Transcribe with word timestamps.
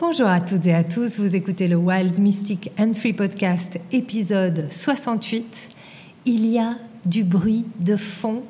Bonjour 0.00 0.28
à 0.28 0.40
toutes 0.40 0.64
et 0.66 0.74
à 0.74 0.84
tous, 0.84 1.18
vous 1.18 1.34
écoutez 1.34 1.66
le 1.66 1.74
Wild 1.74 2.20
Mystic 2.20 2.70
and 2.78 2.92
Free 2.94 3.12
Podcast 3.12 3.80
épisode 3.90 4.66
68. 4.70 5.70
Il 6.24 6.46
y 6.46 6.56
a 6.56 6.76
du 7.04 7.24
bruit 7.24 7.64
de 7.80 7.96
fond, 7.96 8.44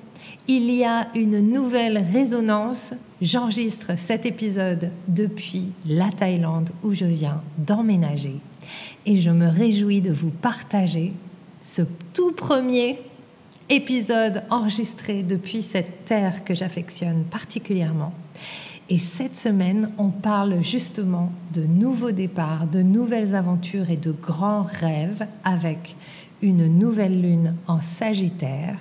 il 0.46 0.70
y 0.70 0.84
a 0.84 1.08
une 1.14 1.40
nouvelle 1.40 2.04
résonance. 2.12 2.92
J'enregistre 3.22 3.96
cet 3.96 4.26
épisode 4.26 4.90
depuis 5.08 5.68
la 5.86 6.10
Thaïlande 6.10 6.68
où 6.84 6.92
je 6.92 7.06
viens 7.06 7.40
d'emménager 7.56 8.34
et 9.06 9.18
je 9.22 9.30
me 9.30 9.48
réjouis 9.48 10.02
de 10.02 10.12
vous 10.12 10.30
partager 10.30 11.14
ce 11.62 11.80
tout 12.12 12.32
premier 12.32 12.98
épisode 13.70 14.42
enregistré 14.50 15.22
depuis 15.22 15.62
cette 15.62 16.04
terre 16.04 16.44
que 16.44 16.54
j'affectionne 16.54 17.24
particulièrement. 17.24 18.12
Et 18.90 18.96
cette 18.98 19.36
semaine, 19.36 19.90
on 19.98 20.08
parle 20.08 20.62
justement 20.62 21.30
de 21.52 21.62
nouveaux 21.62 22.10
départs, 22.10 22.66
de 22.66 22.80
nouvelles 22.80 23.34
aventures 23.34 23.90
et 23.90 23.98
de 23.98 24.12
grands 24.12 24.62
rêves 24.62 25.26
avec 25.44 25.94
une 26.40 26.66
nouvelle 26.78 27.20
lune 27.20 27.54
en 27.66 27.82
Sagittaire 27.82 28.78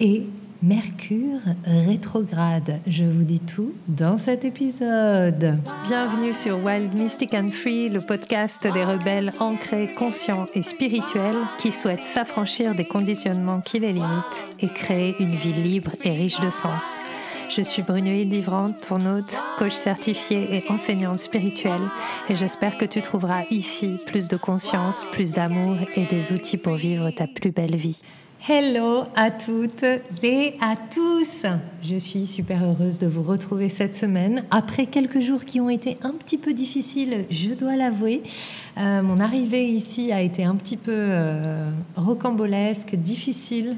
et 0.00 0.26
Mercure 0.62 1.40
rétrograde. 1.66 2.80
Je 2.86 3.04
vous 3.04 3.24
dis 3.24 3.40
tout 3.40 3.74
dans 3.86 4.16
cet 4.16 4.46
épisode. 4.46 5.58
Bienvenue 5.86 6.32
sur 6.32 6.64
Wild 6.64 6.94
Mystic 6.94 7.34
and 7.34 7.50
Free, 7.50 7.90
le 7.90 8.00
podcast 8.00 8.62
des 8.62 8.82
rebelles 8.82 9.34
ancrés, 9.40 9.92
conscients 9.92 10.46
et 10.54 10.62
spirituels 10.62 11.36
qui 11.58 11.70
souhaitent 11.70 12.02
s'affranchir 12.02 12.74
des 12.74 12.86
conditionnements 12.86 13.60
qui 13.60 13.78
les 13.78 13.92
limitent 13.92 14.46
et 14.60 14.68
créer 14.68 15.14
une 15.20 15.34
vie 15.34 15.52
libre 15.52 15.90
et 16.02 16.12
riche 16.12 16.40
de 16.40 16.48
sens. 16.48 17.00
Je 17.50 17.62
suis 17.62 17.82
Brunoïde 17.82 18.32
Livrante, 18.32 18.88
ton 18.88 19.04
hôte, 19.06 19.40
coach 19.58 19.72
certifié 19.72 20.56
et 20.56 20.70
enseignante 20.70 21.18
spirituelle, 21.18 21.90
et 22.28 22.36
j'espère 22.36 22.78
que 22.78 22.84
tu 22.84 23.00
trouveras 23.02 23.44
ici 23.50 23.98
plus 24.06 24.28
de 24.28 24.36
conscience, 24.36 25.04
plus 25.12 25.32
d'amour 25.32 25.76
et 25.94 26.06
des 26.06 26.32
outils 26.32 26.56
pour 26.56 26.74
vivre 26.74 27.10
ta 27.10 27.26
plus 27.26 27.52
belle 27.52 27.76
vie. 27.76 28.00
Hello 28.46 29.04
à 29.16 29.30
toutes 29.30 29.84
et 30.22 30.56
à 30.60 30.74
tous. 30.76 31.46
Je 31.82 31.96
suis 31.96 32.26
super 32.26 32.62
heureuse 32.62 32.98
de 32.98 33.06
vous 33.06 33.22
retrouver 33.22 33.70
cette 33.70 33.94
semaine 33.94 34.44
après 34.50 34.84
quelques 34.84 35.22
jours 35.22 35.46
qui 35.46 35.62
ont 35.62 35.70
été 35.70 35.96
un 36.02 36.10
petit 36.10 36.36
peu 36.36 36.52
difficiles, 36.52 37.24
je 37.30 37.54
dois 37.54 37.74
l'avouer. 37.74 38.22
Euh, 38.76 39.00
mon 39.00 39.18
arrivée 39.18 39.66
ici 39.68 40.12
a 40.12 40.20
été 40.20 40.44
un 40.44 40.56
petit 40.56 40.76
peu 40.76 40.92
euh, 40.92 41.70
rocambolesque, 41.96 42.96
difficile. 42.96 43.76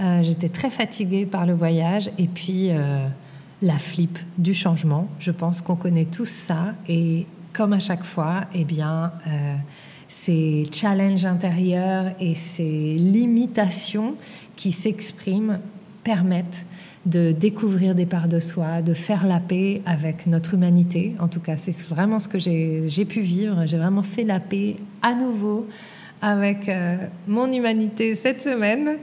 Euh, 0.00 0.20
j'étais 0.24 0.48
très 0.48 0.70
fatiguée 0.70 1.24
par 1.24 1.46
le 1.46 1.54
voyage 1.54 2.10
et 2.18 2.26
puis 2.26 2.70
la 3.62 3.78
flip 3.78 4.18
du 4.36 4.52
changement. 4.52 5.06
Je 5.20 5.30
pense 5.30 5.60
qu'on 5.60 5.76
connaît 5.76 6.06
tous 6.06 6.28
ça 6.28 6.74
et 6.88 7.24
comme 7.52 7.72
à 7.72 7.80
chaque 7.80 8.04
fois, 8.04 8.46
eh 8.52 8.64
bien 8.64 9.12
ces 10.08 10.66
challenges 10.72 11.26
intérieurs 11.26 12.06
et 12.18 12.34
ces 12.34 12.94
limitations 12.94 14.16
qui 14.56 14.72
s'expriment 14.72 15.60
permettent 16.02 16.66
de 17.06 17.32
découvrir 17.32 17.94
des 17.94 18.06
parts 18.06 18.28
de 18.28 18.40
soi, 18.40 18.82
de 18.82 18.92
faire 18.92 19.26
la 19.26 19.40
paix 19.40 19.82
avec 19.86 20.26
notre 20.26 20.54
humanité. 20.54 21.14
En 21.20 21.28
tout 21.28 21.40
cas, 21.40 21.56
c'est 21.56 21.76
vraiment 21.88 22.18
ce 22.18 22.28
que 22.28 22.38
j'ai 22.38 23.04
pu 23.04 23.20
vivre. 23.20 23.64
J'ai 23.66 23.78
vraiment 23.78 24.02
fait 24.02 24.24
la 24.24 24.40
paix 24.40 24.76
à 25.02 25.14
nouveau 25.14 25.66
avec 26.20 26.68
euh, 26.68 26.96
mon 27.26 27.50
humanité 27.52 28.14
cette 28.14 28.42
semaine. 28.42 28.96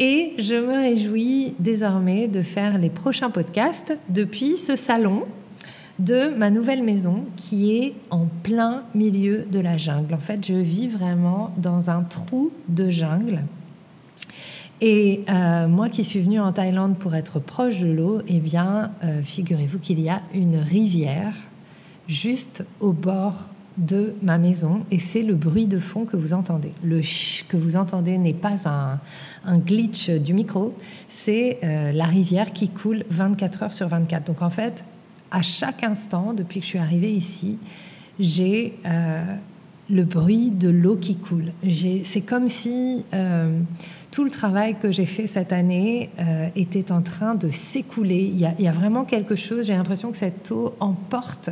Et 0.00 0.34
je 0.38 0.54
me 0.54 0.80
réjouis 0.80 1.54
désormais 1.58 2.28
de 2.28 2.42
faire 2.42 2.78
les 2.78 2.90
prochains 2.90 3.30
podcasts 3.30 3.96
depuis 4.08 4.56
ce 4.56 4.76
salon 4.76 5.24
de 5.98 6.28
ma 6.36 6.50
nouvelle 6.50 6.82
maison 6.82 7.24
qui 7.36 7.76
est 7.76 7.94
en 8.10 8.26
plein 8.42 8.84
milieu 8.94 9.44
de 9.50 9.58
la 9.58 9.76
jungle. 9.76 10.14
En 10.14 10.18
fait, 10.18 10.46
je 10.46 10.54
vis 10.54 10.86
vraiment 10.86 11.52
dans 11.56 11.90
un 11.90 12.02
trou 12.02 12.52
de 12.68 12.88
jungle. 12.88 13.42
Et 14.80 15.24
euh, 15.28 15.66
moi 15.66 15.88
qui 15.88 16.04
suis 16.04 16.20
venue 16.20 16.38
en 16.38 16.52
Thaïlande 16.52 16.96
pour 16.96 17.16
être 17.16 17.40
proche 17.40 17.80
de 17.80 17.88
l'eau, 17.88 18.22
eh 18.28 18.38
bien, 18.38 18.92
euh, 19.02 19.22
figurez-vous 19.22 19.80
qu'il 19.80 19.98
y 20.00 20.08
a 20.08 20.22
une 20.32 20.56
rivière 20.56 21.34
juste 22.06 22.64
au 22.80 22.92
bord 22.92 23.48
de 23.76 24.14
ma 24.22 24.38
maison 24.38 24.84
et 24.90 24.98
c'est 24.98 25.22
le 25.22 25.34
bruit 25.34 25.66
de 25.66 25.78
fond 25.78 26.04
que 26.04 26.16
vous 26.16 26.32
entendez. 26.32 26.72
Le 26.82 27.02
ch 27.02 27.44
que 27.48 27.56
vous 27.56 27.76
entendez 27.76 28.18
n'est 28.18 28.34
pas 28.34 28.68
un, 28.68 29.58
glitch 29.58 30.10
du 30.10 30.34
micro, 30.34 30.74
c'est 31.08 31.58
euh, 31.62 31.92
la 31.92 32.04
rivière 32.04 32.50
qui 32.50 32.68
coule 32.68 33.04
24 33.10 33.62
heures 33.64 33.72
sur 33.72 33.88
24. 33.88 34.24
Donc 34.24 34.42
en 34.42 34.50
fait, 34.50 34.84
à 35.30 35.42
chaque 35.42 35.84
instant, 35.84 36.32
depuis 36.32 36.60
que 36.60 36.64
je 36.64 36.70
suis 36.70 36.78
arrivée 36.78 37.12
ici, 37.12 37.58
j'ai 38.18 38.74
euh, 38.86 39.22
le 39.90 40.02
bruit 40.04 40.50
de 40.50 40.68
l'eau 40.68 40.96
qui 40.96 41.16
coule. 41.16 41.52
C'est 42.02 42.20
comme 42.20 42.48
si 42.48 43.04
euh, 43.14 43.58
tout 44.10 44.24
le 44.24 44.30
travail 44.30 44.76
que 44.78 44.90
j'ai 44.90 45.06
fait 45.06 45.26
cette 45.26 45.52
année 45.52 46.10
euh, 46.18 46.48
était 46.56 46.92
en 46.92 47.02
train 47.02 47.34
de 47.34 47.50
s'écouler. 47.50 48.32
Il, 48.34 48.40
y 48.40 48.68
a 48.68 48.72
vraiment 48.72 49.04
quelque 49.04 49.34
chose, 49.34 49.66
j'ai 49.66 49.74
l'impression 49.74 50.10
que 50.10 50.16
cette 50.16 50.50
eau 50.50 50.74
emporte 50.80 51.50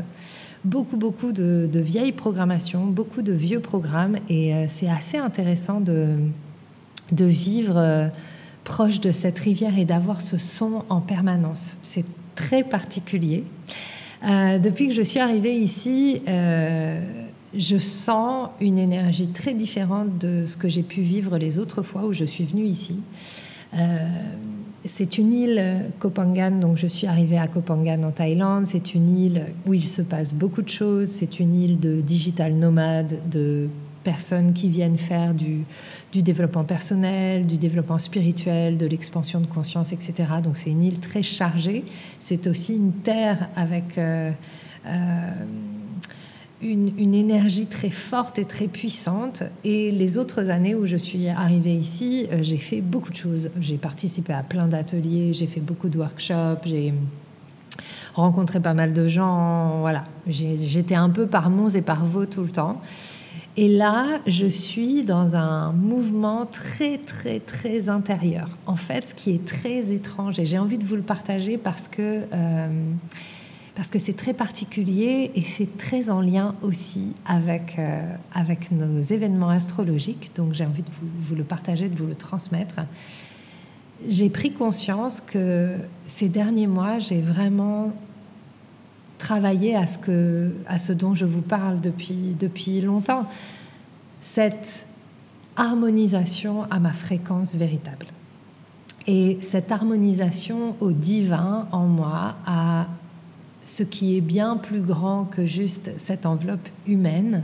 beaucoup, 0.65 0.97
beaucoup 0.97 1.32
de, 1.32 1.69
vieilles 1.75 2.12
programmations, 2.12 2.86
beaucoup 2.86 3.22
de 3.22 3.32
vieux 3.32 3.60
programmes, 3.60 4.16
et 4.28 4.53
c'est 4.66 4.88
assez 4.88 5.16
intéressant 5.16 5.81
de, 5.81 6.16
vivre 7.12 8.10
proche 8.65 9.00
de 9.00 9.12
cette 9.12 9.38
rivière 9.38 9.78
et 9.78 9.84
d'avoir 9.84 10.20
ce 10.20 10.38
son 10.38 10.82
en 10.88 11.00
permanence. 11.00 11.76
Très 12.36 12.62
particulier. 12.62 13.42
Euh, 14.24 14.58
depuis 14.58 14.88
que 14.88 14.94
je 14.94 15.02
suis 15.02 15.19
arrivée 15.19 15.54
ici, 15.54 16.22
euh, 16.28 17.00
je 17.54 17.78
sens 17.78 18.50
une 18.60 18.78
énergie 18.78 19.28
très 19.28 19.54
différente 19.54 20.19
de 20.19 20.47
ce 20.47 20.56
que 20.56 20.69
j'ai 20.69 20.82
pu 20.82 21.00
vivre 21.00 21.38
les 21.38 21.58
autres 21.58 21.82
fois 21.82 22.06
où 22.06 22.12
je 22.12 22.24
suis 22.24 22.44
venue 22.44 22.64
ici. 22.64 22.97
Euh, 23.74 23.78
c'est 24.84 25.19
une 25.19 25.32
île, 25.32 25.82
Kopangan, 25.98 26.52
donc 26.60 26.76
je 26.76 26.86
suis 26.86 27.08
arrivée 27.08 27.38
à 27.38 27.48
Kopangan 27.48 28.04
en 28.04 28.12
Thaïlande. 28.12 28.66
C'est 28.66 28.94
une 28.94 29.16
île 29.16 29.47
où 29.66 29.74
il 29.74 29.86
se 29.86 30.03
passe 30.03 30.32
beaucoup 30.32 30.62
de 30.62 30.68
choses. 30.68 31.08
C'est 31.08 31.41
une 31.41 31.60
île 31.60 31.80
de 31.80 32.00
digital 32.00 32.54
nomade, 32.54 33.18
de 33.28 33.68
personnes 34.04 34.53
qui 34.53 34.68
viennent 34.68 34.97
faire 34.97 35.34
du, 35.34 35.64
du 36.12 36.22
développement 36.22 36.64
personnel, 36.64 37.46
du 37.46 37.56
développement 37.56 37.98
spirituel, 37.98 38.78
de 38.78 38.86
l'expansion 38.86 39.40
de 39.40 39.46
conscience, 39.46 39.92
etc. 39.92 40.14
Donc 40.42 40.56
c'est 40.56 40.70
une 40.70 40.82
île 40.82 41.00
très 41.00 41.22
chargée. 41.22 41.84
C'est 42.20 42.46
aussi 42.46 42.74
une 42.74 42.92
terre 42.92 43.48
avec 43.56 43.98
euh, 43.98 44.30
euh, 44.86 45.30
une, 46.62 47.14
énergie 47.14 47.66
très 47.66 47.90
forte 47.90 48.38
et 48.38 48.44
très 48.44 48.68
puissante. 48.68 49.42
Et 49.64 49.90
les 49.90 50.16
autres 50.16 50.48
années 50.48 50.74
où 50.74 50.86
je 50.86 50.96
suis 50.96 51.28
arrivée 51.28 51.74
ici, 51.74 52.26
euh, 52.32 52.38
j'ai 52.42 52.58
fait 52.58 52.80
beaucoup 52.80 53.10
de 53.10 53.16
choses. 53.16 53.50
J'ai 53.60 53.76
participé 53.76 54.32
à 54.32 54.42
plein 54.42 54.68
d'ateliers, 54.68 55.32
j'ai 55.32 55.46
fait 55.46 55.60
beaucoup 55.60 55.88
de 55.88 55.98
workshops, 55.98 56.62
j'ai 56.64 56.94
rencontré 58.14 58.60
pas 58.60 58.74
mal 58.74 58.92
de 58.92 59.08
gens. 59.08 59.80
Voilà, 59.80 60.04
j'étais 60.26 60.94
un 60.94 61.10
peu 61.10 61.26
par 61.26 61.50
monts 61.50 61.68
et 61.68 61.82
par 61.82 62.04
vaux 62.04 62.26
tout 62.26 62.42
le 62.42 62.48
temps. 62.48 62.80
Et 63.58 63.68
là, 63.68 64.20
je 64.26 64.46
suis 64.46 65.02
dans 65.02 65.34
un 65.34 65.72
mouvement 65.72 66.44
très, 66.44 66.98
très, 66.98 67.40
très 67.40 67.88
intérieur. 67.88 68.50
En 68.66 68.76
fait, 68.76 69.08
ce 69.08 69.14
qui 69.14 69.30
est 69.30 69.46
très 69.46 69.92
étrange, 69.92 70.38
et 70.38 70.44
j'ai 70.44 70.58
envie 70.58 70.76
de 70.76 70.84
vous 70.84 70.96
le 70.96 71.02
partager 71.02 71.56
parce 71.56 71.88
que 71.88 72.20
euh, 72.32 72.68
parce 73.74 73.90
que 73.90 73.98
c'est 73.98 74.14
très 74.14 74.32
particulier 74.32 75.30
et 75.34 75.42
c'est 75.42 75.76
très 75.76 76.08
en 76.08 76.22
lien 76.22 76.54
aussi 76.62 77.12
avec, 77.26 77.78
euh, 77.78 78.02
avec 78.32 78.72
nos 78.72 79.00
événements 79.02 79.50
astrologiques. 79.50 80.30
Donc 80.34 80.54
j'ai 80.54 80.64
envie 80.64 80.82
de 80.82 80.88
vous, 80.88 81.06
vous, 81.20 81.34
le 81.34 81.44
partager, 81.44 81.90
de 81.90 81.94
vous 81.94 82.06
le 82.06 82.14
transmettre. 82.14 82.76
J'ai 84.08 84.30
pris 84.30 84.52
conscience 84.52 85.20
que 85.20 85.76
ces 86.06 86.30
derniers 86.30 86.66
mois, 86.66 86.98
j'ai 86.98 87.20
vraiment 87.20 87.92
travailler 89.19 89.77
à 89.77 89.87
ce, 89.87 89.99
que, 89.99 90.50
à 90.66 90.78
ce 90.78 90.93
dont 90.93 91.15
je 91.15 91.25
vous 91.25 91.43
parle 91.43 91.81
depuis, 91.81 92.36
depuis 92.39 92.80
longtemps, 92.80 93.27
cette 94.21 94.86
harmonisation 95.57 96.65
à 96.71 96.78
ma 96.78 96.92
fréquence 96.92 97.54
véritable. 97.54 98.07
Et 99.07 99.39
cette 99.41 99.71
harmonisation 99.71 100.74
au 100.80 100.92
divin 100.92 101.68
en 101.72 101.86
moi, 101.86 102.36
à 102.45 102.86
ce 103.65 103.83
qui 103.83 104.16
est 104.16 104.21
bien 104.21 104.57
plus 104.57 104.80
grand 104.80 105.24
que 105.24 105.47
juste 105.47 105.91
cette 105.98 106.27
enveloppe 106.27 106.69
humaine 106.86 107.42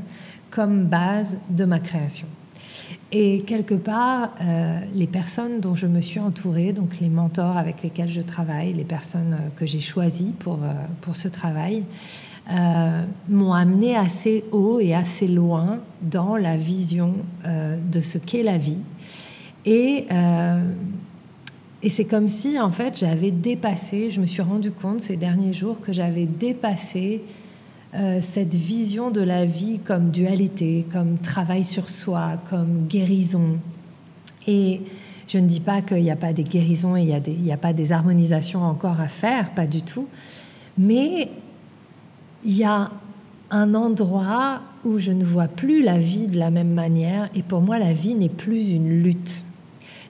comme 0.51 0.85
base 0.85 1.39
de 1.51 1.65
ma 1.65 1.79
création. 1.79 2.27
Et 3.15 3.43
quelque 3.43 3.75
part, 3.75 4.31
euh, 4.41 4.81
les 4.95 5.07
personnes 5.07 5.61
dont 5.61 5.75
je 5.75 5.87
me 5.87 6.01
suis 6.01 6.19
entourée, 6.19 6.73
donc 6.73 6.99
les 6.99 7.11
mentors 7.11 7.59
avec 7.59 7.83
lesquels 7.83 8.09
je 8.09 8.23
travaille, 8.23 8.73
les 8.73 8.85
personnes 8.85 9.35
euh, 9.35 9.49
que 9.55 9.67
j'ai 9.67 9.81
choisies 9.81 10.33
pour, 10.39 10.55
euh, 10.55 10.73
pour 11.03 11.15
ce 11.15 11.29
travail, 11.29 11.85
m'ont 13.29 13.53
amené 13.53 13.95
assez 13.95 14.43
haut 14.51 14.81
et 14.81 14.95
assez 14.95 15.29
loin 15.29 15.79
dans 16.03 16.37
la 16.37 16.57
vision 16.57 17.15
de 17.47 18.01
ce 18.01 18.19
qu'est 18.19 18.43
la 18.43 18.59
vie. 18.59 18.81
Et, 19.65 20.09
et 21.83 21.89
c'est 21.89 22.05
comme 22.05 22.27
si, 22.27 22.59
en 22.59 22.73
fait, 22.73 22.99
j'avais 22.99 23.31
dépassé, 23.31 24.11
je 24.11 24.21
me 24.21 24.27
suis 24.27 24.43
rendu 24.43 24.73
compte 24.73 25.01
ces 25.01 25.17
derniers 25.17 25.53
jours 25.53 25.81
que 25.81 25.93
j'avais 25.93 26.27
dépassé 26.27 27.23
euh, 27.95 28.21
cette 28.23 28.55
vision 28.55 29.11
de 29.11 29.21
la 29.21 29.45
vie 29.45 29.79
comme 29.79 30.11
dualité, 30.11 30.87
comme 30.93 31.19
travail 31.19 31.63
sur 31.63 31.91
soi, 31.91 32.39
comme 32.49 32.87
guérison. 32.89 33.59
Et 34.47 34.81
je 35.29 35.39
ne 35.39 35.47
dis 35.47 35.61
pas 35.61 35.83
qu'il 35.83 36.03
n'y 36.03 36.11
a 36.11 36.17
pas 36.17 36.33
des 36.33 36.43
guérisons 36.43 36.97
et 36.97 37.03
il 37.03 37.43
n'y 37.43 37.51
a, 37.51 37.55
a 37.55 37.59
pas 37.59 37.73
des 37.73 37.93
harmonisations 37.93 38.63
encore 38.63 39.01
à 39.01 39.09
faire, 39.09 39.51
pas 39.55 39.67
du 39.67 39.83
tout. 39.83 40.09
Mais 40.79 41.31
il 42.45 42.57
y 42.57 42.65
a 42.65 42.91
un 43.51 43.75
endroit 43.75 44.63
où 44.85 44.99
je 44.99 45.13
ne 45.13 45.25
vois 45.25 45.49
plus 45.49 45.83
la 45.83 45.99
vie 45.99 46.27
de 46.27 46.39
la 46.39 46.51
même 46.51 46.73
manière. 46.73 47.29
Et 47.35 47.43
pour 47.43 47.61
moi, 47.61 47.79
la 47.79 47.93
vie 47.93 48.15
n'est 48.15 48.29
plus 48.29 48.71
une 48.71 49.03
lutte. 49.03 49.45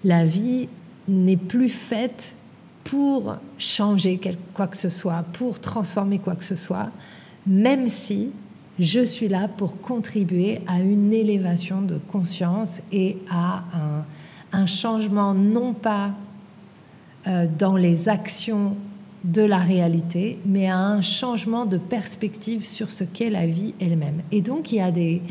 La 0.04 0.24
vie 0.24 0.68
n'est 1.08 1.36
plus 1.36 1.68
faite 1.68 2.36
pour 2.84 3.36
changer 3.58 4.20
quoi 4.54 4.66
que 4.66 4.76
ce 4.76 4.88
soit, 4.88 5.24
pour 5.32 5.60
transformer 5.60 6.18
quoi 6.18 6.34
que 6.36 6.44
ce 6.44 6.56
soit, 6.56 6.90
même 7.46 7.88
si 7.88 8.30
je 8.78 9.04
suis 9.04 9.28
là 9.28 9.48
pour 9.48 9.80
contribuer 9.80 10.60
à 10.66 10.80
une 10.80 11.12
élévation 11.12 11.82
de 11.82 11.98
conscience 12.08 12.80
et 12.90 13.18
à 13.30 13.64
un, 14.52 14.66
changement 14.66 15.34
non 15.34 15.72
pas 15.72 16.10
euh, 17.26 17.46
dans 17.58 17.76
les 17.76 18.08
actions 18.08 18.76
de 19.24 19.42
la 19.42 19.58
réalité, 19.58 20.38
mais 20.44 20.68
à 20.68 20.78
un 20.78 21.00
changement 21.00 21.64
de 21.64 21.78
perspective 21.78 22.64
sur 22.64 22.90
ce 22.90 23.04
qu'est 23.04 23.30
la 23.30 23.46
vie 23.46 23.74
elle-même. 23.80 24.22
Et 24.30 24.40
donc 24.40 24.72
il 24.72 24.76
y 24.76 24.80
a 24.80 24.90
des, 24.90 25.22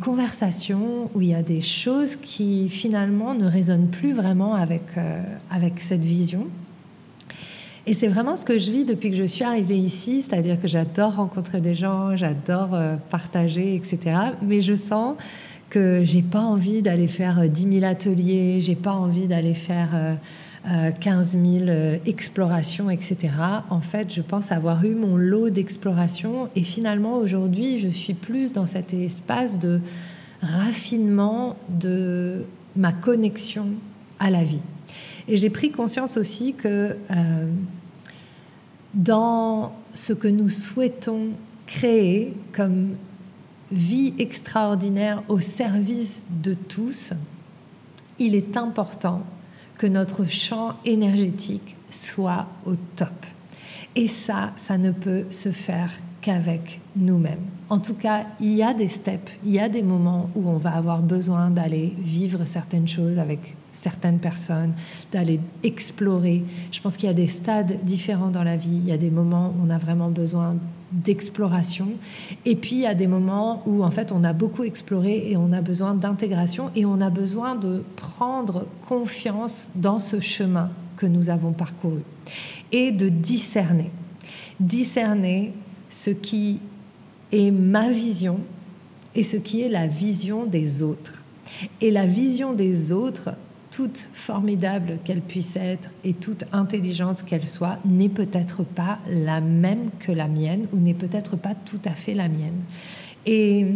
conversations 0.00 1.10
où 1.14 1.22
il 1.22 1.28
y 1.28 1.34
a 1.34 1.42
des 1.42 1.62
choses 1.62 2.16
qui 2.16 2.68
finalement 2.68 3.34
ne 3.34 3.46
résonnent 3.46 3.88
plus 3.88 4.12
vraiment 4.12 4.54
avec, 4.54 4.82
euh, 4.98 5.22
avec 5.50 5.80
cette 5.80 6.04
vision. 6.04 6.46
Et 7.86 7.94
c'est 7.94 8.08
vraiment 8.08 8.36
ce 8.36 8.44
que 8.44 8.58
je 8.58 8.70
vis 8.70 8.84
depuis 8.84 9.10
que 9.10 9.16
je 9.16 9.24
suis 9.24 9.44
arrivée 9.44 9.78
ici, 9.78 10.22
c'est-à-dire 10.22 10.60
que 10.60 10.68
j'adore 10.68 11.16
rencontrer 11.16 11.60
des 11.60 11.74
gens, 11.74 12.14
j'adore 12.16 12.74
euh, 12.74 12.96
partager, 13.08 13.74
etc. 13.74 13.98
Mais 14.42 14.60
je 14.60 14.74
sens 14.74 15.16
que 15.70 16.02
j'ai 16.04 16.22
pas 16.22 16.40
envie 16.40 16.82
d'aller 16.82 17.08
faire 17.08 17.48
10 17.48 17.66
euh, 17.66 17.72
000 17.80 17.84
ateliers, 17.84 18.60
j'ai 18.60 18.74
pas 18.74 18.92
envie 18.92 19.26
d'aller 19.26 19.54
faire 19.54 20.18
15 21.00 21.38
000 21.38 21.44
euh, 21.68 21.96
explorations, 22.06 22.90
etc. 22.90 23.32
En 23.70 23.80
fait, 23.80 24.12
je 24.12 24.20
pense 24.20 24.52
avoir 24.52 24.84
eu 24.84 24.94
mon 24.94 25.16
lot 25.16 25.48
d'explorations 25.50 26.48
et 26.54 26.62
finalement 26.62 27.16
aujourd'hui, 27.16 27.78
je 27.78 27.88
suis 27.88 28.14
plus 28.14 28.52
dans 28.52 28.66
cet 28.66 28.92
espace 28.92 29.58
de 29.58 29.80
raffinement 30.42 31.56
de 31.68 32.44
ma 32.76 32.92
connexion 32.92 33.66
à 34.18 34.30
la 34.30 34.44
vie. 34.44 34.62
Et 35.30 35.36
j'ai 35.36 35.48
pris 35.48 35.70
conscience 35.70 36.16
aussi 36.16 36.54
que 36.54 36.96
euh, 37.08 37.50
dans 38.94 39.72
ce 39.94 40.12
que 40.12 40.26
nous 40.26 40.48
souhaitons 40.48 41.28
créer 41.68 42.34
comme 42.50 42.96
vie 43.70 44.12
extraordinaire 44.18 45.22
au 45.28 45.38
service 45.38 46.24
de 46.42 46.54
tous, 46.54 47.12
il 48.18 48.34
est 48.34 48.56
important 48.56 49.22
que 49.78 49.86
notre 49.86 50.24
champ 50.24 50.74
énergétique 50.84 51.76
soit 51.90 52.48
au 52.66 52.74
top. 52.96 53.24
Et 53.94 54.08
ça, 54.08 54.52
ça 54.56 54.78
ne 54.78 54.90
peut 54.90 55.26
se 55.30 55.52
faire 55.52 55.92
qu'avec 56.20 56.80
nous-mêmes. 56.96 57.44
En 57.68 57.78
tout 57.78 57.94
cas, 57.94 58.26
il 58.40 58.52
y 58.52 58.62
a 58.62 58.74
des 58.74 58.88
steps, 58.88 59.32
il 59.44 59.52
y 59.52 59.60
a 59.60 59.68
des 59.68 59.82
moments 59.82 60.28
où 60.34 60.48
on 60.48 60.56
va 60.56 60.70
avoir 60.70 61.02
besoin 61.02 61.50
d'aller 61.50 61.94
vivre 61.98 62.44
certaines 62.44 62.88
choses 62.88 63.18
avec 63.18 63.54
certaines 63.70 64.18
personnes, 64.18 64.72
d'aller 65.12 65.40
explorer. 65.62 66.42
Je 66.72 66.80
pense 66.80 66.96
qu'il 66.96 67.06
y 67.06 67.10
a 67.10 67.14
des 67.14 67.28
stades 67.28 67.84
différents 67.84 68.30
dans 68.30 68.42
la 68.42 68.56
vie. 68.56 68.76
Il 68.82 68.86
y 68.86 68.92
a 68.92 68.98
des 68.98 69.10
moments 69.10 69.54
où 69.56 69.66
on 69.66 69.70
a 69.70 69.78
vraiment 69.78 70.10
besoin 70.10 70.56
d'exploration. 70.92 71.86
Et 72.44 72.56
puis, 72.56 72.72
il 72.72 72.82
y 72.82 72.86
a 72.86 72.94
des 72.94 73.06
moments 73.06 73.62
où, 73.66 73.84
en 73.84 73.90
fait, 73.92 74.10
on 74.10 74.24
a 74.24 74.32
beaucoup 74.32 74.64
exploré 74.64 75.30
et 75.30 75.36
on 75.36 75.52
a 75.52 75.60
besoin 75.60 75.94
d'intégration 75.94 76.70
et 76.74 76.84
on 76.84 77.00
a 77.00 77.10
besoin 77.10 77.54
de 77.54 77.84
prendre 77.94 78.66
confiance 78.88 79.68
dans 79.76 80.00
ce 80.00 80.18
chemin 80.18 80.70
que 80.96 81.06
nous 81.06 81.30
avons 81.30 81.52
parcouru 81.52 82.00
et 82.72 82.90
de 82.90 83.08
discerner. 83.08 83.90
Discerner 84.58 85.54
ce 85.90 86.10
qui 86.10 86.60
est 87.32 87.50
ma 87.50 87.90
vision 87.90 88.40
et 89.14 89.22
ce 89.22 89.36
qui 89.36 89.60
est 89.60 89.68
la 89.68 89.86
vision 89.86 90.46
des 90.46 90.82
autres. 90.82 91.22
Et 91.80 91.90
la 91.90 92.06
vision 92.06 92.54
des 92.54 92.92
autres, 92.92 93.30
toute 93.70 94.08
formidable 94.12 94.98
qu'elle 95.04 95.20
puisse 95.20 95.56
être 95.56 95.90
et 96.04 96.14
toute 96.14 96.44
intelligente 96.52 97.24
qu'elle 97.24 97.46
soit, 97.46 97.78
n'est 97.84 98.08
peut-être 98.08 98.62
pas 98.62 98.98
la 99.08 99.40
même 99.40 99.90
que 99.98 100.12
la 100.12 100.28
mienne 100.28 100.66
ou 100.72 100.78
n'est 100.78 100.94
peut-être 100.94 101.36
pas 101.36 101.54
tout 101.54 101.80
à 101.84 101.90
fait 101.90 102.14
la 102.14 102.28
mienne. 102.28 102.60
Et, 103.26 103.66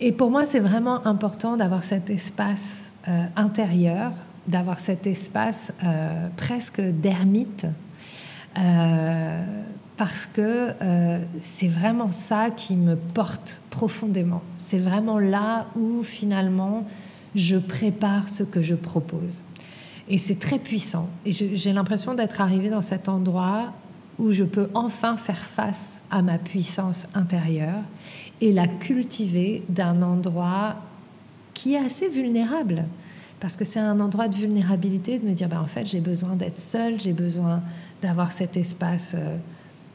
et 0.00 0.12
pour 0.12 0.30
moi, 0.30 0.44
c'est 0.44 0.60
vraiment 0.60 1.06
important 1.06 1.56
d'avoir 1.56 1.84
cet 1.84 2.10
espace 2.10 2.92
euh, 3.08 3.24
intérieur, 3.36 4.12
d'avoir 4.48 4.78
cet 4.78 5.06
espace 5.06 5.72
euh, 5.84 6.28
presque 6.36 6.80
d'ermite. 6.80 7.66
Euh, 8.58 9.44
parce 9.96 10.26
que 10.26 10.70
c'est 11.40 11.68
vraiment 11.68 12.10
ça 12.10 12.50
qui 12.50 12.76
me 12.76 12.96
porte 12.96 13.60
profondément. 13.70 14.42
C'est 14.58 14.78
vraiment 14.78 15.18
là 15.18 15.66
où 15.76 16.02
finalement 16.02 16.86
je 17.34 17.56
prépare 17.56 18.28
ce 18.28 18.42
que 18.42 18.62
je 18.62 18.74
propose. 18.74 19.42
Et 20.08 20.18
c'est 20.18 20.38
très 20.38 20.58
puissant. 20.58 21.08
Et 21.24 21.32
j'ai 21.32 21.72
l'impression 21.72 22.14
d'être 22.14 22.40
arrivée 22.40 22.70
dans 22.70 22.82
cet 22.82 23.08
endroit 23.08 23.72
où 24.18 24.32
je 24.32 24.44
peux 24.44 24.68
enfin 24.74 25.16
faire 25.16 25.38
face 25.38 25.98
à 26.10 26.22
ma 26.22 26.38
puissance 26.38 27.06
intérieure 27.14 27.82
et 28.40 28.52
la 28.52 28.66
cultiver 28.66 29.62
d'un 29.68 30.02
endroit 30.02 30.76
qui 31.54 31.74
est 31.74 31.78
assez 31.78 32.08
vulnérable. 32.08 32.84
Parce 33.40 33.56
que 33.56 33.64
c'est 33.64 33.80
un 33.80 33.98
endroit 34.00 34.28
de 34.28 34.36
vulnérabilité, 34.36 35.18
de 35.18 35.26
me 35.26 35.32
dire, 35.32 35.48
bah, 35.48 35.60
en 35.60 35.66
fait, 35.66 35.86
j'ai 35.86 36.00
besoin 36.00 36.36
d'être 36.36 36.58
seule, 36.58 37.00
j'ai 37.00 37.12
besoin 37.12 37.62
d'avoir 38.00 38.30
cet 38.30 38.56
espace 38.56 39.14
euh, 39.16 39.36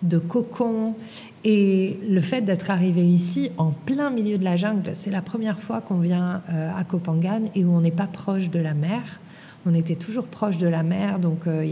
de 0.03 0.17
cocon. 0.17 0.95
Et 1.43 1.97
le 2.07 2.21
fait 2.21 2.41
d'être 2.41 2.71
arrivé 2.71 3.03
ici, 3.03 3.51
en 3.57 3.71
plein 3.71 4.09
milieu 4.09 4.37
de 4.37 4.43
la 4.43 4.57
jungle, 4.57 4.91
c'est 4.93 5.11
la 5.11 5.21
première 5.21 5.59
fois 5.59 5.81
qu'on 5.81 5.99
vient 5.99 6.41
euh, 6.49 6.69
à 6.75 6.83
Kopangan 6.83 7.43
et 7.55 7.63
où 7.63 7.71
on 7.71 7.81
n'est 7.81 7.91
pas 7.91 8.07
proche 8.07 8.49
de 8.49 8.59
la 8.59 8.73
mer. 8.73 9.19
On 9.65 9.73
était 9.73 9.95
toujours 9.95 10.25
proche 10.25 10.57
de 10.57 10.67
la 10.67 10.83
mer, 10.83 11.19
donc 11.19 11.47
euh, 11.47 11.65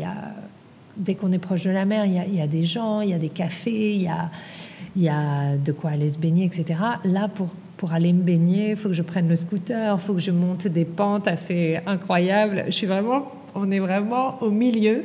dès 0.98 1.16
qu'on 1.16 1.32
est 1.32 1.40
proche 1.40 1.64
de 1.64 1.70
la 1.70 1.86
mer, 1.86 2.06
il 2.06 2.36
y, 2.36 2.42
a, 2.42 2.48
des 2.48 2.64
gens, 2.64 3.02
il 3.02 3.10
y 3.10 3.14
a 3.14 3.18
des 3.18 3.30
cafés, 3.30 3.96
il 3.96 4.02
y 4.02 4.08
a, 4.08 4.30
y 4.98 5.08
a 5.08 5.56
de 5.56 5.72
quoi 5.72 5.92
aller 5.92 6.10
se 6.10 6.18
baigner, 6.18 6.46
etc. 6.46 6.80
Là, 7.06 7.28
pour, 7.28 7.50
pour 7.78 7.94
aller 7.94 8.12
me 8.12 8.22
baigner, 8.22 8.72
il 8.72 8.76
faut 8.76 8.90
que 8.90 8.96
je 8.96 9.02
prenne 9.02 9.30
le 9.30 9.36
scooter, 9.36 9.96
il 9.98 10.02
faut 10.02 10.14
que 10.14 10.20
je 10.20 10.32
monte 10.32 10.68
des 10.68 10.84
pentes 10.84 11.28
assez 11.28 11.80
incroyables. 11.86 12.64
Je 12.68 12.72
suis 12.72 12.88
vraiment, 12.88 13.32
on 13.54 13.72
est 13.72 13.80
vraiment 13.80 14.42
au 14.42 14.50
milieu 14.50 15.04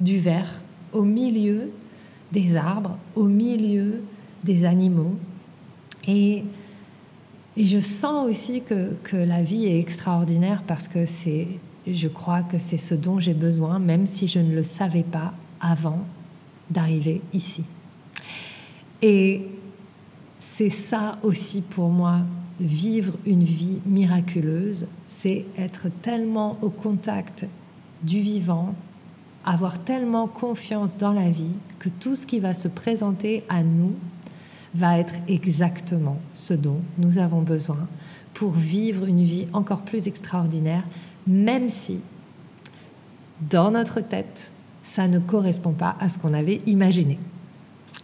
du 0.00 0.18
verre, 0.18 0.60
au 0.92 1.02
milieu 1.02 1.70
des 2.32 2.56
arbres, 2.56 2.96
au 3.14 3.24
milieu 3.24 4.02
des 4.44 4.64
animaux. 4.64 5.16
Et, 6.06 6.44
je 7.54 7.78
sens 7.78 8.30
aussi 8.30 8.62
que, 8.62 8.94
que, 9.02 9.16
la 9.16 9.42
vie 9.42 9.66
est 9.66 9.78
extraordinaire 9.78 10.62
parce 10.66 10.88
que 10.88 11.04
c'est, 11.04 11.46
je 11.86 12.08
crois 12.08 12.42
que 12.42 12.56
c'est 12.56 12.78
ce 12.78 12.94
dont 12.94 13.20
j'ai 13.20 13.34
besoin, 13.34 13.78
même 13.78 14.06
si 14.06 14.26
je 14.26 14.38
ne 14.38 14.54
le 14.54 14.62
savais 14.62 15.02
pas 15.02 15.34
avant 15.60 15.98
d'arriver 16.70 17.20
ici. 17.34 17.62
Et 19.02 19.42
c'est 20.38 20.70
ça 20.70 21.18
aussi 21.22 21.60
pour 21.60 21.90
moi, 21.90 22.20
vivre 22.60 23.14
une 23.26 23.44
vie 23.44 23.80
miraculeuse, 23.84 24.86
c'est 25.06 25.44
être 25.58 25.88
tellement 26.00 26.56
au 26.62 26.70
contact 26.70 27.46
du 28.02 28.20
vivant, 28.20 28.74
avoir 29.44 29.78
tellement 29.78 30.26
confiance 30.26 30.96
dans 30.96 31.12
la 31.12 31.28
vie 31.28 31.54
que 31.78 31.88
tout 31.88 32.16
ce 32.16 32.26
qui 32.26 32.40
va 32.40 32.54
se 32.54 32.68
présenter 32.68 33.44
à 33.48 33.62
nous 33.62 33.94
va 34.74 34.98
être 34.98 35.14
exactement 35.28 36.18
ce 36.32 36.54
dont 36.54 36.80
nous 36.98 37.18
avons 37.18 37.42
besoin 37.42 37.88
pour 38.34 38.52
vivre 38.52 39.06
une 39.06 39.22
vie 39.22 39.46
encore 39.52 39.82
plus 39.82 40.08
extraordinaire, 40.08 40.84
même 41.26 41.68
si 41.68 42.00
dans 43.50 43.70
notre 43.70 44.00
tête, 44.00 44.52
ça 44.82 45.08
ne 45.08 45.18
correspond 45.18 45.72
pas 45.72 45.96
à 46.00 46.08
ce 46.08 46.18
qu'on 46.18 46.34
avait 46.34 46.60
imaginé. 46.66 47.18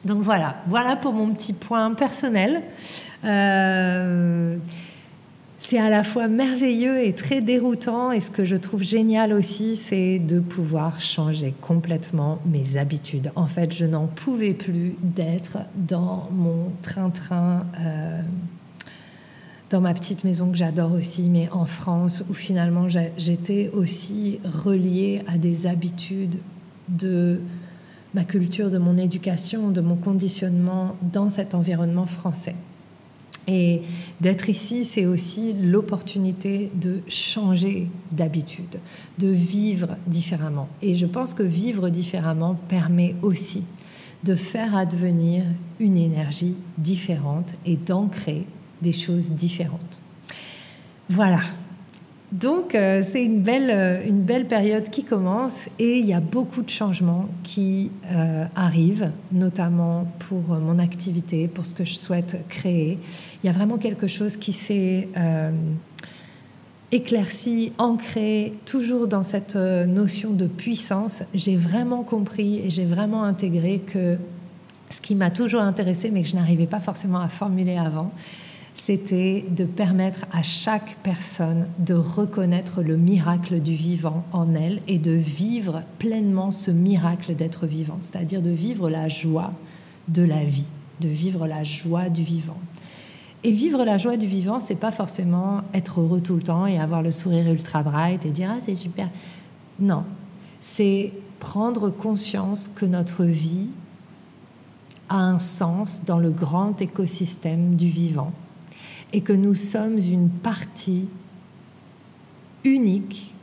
Donc 0.05 0.23
voilà, 0.23 0.57
voilà 0.69 0.97
pour 0.97 1.13
mon 1.13 1.33
petit 1.33 1.53
point 1.53 1.93
personnel. 1.95 2.63
Euh, 3.25 4.57
c'est 5.59 5.79
à 5.79 5.91
la 5.91 6.05
fois 6.05 6.29
merveilleux 6.29 7.05
et 7.05 7.13
très 7.13 7.41
déroutant. 7.41 8.13
Et 8.13 8.21
ce 8.21 8.31
que 8.31 8.45
je 8.45 8.57
trouve 8.57 8.83
génial 8.83 9.33
aussi, 9.33 9.77
c'est 9.77 10.19
de 10.19 10.41
pouvoir 10.41 11.01
changer 11.01 11.53
complètement 11.61 12.39
mes 12.47 12.77
habitudes. 12.77 13.33
En 13.35 13.49
fait, 13.49 13.75
je 13.75 13.85
n'en 13.85 14.07
pouvais 14.07 14.55
plus 14.55 14.95
d'être 15.03 15.59
dans 15.75 16.29
mon 16.33 16.71
train-train. 16.83 17.67
Euh, 17.81 18.21
dans 19.71 19.83
ma 19.83 19.93
petite 19.93 20.25
maison 20.25 20.51
que 20.51 20.57
j'adore 20.57 20.93
aussi, 20.93 21.25
mais 21.25 21.51
en 21.53 21.67
France, 21.67 22.25
où 22.31 22.33
finalement 22.33 22.87
j'étais 22.89 23.71
aussi 23.75 24.41
reliée 24.43 25.21
à 25.27 25.37
des 25.37 25.67
habitudes 25.67 26.39
de 26.89 27.41
ma 28.15 28.25
culture, 28.25 28.71
de 28.71 28.79
mon 28.79 28.97
éducation, 28.97 29.69
de 29.69 29.83
mon 29.83 29.97
conditionnement 29.97 30.97
dans 31.03 31.29
cet 31.29 31.55
environnement 31.55 32.07
français. 32.07 32.55
Et 33.47 33.81
d'être 34.21 34.51
ici, 34.51 34.85
c'est 34.85 35.07
aussi 35.07 35.55
l'opportunité 35.55 36.71
de 36.75 37.01
changer 37.09 37.89
d'habitude, 38.13 38.79
de 39.19 39.29
vivre 39.29 39.97
différemment. 40.07 40.69
Et 40.83 40.95
je 40.95 41.07
pense 41.07 41.33
que 41.33 41.43
vivre 41.43 41.89
différemment 41.89 42.57
permet 42.69 43.15
aussi 43.23 43.65
de 44.25 44.35
faire 44.35 44.77
advenir 44.77 45.45
une 45.81 45.97
énergie 45.97 46.57
différente 46.77 47.55
et 47.65 47.77
d'ancrer 47.77 48.45
des 48.83 48.93
choses 48.93 49.31
différentes. 49.31 50.03
Voilà, 51.09 51.41
donc 52.33 52.75
euh, 52.75 53.03
c'est 53.03 53.25
une 53.25 53.41
belle, 53.41 53.71
euh, 53.71 54.07
une 54.07 54.21
belle 54.21 54.47
période 54.47 54.91
qui 54.91 55.03
commence 55.03 55.67
et 55.79 55.99
il 55.99 56.05
y 56.05 56.13
a 56.13 56.21
beaucoup 56.21 56.63
de 56.63 56.69
changements 56.69 57.27
qui 57.43 57.91
euh, 58.13 58.45
arrivent, 58.55 59.11
notamment 59.33 60.07
pour 60.19 60.43
mon 60.43 60.79
activité, 60.79 61.49
pour 61.49 61.65
ce 61.65 61.75
que 61.75 61.85
je 61.85 61.95
souhaite 61.95 62.45
créer. 62.51 62.99
Il 63.43 63.47
y 63.47 63.51
a 63.51 63.53
vraiment 63.53 63.79
quelque 63.79 64.07
chose 64.07 64.37
qui 64.37 64.53
s'est 64.53 65.09
éclairci, 66.93 67.73
ancré, 67.79 68.55
toujours 68.67 69.09
dans 69.09 69.23
cette 69.23 69.57
notion 69.57 70.31
de 70.31 70.47
puissance. 70.47 71.23
J'ai 71.35 71.57
vraiment 71.57 72.03
compris 72.03 72.61
et 72.61 72.71
j'ai 72.71 72.85
vraiment 72.85 73.25
intégré 73.25 73.79
que 73.79 74.17
ce 74.91 75.01
qui 75.01 75.15
m'a 75.15 75.31
toujours 75.31 75.61
intéressé, 75.61 76.11
mais 76.11 76.23
que 76.23 76.29
je 76.29 76.37
n'arrivais 76.37 76.67
pas 76.67 76.81
forcément 76.81 77.21
à 77.21 77.29
formuler 77.29 77.77
avant, 77.77 78.11
c'était 78.79 79.45
de 79.51 79.65
permettre 79.65 80.25
à 80.33 80.43
chaque 80.43 80.97
personne 81.03 81.67
de 81.79 81.95
reconnaître 81.95 82.81
le 82.81 82.97
miracle 82.97 83.61
du 83.61 83.75
vivant 83.75 84.25
en 84.33 84.55
elle 84.55 84.81
et 84.87 84.99
de 84.99 85.11
vivre 85.11 85.83
pleinement 85.99 86.53
ce 86.53 86.71
miracle 86.71 87.35
d'être 87.35 87.67
vivant, 87.67 87.99
c'est-à-dire 88.01 88.41
de 88.41 88.51
vivre 88.51 88.89
la 88.89 89.09
joie 89.09 89.53
de 90.07 90.23
la 90.23 90.45
vie, 90.45 90.69
de 91.01 91.09
vivre 91.09 91.47
la 91.49 91.65
joie 91.65 92.09
du 92.09 92.23
vivant. 92.23 92.57
Et 93.43 93.51
vivre 93.51 93.85
la 93.85 93.99
joie 93.99 94.17
du 94.17 94.27
vivant, 94.27 94.61
c'est 94.61 94.77
pas 94.77 94.93
forcément 94.93 95.63
être 95.75 96.01
heureux 96.01 96.21
tout 96.21 96.37
le 96.37 96.43
temps 96.43 96.67
et 96.67 96.79
avoir 96.79 97.03
le 97.03 97.11
sourire 97.11 97.51
ultra 97.51 97.83
bright 97.83 98.25
et 98.27 98.31
dire 98.31 98.51
ah 98.53 98.61
c'est 98.65 98.77
super. 98.77 99.11
Non, 99.81 100.05
c'est 100.61 101.13
prendre 101.41 101.91
conscience 101.91 102.71
que 102.75 102.87
notre 102.87 103.25
vie 103.25 103.69
a 105.09 105.19
un 105.19 105.41
sens 105.41 106.03
dans 106.07 106.19
le 106.19 106.31
grand 106.31 106.81
écosystème 106.81 107.75
du 107.75 107.89
vivant 107.89 108.33
et 109.13 109.21
que 109.21 109.33
nous 109.33 109.55
sommes 109.55 109.99
une 109.99 110.29
partie 110.29 111.09
unique 112.65 113.35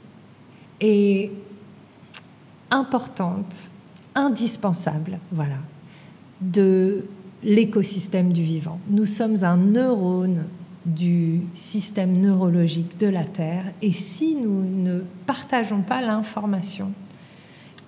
et 0.82 1.32
importante, 2.72 3.72
indispensable, 4.14 5.20
voilà, 5.32 5.58
de 6.42 7.06
l'écosystème 7.44 8.34
du 8.34 8.44
vivant. 8.44 8.80
Nous 8.90 9.06
sommes 9.06 9.44
un 9.44 9.58
neurone 9.58 10.46
du 10.86 11.42
système 11.54 12.20
neurologique 12.20 13.00
de 13.00 13.08
la 13.08 13.24
Terre 13.24 13.66
et 13.82 13.92
si 13.92 14.36
nous 14.36 14.64
ne 14.64 15.02
partageons 15.26 15.82
pas 15.82 16.02
l'information 16.02 16.92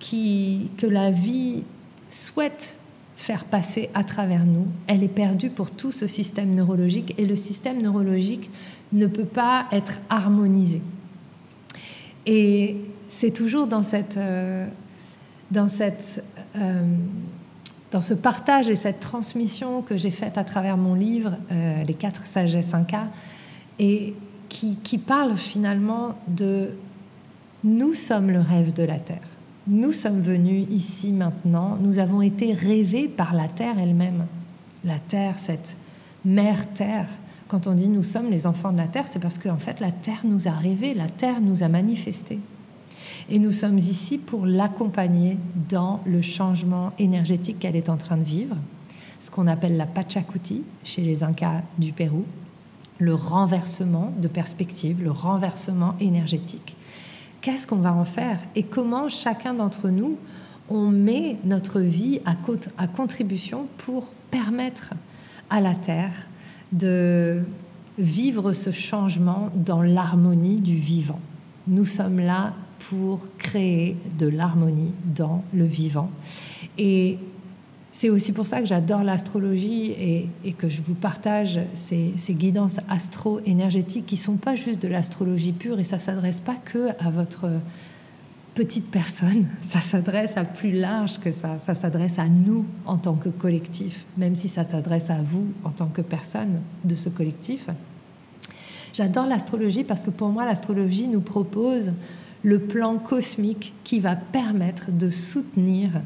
que 0.00 0.86
la 0.86 1.10
vie 1.10 1.62
souhaite 2.10 2.78
faire 3.18 3.44
passer 3.44 3.90
à 3.94 4.04
travers 4.04 4.46
nous. 4.46 4.68
Elle 4.86 5.02
est 5.02 5.08
perdue 5.08 5.50
pour 5.50 5.72
tout 5.72 5.90
ce 5.90 6.06
système 6.06 6.54
neurologique 6.54 7.14
et 7.18 7.26
le 7.26 7.34
système 7.34 7.82
neurologique 7.82 8.48
ne 8.92 9.06
peut 9.06 9.24
pas 9.24 9.66
être 9.72 9.98
harmonisé. 10.08 10.80
Et 12.26 12.76
c'est 13.08 13.32
toujours 13.32 13.66
dans 13.66 13.82
cette, 13.82 14.16
euh, 14.16 14.68
dans 15.50 15.66
cette, 15.66 16.22
euh, 16.56 16.82
dans 17.90 18.02
ce 18.02 18.14
partage 18.14 18.70
et 18.70 18.76
cette 18.76 19.00
transmission 19.00 19.82
que 19.82 19.96
j'ai 19.96 20.12
faite 20.12 20.38
à 20.38 20.44
travers 20.44 20.76
mon 20.76 20.94
livre, 20.94 21.32
euh, 21.50 21.82
Les 21.82 21.94
quatre 21.94 22.24
sagesses 22.24 22.72
Inca, 22.72 23.08
et 23.80 24.14
qui, 24.48 24.76
qui 24.76 24.96
parle 24.96 25.36
finalement 25.36 26.16
de 26.28 26.70
nous 27.64 27.94
sommes 27.94 28.30
le 28.30 28.40
rêve 28.40 28.72
de 28.72 28.84
la 28.84 29.00
Terre 29.00 29.27
nous 29.68 29.92
sommes 29.92 30.20
venus 30.20 30.66
ici 30.70 31.12
maintenant, 31.12 31.76
nous 31.80 31.98
avons 31.98 32.22
été 32.22 32.52
rêvés 32.52 33.06
par 33.06 33.34
la 33.34 33.48
terre 33.48 33.78
elle-même. 33.78 34.26
La 34.84 34.98
terre, 34.98 35.38
cette 35.38 35.76
mère 36.24 36.72
terre. 36.72 37.08
Quand 37.48 37.66
on 37.66 37.74
dit 37.74 37.88
nous 37.88 38.02
sommes 38.02 38.30
les 38.30 38.46
enfants 38.46 38.72
de 38.72 38.78
la 38.78 38.88
terre, 38.88 39.06
c'est 39.10 39.18
parce 39.18 39.38
qu'en 39.38 39.58
fait 39.58 39.80
la 39.80 39.90
terre 39.90 40.20
nous 40.24 40.48
a 40.48 40.52
rêvé, 40.52 40.94
la 40.94 41.08
terre 41.08 41.40
nous 41.40 41.62
a 41.62 41.68
manifesté. 41.68 42.38
Et 43.28 43.38
nous 43.38 43.52
sommes 43.52 43.78
ici 43.78 44.18
pour 44.18 44.46
l'accompagner 44.46 45.36
dans 45.68 46.00
le 46.06 46.22
changement 46.22 46.92
énergétique 46.98 47.58
qu'elle 47.58 47.76
est 47.76 47.90
en 47.90 47.96
train 47.96 48.16
de 48.16 48.24
vivre, 48.24 48.56
ce 49.18 49.30
qu'on 49.30 49.46
appelle 49.46 49.76
la 49.76 49.86
Pachacuti 49.86 50.62
chez 50.84 51.02
les 51.02 51.22
Incas 51.22 51.62
du 51.78 51.92
Pérou, 51.92 52.24
le 52.98 53.14
renversement 53.14 54.12
de 54.20 54.28
perspective, 54.28 55.02
le 55.02 55.10
renversement 55.10 55.94
énergétique 56.00 56.76
qu'est-ce 57.40 57.66
qu'on 57.66 57.76
va 57.76 57.92
en 57.92 58.04
faire 58.04 58.38
et 58.54 58.62
comment 58.62 59.08
chacun 59.08 59.54
d'entre 59.54 59.88
nous, 59.88 60.16
on 60.68 60.88
met 60.88 61.36
notre 61.44 61.80
vie 61.80 62.20
à, 62.26 62.86
contribution 62.86 63.66
pour 63.78 64.08
permettre 64.30 64.90
à 65.50 65.60
la 65.60 65.74
Terre 65.74 66.26
de 66.72 67.42
vivre 67.98 68.52
ce 68.52 68.70
changement 68.70 69.50
dans 69.54 69.82
l'harmonie 69.82 70.60
du 70.60 70.76
vivant. 70.76 71.20
Nous 71.66 71.84
sommes 71.84 72.20
là 72.20 72.54
pour 72.90 73.26
créer 73.38 73.96
de 74.18 74.28
l'harmonie 74.28 74.92
dans 75.04 75.42
le 75.54 75.64
vivant. 75.64 76.10
Et 76.76 77.18
c'est 77.98 78.10
aussi 78.10 78.30
pour 78.30 78.46
ça 78.46 78.60
que 78.60 78.66
j'adore 78.66 79.02
l'astrologie 79.02 79.90
et, 80.44 80.52
que 80.52 80.68
je 80.68 80.80
vous 80.82 80.94
partage 80.94 81.58
ces, 81.74 82.14
guidances 82.30 82.78
astro-énergétiques 82.88 84.06
qui 84.06 84.16
sont 84.16 84.36
pas 84.36 84.54
juste 84.54 84.80
de 84.80 84.86
l'astrologie 84.86 85.50
pure 85.50 85.80
et 85.80 85.84
ça 85.84 85.98
s'adresse 85.98 86.38
pas 86.38 86.54
que 86.64 86.90
à 87.04 87.10
votre 87.10 87.48
petite 88.54 88.88
personne, 88.92 89.48
ça 89.60 89.80
s'adresse 89.80 90.36
à 90.36 90.44
plus 90.44 90.70
large 90.70 91.18
que 91.18 91.32
ça, 91.32 91.58
ça 91.58 91.74
s'adresse 91.74 92.20
à 92.20 92.28
nous 92.28 92.64
en 92.86 92.98
tant 92.98 93.16
que 93.16 93.30
collectif, 93.30 94.04
même 94.16 94.36
si 94.36 94.46
ça 94.46 94.62
s'adresse 94.62 95.10
à 95.10 95.20
vous 95.20 95.48
en 95.64 95.70
tant 95.70 95.88
que 95.88 96.00
personne 96.00 96.60
de 96.84 96.94
ce 96.94 97.08
collectif. 97.08 97.66
J'adore 98.92 99.26
l'astrologie 99.26 99.82
parce 99.82 100.04
que 100.04 100.10
pour 100.10 100.28
moi, 100.28 100.44
l'astrologie 100.44 101.08
nous 101.08 101.20
propose 101.20 101.90
le 102.44 102.60
plan 102.60 102.98
cosmique 102.98 103.74
qui 103.82 103.98
va 103.98 104.14
permettre 104.14 104.92
de 104.92 105.10
soutenir 105.10 106.00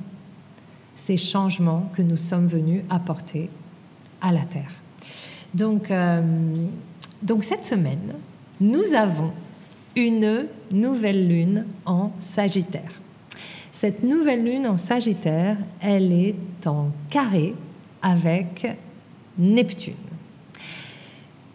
ces 0.95 1.17
changements 1.17 1.91
que 1.95 2.03
nous 2.03 2.17
sommes 2.17 2.47
venus 2.47 2.83
apporter 2.91 3.49
à 4.21 4.33
la 4.33 4.43
Terre. 4.43 4.73
Donc, 5.55 5.91
euh, 5.91 6.23
donc 7.23 7.45
cette 7.45 7.65
semaine, 7.65 8.15
nous 8.61 8.95
avons 8.95 9.33
une 9.97 10.47
nouvelle 10.71 11.29
lune 11.29 11.67
en 11.85 12.13
Sagittaire. 12.21 13.01
Cette 13.71 14.03
nouvelle 14.03 14.45
lune 14.45 14.67
en 14.67 14.77
Sagittaire, 14.77 15.57
elle 15.81 16.13
est 16.13 16.67
en 16.67 16.91
carré 17.11 17.55
avec 18.01 18.67
Neptune. 19.39 19.95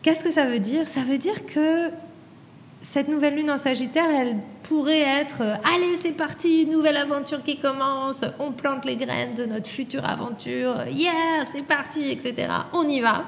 Qu'est-ce 0.01 0.23
que 0.23 0.31
ça 0.31 0.45
veut 0.45 0.59
dire? 0.59 0.87
Ça 0.87 1.01
veut 1.01 1.17
dire 1.17 1.45
que 1.45 1.89
cette 2.81 3.07
nouvelle 3.07 3.35
lune 3.35 3.51
en 3.51 3.57
Sagittaire, 3.57 4.09
elle 4.09 4.37
pourrait 4.63 4.99
être 4.99 5.41
euh, 5.41 5.55
allez, 5.75 5.97
c'est 5.97 6.11
parti, 6.11 6.65
nouvelle 6.67 6.97
aventure 6.97 7.43
qui 7.43 7.57
commence, 7.57 8.23
on 8.39 8.51
plante 8.51 8.85
les 8.85 8.95
graines 8.95 9.33
de 9.33 9.45
notre 9.45 9.67
future 9.67 10.05
aventure, 10.05 10.75
yeah, 10.91 11.45
c'est 11.51 11.63
parti, 11.63 12.11
etc. 12.11 12.47
On 12.73 12.87
y 12.87 12.99
va. 12.99 13.23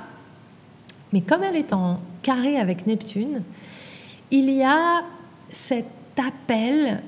Mais 1.11 1.21
comme 1.21 1.43
elle 1.43 1.55
est 1.55 1.73
en 1.73 1.99
carré 2.21 2.57
avec 2.57 2.85
Neptune, 2.85 3.43
il 4.31 4.49
y 4.49 4.63
a 4.63 5.01
cet 5.51 5.87
appel 6.17 7.01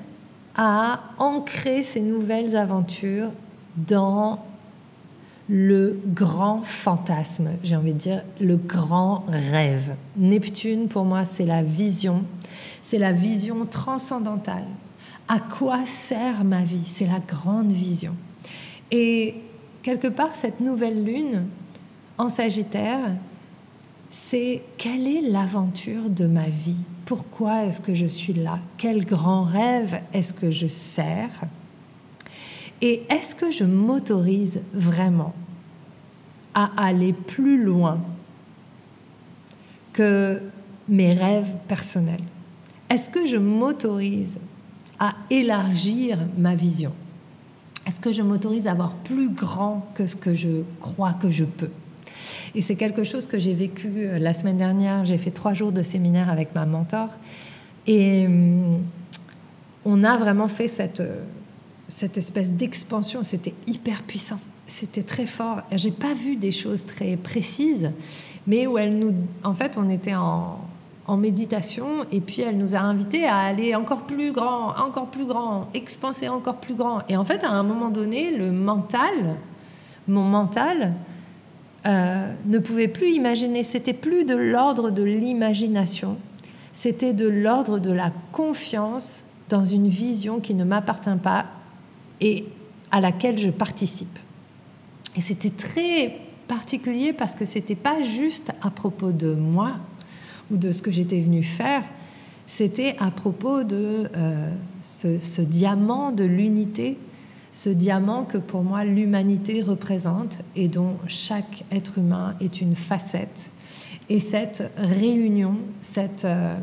à 0.56 1.00
ancrer 1.18 1.82
ces 1.82 2.00
nouvelles 2.00 2.56
aventures 2.56 3.30
dans 3.76 4.44
le 5.48 6.00
grand 6.06 6.62
fantasme, 6.62 7.50
j'ai 7.62 7.76
envie 7.76 7.92
de 7.92 7.98
dire 7.98 8.22
le 8.40 8.56
grand 8.56 9.24
rêve. 9.28 9.94
Neptune, 10.16 10.88
pour 10.88 11.04
moi, 11.04 11.24
c'est 11.24 11.46
la 11.46 11.62
vision, 11.62 12.24
c'est 12.80 12.98
la 12.98 13.12
vision 13.12 13.66
transcendantale. 13.66 14.66
À 15.28 15.38
quoi 15.38 15.84
sert 15.86 16.44
ma 16.44 16.62
vie? 16.62 16.84
C'est 16.86 17.06
la 17.06 17.20
grande 17.20 17.72
vision. 17.72 18.14
Et 18.90 19.36
quelque 19.82 20.08
part, 20.08 20.34
cette 20.34 20.60
nouvelle 20.60 21.04
lune 21.04 21.44
en 22.18 22.28
Sagittaire, 22.28 23.00
c'est 24.10 24.62
quelle 24.78 25.08
est 25.08 25.22
l'aventure 25.22 26.10
de 26.10 26.26
ma 26.26 26.48
vie? 26.48 26.82
Pourquoi 27.04 27.64
est-ce 27.64 27.80
que 27.80 27.94
je 27.94 28.06
suis 28.06 28.34
là? 28.34 28.58
Quel 28.76 29.04
grand 29.04 29.42
rêve 29.42 30.00
est-ce 30.12 30.34
que 30.34 30.50
je 30.50 30.66
sers? 30.66 31.30
Et 32.82 33.04
est-ce 33.08 33.36
que 33.36 33.52
je 33.52 33.62
m'autorise 33.62 34.60
vraiment 34.74 35.32
à 36.52 36.70
aller 36.76 37.12
plus 37.12 37.62
loin 37.62 38.00
que 39.92 40.42
mes 40.88 41.14
rêves 41.14 41.54
personnels? 41.68 42.20
Est-ce 42.90 43.08
que 43.08 43.24
je 43.24 43.36
m'autorise 43.36 44.38
à 44.98 45.14
élargir 45.30 46.18
ma 46.36 46.56
vision? 46.56 46.92
Est-ce 47.86 48.00
que 48.00 48.12
je 48.12 48.22
m'autorise 48.22 48.66
à 48.66 48.74
voir 48.74 48.94
plus 48.94 49.30
grand 49.30 49.86
que 49.94 50.06
ce 50.06 50.16
que 50.16 50.34
je 50.34 50.62
crois 50.80 51.12
que 51.12 51.30
je 51.30 51.44
peux? 51.44 51.70
Et 52.56 52.60
c'est 52.60 52.76
quelque 52.76 53.04
chose 53.04 53.26
que 53.26 53.38
j'ai 53.38 53.54
vécu 53.54 53.92
euh, 53.96 54.18
la 54.18 54.34
semaine 54.34 54.58
dernière. 54.58 55.04
J'ai 55.04 55.18
fait 55.18 55.30
trois 55.30 55.54
jours 55.54 55.72
de 55.72 55.82
séminaire 55.82 56.30
avec 56.30 56.54
ma 56.54 56.66
mentor. 56.66 57.08
Et 57.86 58.26
hum, 58.26 58.80
on 59.84 60.04
a 60.04 60.16
vraiment 60.16 60.48
fait 60.48 60.68
cette, 60.68 61.00
euh, 61.00 61.22
cette 61.92 62.16
espèce 62.16 62.52
d'expansion. 62.52 63.22
C'était 63.22 63.54
hyper 63.66 64.02
puissant. 64.02 64.38
C'était 64.66 65.02
très 65.02 65.26
fort. 65.26 65.58
J'ai 65.72 65.90
pas 65.90 66.14
vu 66.14 66.36
des 66.36 66.50
choses 66.50 66.86
très 66.86 67.16
précises, 67.16 67.90
mais 68.46 68.66
où 68.66 68.78
elle 68.78 68.98
nous. 68.98 69.12
En 69.44 69.54
fait, 69.54 69.76
on 69.76 69.88
était 69.90 70.14
en, 70.14 70.58
méditation 71.18 72.06
et 72.10 72.22
puis 72.22 72.40
elle 72.40 72.56
nous 72.56 72.74
a 72.74 72.78
invités 72.78 73.26
à 73.26 73.36
aller 73.36 73.74
encore 73.74 74.06
plus 74.06 74.32
grand, 74.32 74.68
encore 74.78 75.08
plus 75.08 75.26
grand, 75.26 75.68
expanser 75.74 76.30
encore 76.30 76.56
plus 76.56 76.72
grand. 76.72 77.02
Et 77.10 77.18
en 77.18 77.24
fait, 77.26 77.44
à 77.44 77.50
un 77.50 77.62
moment 77.62 77.90
donné, 77.90 78.34
le 78.34 78.50
mental, 78.50 79.36
mon 80.08 80.22
mental, 80.22 80.94
euh, 81.84 82.32
ne 82.46 82.58
pouvait 82.58 82.88
plus 82.88 83.12
imaginer. 83.12 83.62
C'était 83.62 83.92
plus 83.92 84.24
de 84.24 84.34
l'ordre 84.34 84.88
de 84.88 85.02
l'imagination, 85.02 86.16
c'était 86.72 87.12
de 87.12 87.28
l'ordre 87.28 87.78
de 87.78 87.92
la 87.92 88.10
confiance 88.32 89.24
dans 89.50 89.66
une 89.66 89.88
vision 89.88 90.40
qui 90.40 90.54
ne 90.54 90.64
m'appartient 90.64 91.10
pas 91.22 91.44
et 92.22 92.44
à 92.90 93.00
laquelle 93.00 93.36
je 93.36 93.50
participe. 93.50 94.18
Et 95.16 95.20
c'était 95.20 95.50
très 95.50 96.20
particulier 96.48 97.12
parce 97.12 97.34
que 97.34 97.44
c'était 97.44 97.74
pas 97.74 98.00
juste 98.00 98.52
à 98.62 98.70
propos 98.70 99.12
de 99.12 99.34
moi, 99.34 99.72
ou 100.50 100.56
de 100.56 100.70
ce 100.70 100.82
que 100.82 100.90
j'étais 100.90 101.20
venue 101.20 101.42
faire, 101.42 101.82
c'était 102.46 102.96
à 102.98 103.10
propos 103.10 103.64
de 103.64 104.08
euh, 104.16 104.52
ce, 104.82 105.40
diamant 105.40 106.12
de 106.12 106.24
l'unité, 106.24 106.96
ce 107.52 107.70
diamant 107.70 108.24
que 108.24 108.38
pour 108.38 108.62
moi 108.62 108.84
l'humanité 108.84 109.62
représente 109.62 110.40
et 110.54 110.68
dont 110.68 110.96
chaque 111.06 111.64
être 111.72 111.98
humain 111.98 112.34
est 112.40 112.60
une 112.60 112.76
facette. 112.76 113.50
Et 114.08 114.18
cette 114.18 114.70
réunion, 114.76 115.56
cette 115.80 116.24
euh, 116.24 116.56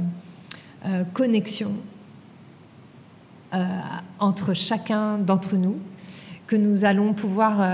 euh, 0.85 1.03
connexion 1.13 1.71
entre 4.19 4.53
chacun 4.53 5.17
d'entre 5.17 5.55
nous, 5.55 5.77
que 6.47 6.55
nous 6.55 6.85
allons 6.85 7.13
pouvoir 7.13 7.65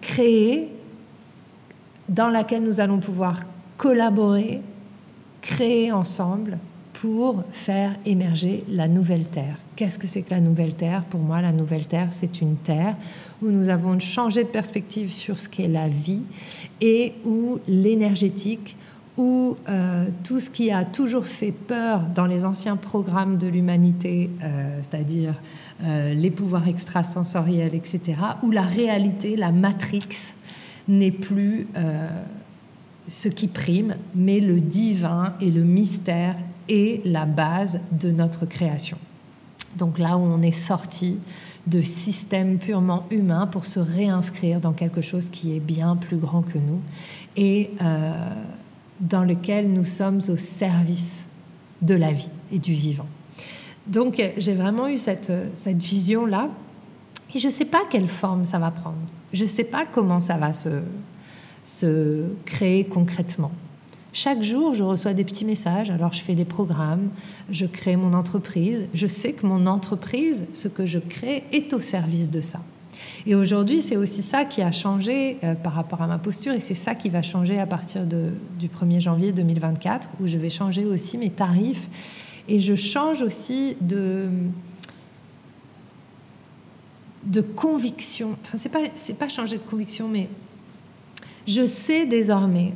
créer, 0.00 0.68
dans 2.08 2.30
laquelle 2.30 2.62
nous 2.62 2.80
allons 2.80 2.98
pouvoir 2.98 3.42
collaborer, 3.76 4.62
créer 5.42 5.92
ensemble 5.92 6.58
pour 6.94 7.44
faire 7.52 7.94
émerger 8.06 8.64
la 8.68 8.88
nouvelle 8.88 9.28
Terre. 9.28 9.56
Qu'est-ce 9.76 9.98
que 9.98 10.08
c'est 10.08 10.22
que 10.22 10.30
la 10.30 10.40
nouvelle 10.40 10.74
Terre? 10.74 11.04
Pour 11.04 11.20
moi, 11.20 11.40
la 11.40 11.52
nouvelle 11.52 11.86
Terre, 11.86 12.08
c'est 12.10 12.40
une 12.40 12.56
Terre 12.56 12.96
où 13.40 13.50
nous 13.50 13.68
avons 13.68 14.00
changé 14.00 14.42
de 14.42 14.48
perspective 14.48 15.12
sur 15.12 15.38
ce 15.38 15.48
qu'est 15.48 15.68
la 15.68 15.86
vie 15.86 16.22
et 16.80 17.12
où 17.24 17.60
l'énergétique, 17.68 18.76
où 19.18 19.56
euh, 19.68 20.06
tout 20.22 20.38
ce 20.38 20.48
qui 20.48 20.70
a 20.70 20.84
toujours 20.84 21.26
fait 21.26 21.50
peur 21.50 22.02
dans 22.14 22.26
les 22.26 22.44
anciens 22.44 22.76
programmes 22.76 23.36
de 23.36 23.48
l'humanité, 23.48 24.30
euh, 24.42 24.78
c'est-à-dire 24.80 25.34
euh, 25.82 26.14
les 26.14 26.30
pouvoirs 26.30 26.68
extrasensoriels, 26.68 27.74
etc., 27.74 28.16
où 28.44 28.52
la 28.52 28.62
réalité, 28.62 29.36
la 29.36 29.50
matrix, 29.50 30.34
n'est 30.86 31.10
plus 31.10 31.66
ce 33.08 33.28
qui 33.28 33.46
prime, 33.46 33.96
mais 34.14 34.40
le 34.40 34.58
divin 34.58 35.34
et 35.38 35.50
le 35.50 35.62
mystère 35.62 36.34
est 36.70 37.04
la 37.04 37.26
base 37.26 37.80
de 37.92 38.10
notre 38.10 38.46
création. 38.46 38.96
Donc 39.76 39.98
là 39.98 40.16
où 40.16 40.20
on 40.20 40.40
est 40.40 40.50
sorti 40.50 41.18
de 41.66 41.82
systèmes 41.82 42.56
purement 42.56 43.04
humains 43.10 43.46
pour 43.46 43.66
se 43.66 43.80
réinscrire 43.80 44.60
dans 44.60 44.72
quelque 44.72 45.02
chose 45.02 45.28
qui 45.28 45.54
est 45.54 45.60
bien 45.60 45.94
plus 45.94 46.16
grand 46.16 46.40
que 46.40 46.56
nous 46.56 46.80
et 47.36 47.68
dans 49.00 49.24
lequel 49.24 49.72
nous 49.72 49.84
sommes 49.84 50.20
au 50.28 50.36
service 50.36 51.24
de 51.82 51.94
la 51.94 52.12
vie 52.12 52.30
et 52.52 52.58
du 52.58 52.72
vivant. 52.72 53.06
Donc 53.86 54.22
j'ai 54.36 54.54
vraiment 54.54 54.88
eu 54.88 54.98
cette, 54.98 55.32
cette 55.54 55.82
vision-là 55.82 56.50
et 57.34 57.38
je 57.38 57.46
ne 57.46 57.52
sais 57.52 57.64
pas 57.64 57.82
quelle 57.90 58.08
forme 58.08 58.44
ça 58.44 58.58
va 58.58 58.70
prendre. 58.70 58.96
Je 59.32 59.44
ne 59.44 59.48
sais 59.48 59.64
pas 59.64 59.84
comment 59.86 60.20
ça 60.20 60.36
va 60.36 60.52
se, 60.52 60.80
se 61.64 62.24
créer 62.44 62.84
concrètement. 62.84 63.52
Chaque 64.12 64.42
jour, 64.42 64.74
je 64.74 64.82
reçois 64.82 65.12
des 65.12 65.24
petits 65.24 65.44
messages, 65.44 65.90
alors 65.90 66.12
je 66.12 66.22
fais 66.22 66.34
des 66.34 66.46
programmes, 66.46 67.10
je 67.50 67.66
crée 67.66 67.96
mon 67.96 68.14
entreprise, 68.14 68.88
je 68.94 69.06
sais 69.06 69.32
que 69.32 69.46
mon 69.46 69.66
entreprise, 69.66 70.46
ce 70.54 70.66
que 70.66 70.86
je 70.86 70.98
crée, 70.98 71.44
est 71.52 71.72
au 71.72 71.80
service 71.80 72.30
de 72.30 72.40
ça. 72.40 72.60
Et 73.26 73.34
aujourd'hui, 73.34 73.82
c'est 73.82 73.96
aussi 73.96 74.22
ça 74.22 74.44
qui 74.44 74.62
a 74.62 74.72
changé 74.72 75.38
euh, 75.42 75.54
par 75.54 75.74
rapport 75.74 76.02
à 76.02 76.06
ma 76.06 76.18
posture, 76.18 76.52
et 76.52 76.60
c'est 76.60 76.74
ça 76.74 76.94
qui 76.94 77.08
va 77.08 77.22
changer 77.22 77.58
à 77.58 77.66
partir 77.66 78.04
du 78.04 78.68
1er 78.68 79.00
janvier 79.00 79.32
2024, 79.32 80.08
où 80.20 80.26
je 80.26 80.38
vais 80.38 80.50
changer 80.50 80.84
aussi 80.84 81.18
mes 81.18 81.30
tarifs, 81.30 81.88
et 82.48 82.60
je 82.60 82.74
change 82.74 83.22
aussi 83.22 83.76
de, 83.80 84.28
de 87.24 87.40
conviction. 87.40 88.36
Enfin, 88.42 88.58
c'est 88.58 88.68
pas, 88.68 88.80
c'est 88.96 89.18
pas 89.18 89.28
changer 89.28 89.58
de 89.58 89.62
conviction, 89.62 90.08
mais 90.08 90.28
je 91.46 91.66
sais 91.66 92.06
désormais 92.06 92.72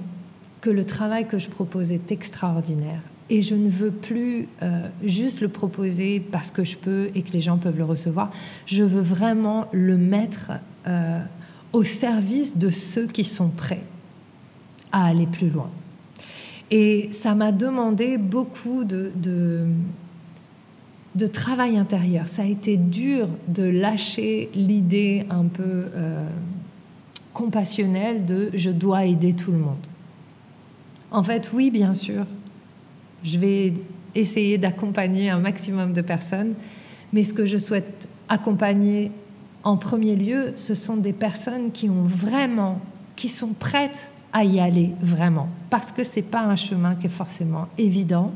que 0.61 0.71
le 0.71 0.85
travail 0.85 1.27
que 1.27 1.39
je 1.39 1.49
propose 1.49 1.93
est 1.93 2.13
extraordinaire 2.13 3.03
et 3.33 3.41
je 3.41 3.55
ne 3.55 3.71
veux 3.71 3.91
plus 3.91 4.47
euh, 4.63 4.89
juste 5.03 5.41
le 5.41 5.49
proposer 5.49 6.21
parce 6.21 6.51
que 6.51 6.65
je 6.65 6.77
peux 6.77 7.09
et 7.15 7.23
que 7.23 7.33
les 7.33 7.41
gens 7.41 7.57
peuvent 7.57 7.79
le 7.79 7.85
recevoir. 7.85 8.31
Je 8.67 8.85
veux 8.85 9.01
vraiment 9.01 9.69
le 9.73 9.97
mettre 9.97 10.53
euh, 10.87 11.19
au 11.73 11.83
service 11.83 12.59
de 12.59 12.69
ceux 12.69 13.07
qui 13.07 13.25
sont 13.25 13.49
prêts 13.49 13.85
à 14.93 15.07
aller 15.07 15.27
plus 15.27 15.49
loin. 15.49 15.71
Et 16.71 17.09
ça 17.13 17.35
m'a 17.35 17.53
demandé 17.53 18.19
beaucoup 18.19 18.85
de, 18.85 19.13
de, 21.15 21.27
travail 21.27 21.79
intérieur. 21.79 22.29
Ça 22.29 22.43
a 22.43 22.47
été 22.47 22.77
dur 22.77 23.29
de 23.49 23.65
lâcher 23.65 24.51
l'idée 24.55 25.25
un 25.31 25.45
peu... 25.45 25.87
Euh, 25.95 26.29
compassionnel 27.33 28.27
de 28.27 28.51
je 28.53 28.69
dois 28.69 29.07
aider 29.07 29.33
tout 29.33 29.53
le 29.53 29.59
monde. 29.59 29.87
En 31.11 31.23
fait, 31.23 31.51
oui, 31.55 31.71
bien 31.71 31.95
sûr, 31.95 32.27
je 33.25 33.39
vais 33.39 33.75
essayer 34.15 34.59
d'accompagner 34.59 35.31
un 35.31 35.39
maximum 35.39 35.93
de 35.93 36.03
personnes, 36.03 36.55
mais 37.13 37.23
ce 37.23 37.35
que 37.35 37.47
je 37.47 37.59
souhaite 37.59 38.09
accompagner 38.29 39.11
en 39.65 39.77
premier 39.77 40.17
lieu, 40.17 40.53
ce 40.55 40.75
sont 40.75 40.97
des 40.97 41.13
personnes 41.13 41.71
qui 41.73 41.89
ont 41.89 42.05
vraiment, 42.05 42.81
qui 43.17 43.29
sont 43.29 43.53
prêtes 43.53 44.11
à 44.33 44.45
y 44.45 44.61
aller 44.61 44.91
vraiment, 45.03 45.49
parce 45.71 45.93
que 45.93 46.05
c'est 46.05 46.23
pas 46.23 46.43
un 46.43 46.57
chemin 46.57 46.95
qui 46.95 47.07
est 47.07 47.11
forcément 47.11 47.69
évident, 47.79 48.33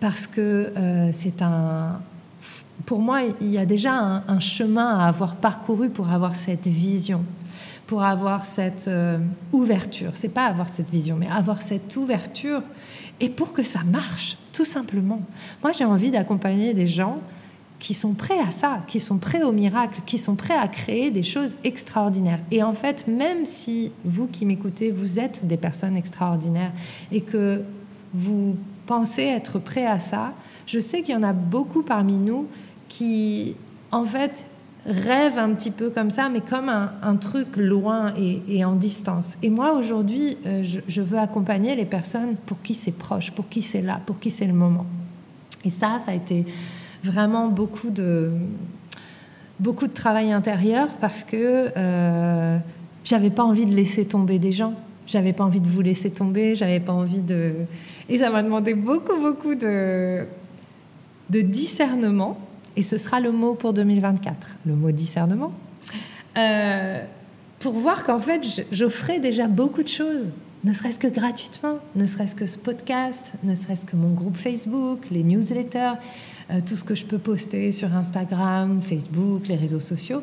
parce 0.00 0.26
que 0.26 0.72
euh, 0.76 1.08
c'est 1.12 1.42
un, 1.42 2.00
pour 2.86 3.00
moi, 3.00 3.20
il 3.40 3.50
y 3.50 3.58
a 3.58 3.64
déjà 3.64 4.22
un, 4.26 4.40
chemin 4.40 4.98
à 4.98 5.06
avoir 5.06 5.36
parcouru 5.36 5.88
pour 5.88 6.10
avoir 6.10 6.34
cette 6.34 6.68
vision 6.68 7.24
pour 7.86 8.02
avoir 8.02 8.46
cette 8.46 8.88
euh, 8.88 9.18
ouverture. 9.52 10.12
C'est 10.14 10.30
pas 10.30 10.46
avoir 10.46 10.68
cette 10.68 10.90
vision, 10.90 11.16
mais 11.16 11.28
avoir 11.28 11.60
cette 11.62 11.94
ouverture 11.96 12.62
et 13.20 13.28
pour 13.28 13.52
que 13.52 13.62
ça 13.62 13.82
marche, 13.84 14.36
tout 14.52 14.64
simplement. 14.64 15.20
Moi, 15.62 15.72
j'ai 15.72 15.84
envie 15.84 16.10
d'accompagner 16.10 16.74
des 16.74 16.86
gens 16.86 17.20
qui 17.78 17.94
sont 17.94 18.14
prêts 18.14 18.38
à 18.38 18.50
ça, 18.50 18.82
qui 18.86 18.98
sont 18.98 19.18
prêts 19.18 19.42
au 19.42 19.52
miracle, 19.52 20.00
qui 20.06 20.16
sont 20.16 20.36
prêts 20.36 20.56
à 20.56 20.68
créer 20.68 21.10
des 21.10 21.22
choses 21.22 21.58
extraordinaires. 21.64 22.40
Et 22.50 22.62
en 22.62 22.72
fait, 22.72 23.06
même 23.06 23.44
si 23.44 23.92
vous 24.04 24.26
qui 24.26 24.46
m'écoutez, 24.46 24.90
vous 24.90 25.18
êtes 25.18 25.46
des 25.46 25.56
personnes 25.56 25.96
extraordinaires 25.96 26.72
et 27.12 27.20
que 27.20 27.62
vous 28.14 28.56
pensez 28.86 29.24
être 29.24 29.58
prêts 29.58 29.86
à 29.86 29.98
ça, 29.98 30.32
je 30.66 30.78
sais 30.78 31.02
qu'il 31.02 31.14
y 31.14 31.18
en 31.18 31.22
a 31.22 31.32
beaucoup 31.32 31.82
parmi 31.82 32.16
nous 32.16 32.46
qui, 32.88 33.54
en 33.90 34.04
fait, 34.04 34.46
rêve 34.86 35.38
un 35.38 35.54
petit 35.54 35.70
peu 35.70 35.90
comme 35.90 36.10
ça, 36.10 36.28
mais 36.28 36.40
comme 36.40 36.68
un, 36.68 37.16
truc 37.16 37.56
loin 37.56 38.12
et, 38.16 38.64
en 38.64 38.74
distance. 38.74 39.36
Et 39.42 39.48
moi, 39.48 39.72
aujourd'hui, 39.72 40.36
euh, 40.46 40.62
je, 40.62 41.00
veux 41.00 41.18
accompagner 41.18 41.74
les 41.74 41.86
personnes 41.86 42.36
pour 42.46 42.60
qui 42.60 42.74
c'est 42.74 42.92
proche, 42.92 43.30
pour 43.30 43.48
qui 43.48 43.62
c'est 43.62 43.82
là, 43.82 44.00
pour 44.04 44.18
qui 44.18 44.30
c'est 44.30 44.46
le 44.46 44.52
moment. 44.52 44.86
Et 45.64 45.70
ça, 45.70 45.98
ça 46.04 46.10
a 46.10 46.14
été 46.14 46.44
vraiment 47.02 47.48
beaucoup 47.48 47.90
de, 47.90 48.32
beaucoup 49.58 49.86
de 49.86 49.94
travail 49.94 50.32
intérieur 50.32 50.88
parce 51.00 51.24
que 51.24 51.70
euh, 51.76 52.58
j'avais 53.04 53.30
pas 53.30 53.44
envie 53.44 53.66
de 53.66 53.74
laisser 53.74 54.04
tomber 54.04 54.38
des 54.38 54.52
gens. 54.52 54.74
J'avais 55.06 55.32
pas 55.32 55.44
envie 55.44 55.60
de 55.60 55.68
vous 55.68 55.82
laisser 55.82 56.10
tomber, 56.10 56.56
j'avais 56.56 56.80
pas 56.80 56.92
envie 56.92 57.20
de. 57.20 57.52
Et 58.08 58.18
ça 58.18 58.30
m'a 58.30 58.42
demandé 58.42 58.74
beaucoup, 58.74 59.18
beaucoup 59.20 59.54
de, 59.54 60.24
de 61.30 61.40
discernement 61.40 62.38
et 62.76 62.82
ce 62.82 62.98
sera 62.98 63.20
le 63.20 63.32
mot 63.32 63.54
pour 63.54 63.72
2024, 63.72 64.56
le 64.66 64.74
mot 64.74 64.90
discernement, 64.90 65.52
euh, 66.36 67.04
pour 67.58 67.74
voir 67.74 68.04
qu'en 68.04 68.18
fait, 68.18 68.66
j'offrais 68.72 69.20
déjà 69.20 69.46
beaucoup 69.46 69.82
de 69.82 69.88
choses. 69.88 70.30
ne 70.64 70.72
serait-ce 70.72 70.98
que 70.98 71.08
gratuitement, 71.08 71.78
ne 71.94 72.06
serait-ce 72.06 72.34
que 72.34 72.46
ce 72.46 72.56
podcast, 72.56 73.34
ne 73.42 73.54
serait-ce 73.54 73.84
que 73.84 73.96
mon 73.96 74.14
groupe 74.14 74.36
Facebook, 74.36 75.00
les 75.10 75.22
newsletters, 75.22 75.98
euh, 76.50 76.60
tout 76.64 76.76
ce 76.76 76.84
que 76.84 76.94
je 76.94 77.04
peux 77.04 77.18
poster 77.18 77.70
sur 77.70 77.94
Instagram, 77.94 78.80
Facebook, 78.82 79.46
les 79.48 79.56
réseaux 79.56 79.80
sociaux. 79.80 80.22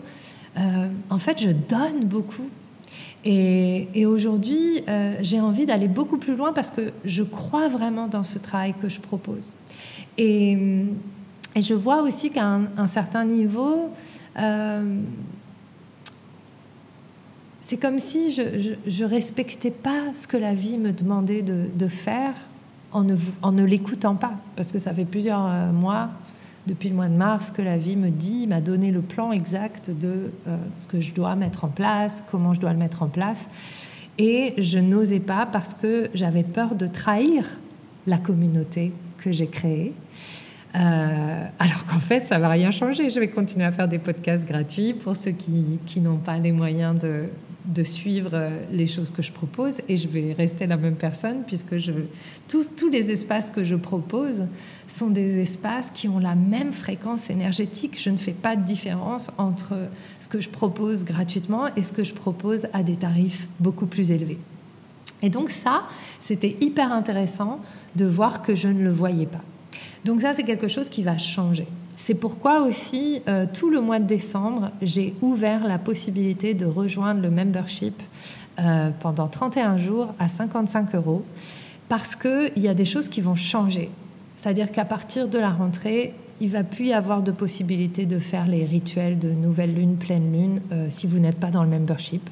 Euh, 0.57 0.87
en 1.09 1.19
fait, 1.19 1.41
je 1.41 1.49
donne 1.49 2.05
beaucoup. 2.05 2.49
Et, 3.23 4.05
aujourd'hui, 4.05 4.83
euh, 4.89 5.15
j'ai 5.21 5.39
envie 5.39 5.65
d'aller 5.65 5.87
beaucoup 5.87 6.17
plus 6.17 6.35
loin 6.35 6.53
parce 6.53 6.71
que 6.71 6.91
je 7.05 7.23
crois 7.23 7.69
vraiment 7.69 8.07
dans 8.07 8.23
ce 8.23 8.39
travail 8.39 8.73
que 8.79 8.89
je 8.89 8.99
propose. 8.99 9.53
Et, 10.17 10.57
je 11.59 11.73
vois 11.73 12.01
aussi 12.01 12.29
qu'à 12.29 12.59
un, 12.77 12.87
certain 12.87 13.25
niveau, 13.25 13.89
c'est 17.71 17.77
comme 17.77 17.99
si 17.99 18.31
je, 18.31 18.75
je, 18.85 19.05
respectais 19.05 19.71
pas 19.71 20.13
ce 20.13 20.27
que 20.27 20.35
la 20.35 20.53
vie 20.53 20.77
me 20.77 20.91
demandait 20.91 21.41
de, 21.41 21.87
faire 21.87 22.33
en 22.91 23.03
ne, 23.03 23.15
en 23.41 23.53
ne 23.53 23.63
l'écoutant 23.63 24.15
pas. 24.15 24.33
Parce 24.57 24.73
que 24.73 24.79
ça 24.79 24.93
fait 24.93 25.05
plusieurs 25.05 25.45
euh, 25.45 25.71
mois, 25.71 26.09
depuis 26.67 26.89
le 26.89 26.95
mois 26.95 27.07
de 27.07 27.15
mars, 27.15 27.49
que 27.51 27.61
la 27.61 27.77
vie 27.77 27.95
me 27.95 28.09
dit, 28.09 28.45
m'a 28.45 28.59
donné 28.59 28.91
le 28.91 29.01
plan 29.01 29.31
exact 29.31 29.89
de 29.89 30.31
euh, 30.47 30.57
ce 30.75 30.87
que 30.87 30.99
je 30.99 31.13
dois 31.13 31.35
mettre 31.35 31.63
en 31.63 31.69
place, 31.69 32.23
comment 32.29 32.53
je 32.53 32.59
dois 32.59 32.73
le 32.73 32.77
mettre 32.77 33.03
en 33.03 33.07
place. 33.07 33.47
Et 34.17 34.53
je 34.57 34.79
n'osais 34.79 35.21
pas 35.21 35.45
parce 35.45 35.73
que 35.73 36.09
j'avais 36.13 36.43
peur 36.43 36.75
de 36.75 36.87
trahir 36.87 37.45
la 38.05 38.17
communauté 38.17 38.91
que 39.17 39.31
j'ai 39.31 39.47
créée. 39.47 39.93
Euh, 40.75 41.45
alors 41.60 41.86
qu'en 41.86 41.99
fait, 41.99 42.21
ça 42.21 42.39
va 42.39 42.49
rien 42.49 42.71
changer. 42.71 43.10
Je 43.10 43.19
vais 43.19 43.27
continuer 43.27 43.65
à 43.65 43.71
faire 43.71 43.88
des 43.88 43.99
podcasts 43.99 44.47
gratuits 44.47 44.93
pour 44.93 45.15
ceux 45.15 45.31
qui, 45.31 45.79
n'ont 45.97 46.17
pas 46.17 46.38
les 46.38 46.51
moyens 46.51 46.97
de, 46.97 47.84
suivre 47.84 48.31
euh, 48.34 48.49
les 48.71 48.88
choses 48.88 49.12
que 49.12 49.21
je 49.21 49.31
propose 49.31 49.81
et 49.89 49.97
je 49.97 50.07
vais 50.07 50.34
rester 50.34 50.67
la 50.67 50.77
même 50.77 50.95
personne 50.95 51.43
puisque 51.45 51.75
tous 52.47 52.89
les 52.89 53.12
espaces 53.12 53.49
que 53.49 53.63
je 53.63 53.75
propose 53.75 54.45
sont 54.88 55.10
des 55.10 55.39
espaces 55.39 55.91
qui 55.91 56.07
ont 56.07 56.19
la 56.19 56.36
même 56.36 56.71
fréquence 56.71 57.29
énergétique. 57.29 58.01
Je 58.01 58.10
ne 58.10 58.17
fais 58.17 58.34
pas 58.34 58.55
de 58.55 58.63
différence 58.63 59.29
entre 59.38 59.73
ce 60.19 60.27
que 60.27 60.39
je 60.39 60.49
propose 60.49 61.03
gratuitement 61.03 61.67
et 61.75 61.81
ce 61.81 61.91
que 61.91 62.03
je 62.03 62.13
propose 62.13 62.67
à 62.73 62.84
des 62.84 62.95
tarifs 62.95 63.47
beaucoup 63.60 63.88
plus 63.88 64.12
élevés. 64.12 64.39
Et 65.21 65.29
donc 65.29 65.49
ça, 65.49 65.84
c'était 66.19 66.55
hyper 66.62 66.91
intéressant 66.91 67.60
de 67.95 68.05
voir 68.05 68.41
que 68.41 68.55
je 68.55 68.67
ne 68.67 68.81
le 68.81 68.91
voyais 68.91 69.27
pas. 69.27 69.41
Donc 70.05 70.21
ça, 70.21 70.34
c'est 70.34 70.43
quelque 70.43 70.67
chose 70.67 70.89
qui 70.89 71.03
va 71.03 71.17
changer. 71.17 71.67
C'est 71.95 72.15
pourquoi 72.15 72.62
aussi, 72.62 73.21
euh, 73.27 73.45
tout 73.51 73.69
le 73.69 73.79
mois 73.79 73.99
de 73.99 74.05
décembre, 74.05 74.71
j'ai 74.81 75.13
ouvert 75.21 75.67
la 75.67 75.77
possibilité 75.77 76.53
de 76.55 76.65
rejoindre 76.65 77.21
le 77.21 77.29
membership 77.29 78.01
euh, 78.60 78.89
pendant 78.99 79.27
31 79.27 79.77
jours 79.77 80.13
à 80.17 80.27
55 80.27 80.95
euros, 80.95 81.23
parce 81.89 82.15
qu'il 82.15 82.57
y 82.57 82.67
a 82.67 82.73
des 82.73 82.86
choses 82.86 83.07
qui 83.07 83.21
vont 83.21 83.36
changer. 83.36 83.91
C'est-à-dire 84.36 84.71
qu'à 84.71 84.86
partir 84.86 85.27
de 85.27 85.38
la 85.38 85.51
rentrée, 85.51 86.15
il 86.39 86.49
va 86.49 86.63
plus 86.63 86.86
y 86.86 86.93
avoir 86.93 87.21
de 87.21 87.31
possibilité 87.31 88.07
de 88.07 88.17
faire 88.17 88.47
les 88.47 88.65
rituels 88.65 89.19
de 89.19 89.29
nouvelle 89.29 89.75
lune, 89.75 89.97
pleine 89.97 90.31
lune, 90.31 90.62
euh, 90.71 90.88
si 90.89 91.05
vous 91.05 91.19
n'êtes 91.19 91.39
pas 91.39 91.51
dans 91.51 91.63
le 91.63 91.69
membership. 91.69 92.27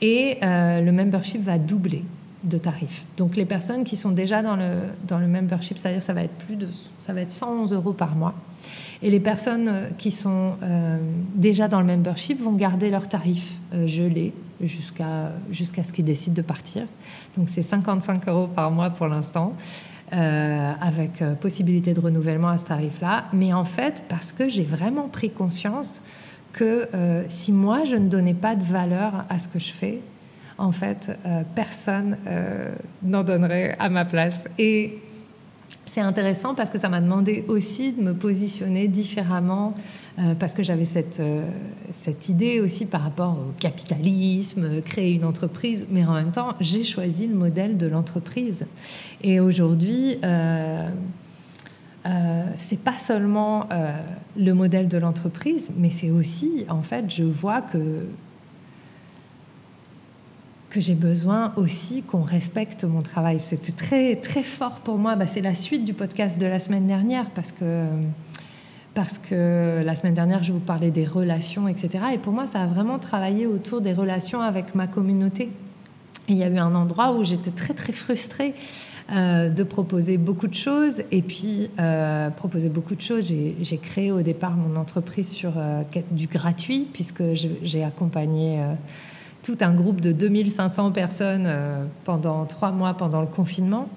Et 0.00 0.38
le 0.42 0.90
membership 0.92 1.44
va 1.44 1.58
doubler 1.58 2.04
de 2.44 2.58
tarifs. 2.58 3.04
Donc 3.16 3.36
les 3.36 3.44
personnes 3.44 3.84
qui 3.84 3.96
sont 3.96 4.10
déjà 4.10 4.42
dans 4.42 4.56
le, 4.56 4.76
dans 5.06 5.18
le 5.18 5.26
membership, 5.26 5.78
c'est-à-dire 5.78 6.02
ça 6.02 6.12
va 6.12 6.22
être 6.22 6.34
plus 6.34 6.56
de 6.56 6.68
ça 6.98 7.12
va 7.12 7.20
être 7.22 7.32
111 7.32 7.72
euros 7.72 7.92
par 7.92 8.14
mois. 8.14 8.34
Et 9.02 9.10
les 9.10 9.20
personnes 9.20 9.68
euh, 9.68 9.90
qui 9.96 10.10
sont 10.10 10.54
euh, 10.62 10.98
déjà 11.34 11.68
dans 11.68 11.80
le 11.80 11.86
membership 11.86 12.40
vont 12.40 12.52
garder 12.52 12.90
leurs 12.90 13.08
tarifs 13.08 13.54
euh, 13.74 13.86
gelés 13.86 14.32
jusqu'à 14.60 15.32
jusqu'à 15.50 15.84
ce 15.84 15.92
qu'ils 15.92 16.04
décident 16.04 16.34
de 16.34 16.42
partir. 16.42 16.86
Donc 17.36 17.48
c'est 17.48 17.62
55 17.62 18.28
euros 18.28 18.48
par 18.48 18.70
mois 18.70 18.90
pour 18.90 19.06
l'instant. 19.06 19.54
avec 20.10 21.22
possibilité 21.38 21.92
de 21.92 22.00
renouvellement 22.00 22.48
à 22.48 22.56
ce 22.56 22.64
tarif-là. 22.64 23.26
Mais 23.34 23.52
en 23.52 23.66
fait, 23.66 24.04
parce 24.08 24.32
que 24.32 24.48
j'ai 24.48 24.64
vraiment 24.64 25.06
pris 25.06 25.28
conscience 25.28 26.02
que 26.52 26.88
si 27.28 27.52
moi, 27.52 27.84
je 27.84 27.96
ne 27.96 28.08
donnais 28.08 28.34
pas 28.34 28.56
de 28.56 28.64
valeur 28.64 29.26
à 29.28 29.38
ce 29.38 29.48
que 29.48 29.58
je 29.58 29.70
fais, 29.70 30.00
en 30.58 30.72
fait, 30.72 31.16
personne 31.54 32.16
n'en 33.02 33.24
donnerait 33.24 33.76
à 33.78 33.88
ma 33.88 34.04
place. 34.04 34.48
Et 34.58 34.98
c'est 35.88 36.02
intéressant 36.02 36.54
parce 36.54 36.68
que 36.68 36.78
ça 36.78 36.88
m'a 36.88 37.00
demandé 37.00 37.44
aussi 37.48 37.92
de 37.92 38.02
me 38.02 38.12
positionner 38.12 38.88
différemment, 38.88 39.74
euh, 40.18 40.34
parce 40.38 40.52
que 40.52 40.62
j'avais 40.62 40.84
cette, 40.84 41.18
euh, 41.20 41.42
cette 41.94 42.28
idée 42.28 42.60
aussi 42.60 42.84
par 42.84 43.02
rapport 43.02 43.38
au 43.38 43.52
capitalisme, 43.58 44.82
créer 44.82 45.14
une 45.14 45.24
entreprise, 45.24 45.86
mais 45.90 46.04
en 46.04 46.12
même 46.12 46.30
temps, 46.30 46.54
j'ai 46.60 46.84
choisi 46.84 47.26
le 47.26 47.34
modèle 47.34 47.78
de 47.78 47.86
l'entreprise. 47.86 48.66
Et 49.22 49.40
aujourd'hui, 49.40 50.18
euh, 50.24 50.88
c'est 52.58 52.80
pas 52.80 52.98
seulement 52.98 53.66
le 54.36 54.52
modèle 54.52 54.88
de 54.88 54.96
l'entreprise, 54.96 55.70
mais 55.76 55.90
c'est 55.90 56.10
aussi, 56.10 56.64
en 56.70 56.80
fait, 56.80 57.04
je 57.10 57.24
vois 57.24 57.60
que 57.60 58.06
que 60.70 60.80
j'ai 60.80 60.94
besoin 60.94 61.52
aussi 61.56 62.02
qu'on 62.02 62.22
respecte 62.22 62.84
mon 62.84 63.02
travail. 63.02 63.40
C'était 63.40 63.72
très, 63.72 64.16
très 64.16 64.42
fort 64.42 64.80
pour 64.80 64.98
moi. 64.98 65.16
Bah, 65.16 65.26
c'est 65.26 65.40
la 65.40 65.54
suite 65.54 65.84
du 65.84 65.94
podcast 65.94 66.40
de 66.40 66.46
la 66.46 66.58
semaine 66.58 66.86
dernière 66.86 67.30
parce 67.30 67.52
que, 67.52 67.84
parce 68.94 69.18
que 69.18 69.82
la 69.82 69.94
semaine 69.94 70.14
dernière, 70.14 70.42
je 70.42 70.52
vous 70.52 70.60
parlais 70.60 70.90
des 70.90 71.06
relations, 71.06 71.68
etc. 71.68 72.04
Et 72.14 72.18
pour 72.18 72.32
moi, 72.32 72.46
ça 72.46 72.62
a 72.62 72.66
vraiment 72.66 72.98
travaillé 72.98 73.46
autour 73.46 73.80
des 73.80 73.92
relations 73.92 74.40
avec 74.40 74.74
ma 74.74 74.86
communauté. 74.86 75.50
il 76.28 76.36
y 76.36 76.42
a 76.42 76.48
eu 76.48 76.58
un 76.58 76.74
endroit 76.74 77.12
où 77.12 77.24
j'étais 77.24 77.50
très, 77.50 77.72
très 77.72 77.92
frustrée 77.92 78.54
euh, 79.10 79.48
de 79.48 79.62
proposer 79.62 80.18
beaucoup 80.18 80.48
de 80.48 80.54
choses. 80.54 81.02
Et 81.10 81.22
puis, 81.22 81.70
euh, 81.80 82.28
proposer 82.28 82.68
beaucoup 82.68 82.94
de 82.94 83.00
choses, 83.00 83.32
j'ai 83.62 83.78
créé 83.78 84.12
au 84.12 84.20
départ 84.20 84.54
mon 84.54 84.76
entreprise 84.76 85.30
sur 85.30 85.54
euh, 85.56 85.82
du 86.10 86.26
gratuit, 86.26 86.86
puisque 86.92 87.22
j'ai 87.62 87.82
accompagné 87.82 88.60
tout 89.42 89.56
un 89.60 89.72
groupe 89.72 90.00
de 90.00 90.12
2500 90.12 90.92
personnes 90.92 91.44
euh, 91.46 91.84
pendant 92.04 92.44
trois 92.44 92.72
mois 92.72 92.94
pendant 92.94 93.20
le 93.20 93.26
confinement. 93.26 93.88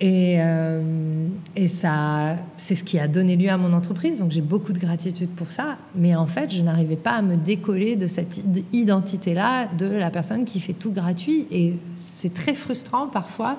Et, 0.00 0.36
euh, 0.38 1.26
et 1.56 1.66
ça, 1.66 2.36
c'est 2.56 2.76
ce 2.76 2.84
qui 2.84 3.00
a 3.00 3.08
donné 3.08 3.36
lieu 3.36 3.48
à 3.48 3.56
mon 3.56 3.72
entreprise. 3.72 4.18
Donc 4.18 4.30
j'ai 4.30 4.40
beaucoup 4.40 4.72
de 4.72 4.78
gratitude 4.78 5.30
pour 5.30 5.50
ça. 5.50 5.76
Mais 5.96 6.14
en 6.14 6.26
fait, 6.26 6.54
je 6.54 6.62
n'arrivais 6.62 6.96
pas 6.96 7.12
à 7.12 7.22
me 7.22 7.36
décoller 7.36 7.96
de 7.96 8.06
cette 8.06 8.40
identité-là 8.72 9.68
de 9.76 9.86
la 9.86 10.10
personne 10.10 10.44
qui 10.44 10.60
fait 10.60 10.72
tout 10.72 10.92
gratuit. 10.92 11.46
Et 11.50 11.74
c'est 11.96 12.32
très 12.32 12.54
frustrant 12.54 13.08
parfois 13.08 13.58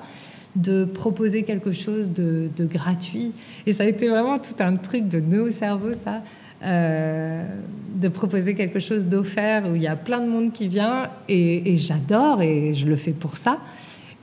de 0.56 0.86
proposer 0.86 1.44
quelque 1.44 1.72
chose 1.72 2.12
de, 2.12 2.50
de, 2.56 2.66
gratuit. 2.66 3.34
Et 3.68 3.74
ça 3.74 3.84
a 3.84 3.88
été 3.88 4.10
vraiment 4.10 4.40
tout 4.40 4.56
un 4.60 4.78
truc 4.78 5.08
de 5.08 5.20
nos 5.20 5.50
cerveaux, 5.52 5.94
ça. 5.94 6.24
Euh, 6.64 7.46
de 7.96 8.08
proposer 8.08 8.54
quelque 8.54 8.80
chose 8.80 9.08
d'offert 9.08 9.70
où 9.70 9.76
il 9.76 9.82
y 9.82 9.88
a 9.88 9.96
plein 9.98 10.20
de 10.22 10.30
monde 10.30 10.54
qui 10.54 10.70
vient 10.70 11.10
et, 11.28 11.76
j'adore 11.76 12.42
et 12.42 12.74
je 12.74 12.86
le 12.86 12.96
fais 12.96 13.12
pour 13.12 13.36
ça. 13.36 13.60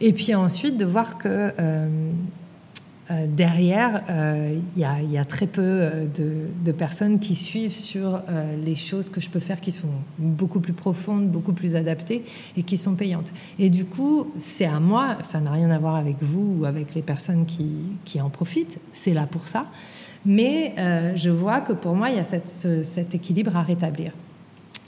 Et 0.01 0.14
puis 0.14 0.35
ensuite 0.35 0.79
de 0.79 0.87
voir 0.87 1.18
que 1.18 1.29
euh, 1.29 1.88
euh, 3.11 3.27
derrière, 3.27 4.03
il 4.77 4.81
y, 4.81 5.18
a 5.18 5.25
très 5.27 5.46
peu 5.46 5.90
de, 6.14 6.72
personnes 6.72 7.18
qui 7.18 7.35
suivent 7.35 7.72
sur 7.72 8.22
les 8.64 8.77
choses 8.77 9.11
que 9.11 9.20
je 9.20 9.29
peux 9.29 9.40
faire 9.40 9.61
qui 9.61 9.72
sont 9.72 9.88
beaucoup 10.16 10.61
plus 10.61 10.72
profondes, 10.72 11.29
beaucoup 11.29 11.53
plus 11.53 11.77
adaptées 11.77 12.22
et 12.57 12.62
qui 12.62 12.79
sont 12.79 12.94
payantes. 12.94 13.33
Et 13.59 13.68
du 13.68 13.85
coup, 13.85 14.33
c'est 14.40 14.66
à 14.66 14.81
moi, 14.81 15.18
ça 15.22 15.40
n'a 15.40 15.51
rien 15.51 15.70
à 15.70 15.79
voir 15.79 15.96
avec 15.96 16.16
vous 16.22 16.61
ou 16.61 16.64
avec 16.64 16.94
les 16.94 17.03
personnes 17.03 17.44
qui 17.46 18.20
en 18.22 18.31
profitent, 18.31 18.81
c'est 18.92 19.12
là 19.12 19.27
pour 19.27 19.49
ça. 19.49 19.66
Mais 20.27 20.75
euh, 20.77 21.12
je 21.15 21.31
vois 21.31 21.61
que 21.61 21.73
pour 21.73 21.95
moi, 21.95 22.11
il 22.11 22.17
y 22.17 22.19
a 22.19 22.25
cet 22.25 23.15
équilibre 23.15 23.57
à 23.57 23.62
rétablir. 23.62 24.11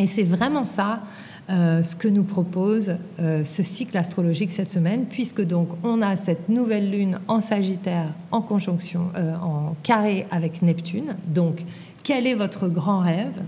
Et 0.01 0.07
c'est 0.07 0.25
vraiment 0.25 0.65
ça 0.65 1.01
euh, 1.49 1.83
ce 1.83 1.97
que 1.97 2.09
nous 2.09 2.25
propose 2.25 2.97
euh, 3.21 3.45
ce 3.45 3.63
cycle 3.63 3.97
astrologique 3.97 4.51
cette 4.51 4.73
semaine, 4.73 5.07
puisque 5.07 5.43
donc 5.43 5.69
on 5.85 6.03
a 6.03 6.17
cette 6.17 6.49
nouvelle 6.49 6.91
lune 6.91 7.21
en 7.29 7.41
Sagittaire 7.41 8.13
en 8.33 8.43
conjonction, 8.43 9.13
en 9.41 9.77
carré 9.85 10.27
avec 10.31 10.61
Neptune. 10.61 11.17
Donc, 11.27 11.65
quel 12.03 12.27
est 12.27 12.35
votre 12.35 12.69
grand 12.69 13.01
rêve? 13.01 13.41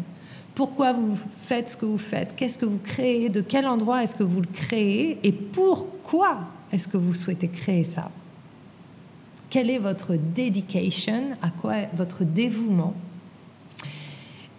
Pourquoi 0.54 0.92
vous 0.92 1.16
faites 1.16 1.70
ce 1.70 1.76
que 1.76 1.86
vous 1.86 1.98
faites? 1.98 2.34
Qu'est-ce 2.36 2.58
que 2.58 2.66
vous 2.66 2.80
créez? 2.82 3.28
De 3.28 3.40
quel 3.40 3.66
endroit 3.66 4.02
est-ce 4.02 4.14
que 4.14 4.24
vous 4.24 4.40
le 4.40 4.48
créez? 4.52 5.18
Et 5.24 5.32
pourquoi 5.32 6.38
est-ce 6.72 6.86
que 6.86 6.96
vous 6.96 7.14
souhaitez 7.14 7.48
créer 7.48 7.84
ça? 7.84 8.10
Quelle 9.50 9.68
est 9.68 9.78
votre 9.78 10.14
dedication 10.14 11.36
À 11.42 11.50
quoi 11.50 11.74
votre 11.94 12.24
dévouement? 12.24 12.94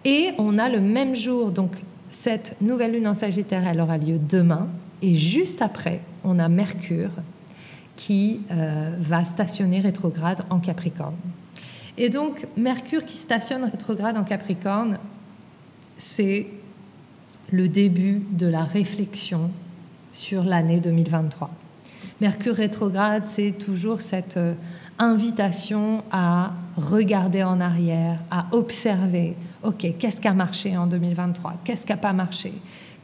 Et 0.04 0.32
on 0.38 0.58
a 0.58 0.68
le 0.68 0.80
même 0.80 1.14
jour, 1.14 1.50
donc 1.50 1.72
cette 2.10 2.56
nouvelle 2.60 2.92
lune 2.92 3.08
en 3.08 3.14
Sagittaire, 3.14 3.66
elle 3.66 3.80
aura 3.80 3.98
lieu 3.98 4.18
demain. 4.18 4.68
Et 5.00 5.14
juste 5.14 5.62
après, 5.62 6.00
on 6.24 6.38
a 6.38 6.48
Mercure 6.48 7.10
qui 7.96 8.40
euh, 8.50 8.94
va 9.00 9.24
stationner 9.24 9.80
rétrograde 9.80 10.44
en 10.50 10.58
Capricorne. 10.58 11.16
Et 11.96 12.08
donc, 12.08 12.46
Mercure 12.56 13.04
qui 13.04 13.16
stationne 13.16 13.64
rétrograde 13.64 14.16
en 14.16 14.24
Capricorne, 14.24 14.98
c'est 15.96 16.46
le 17.50 17.68
début 17.68 18.22
de 18.30 18.46
la 18.46 18.64
réflexion 18.64 19.50
sur 20.10 20.42
l'année 20.42 20.80
2023. 20.80 21.50
Mercure 22.22 22.54
rétrograde, 22.54 23.24
c'est 23.26 23.50
toujours 23.50 24.00
cette 24.00 24.36
euh, 24.36 24.54
invitation 25.00 26.04
à 26.12 26.52
regarder 26.76 27.42
en 27.42 27.60
arrière, 27.60 28.20
à 28.30 28.46
observer, 28.52 29.34
OK, 29.64 29.84
qu'est-ce 29.98 30.20
qui 30.20 30.28
a 30.28 30.32
marché 30.32 30.76
en 30.76 30.86
2023 30.86 31.54
Qu'est-ce 31.64 31.84
qui 31.84 31.90
n'a 31.90 31.98
pas 31.98 32.12
marché? 32.12 32.52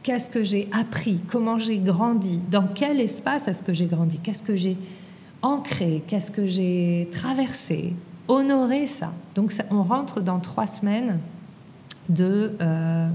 Qu'est-ce 0.03 0.29
que 0.29 0.45
j'ai 0.45 0.69
appris? 0.71 1.19
Comment 1.27 1.59
j'ai 1.59 1.79
grandi? 1.79 2.39
Dans 2.49 2.65
quel 2.73 3.01
espace 3.01 3.49
est-ce 3.49 3.61
que 3.61 3.73
j'ai 3.73 3.87
grandi? 3.87 4.19
Qu'est-ce 4.19 4.41
que 4.41 4.55
j'ai 4.55 4.77
ancré? 5.41 6.01
Qu'est-ce 6.07 6.31
que 6.31 6.47
j'ai 6.47 7.09
traversé? 7.11 7.93
Honorer 8.29 8.87
ça. 8.87 9.11
Donc 9.35 9.51
on 9.69 9.83
rentre 9.83 10.21
dans 10.21 10.39
trois 10.39 10.65
semaines 10.65 11.19
de 12.07 12.53
euh, 12.61 13.09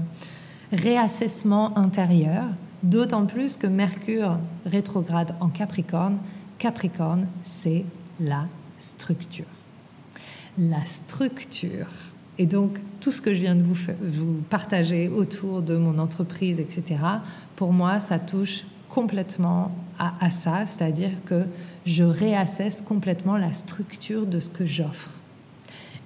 réassessement 0.71 1.75
intérieur, 1.75 2.43
d'autant 2.85 3.25
plus 3.25 3.57
que 3.57 3.67
Mercure 3.67 4.37
rétrograde 4.65 5.35
en 5.39 5.49
Capricorne. 5.49 6.17
Capricorne, 6.59 7.27
c'est 7.43 7.83
la 8.19 8.45
structure. 8.77 9.45
La 10.57 10.85
structure. 10.85 11.87
Et 12.37 12.45
donc, 12.45 12.79
tout 13.01 13.11
ce 13.11 13.21
que 13.21 13.33
je 13.33 13.41
viens 13.41 13.55
de 13.55 13.63
vous, 13.63 13.75
partager 14.49 15.09
autour 15.09 15.61
de 15.61 15.75
mon 15.75 15.97
entreprise, 15.97 16.59
etc., 16.59 16.97
pour 17.55 17.73
moi, 17.73 17.99
ça 17.99 18.19
touche 18.19 18.65
complètement 18.89 19.71
à 19.97 20.29
ça, 20.29 20.65
c'est-à-dire 20.67 21.11
que 21.25 21.43
je 21.85 22.03
réassesse 22.03 22.81
complètement 22.81 23.37
la 23.37 23.53
structure 23.53 24.25
de 24.25 24.39
ce 24.39 24.49
que 24.49 24.65
j'offre 24.65 25.11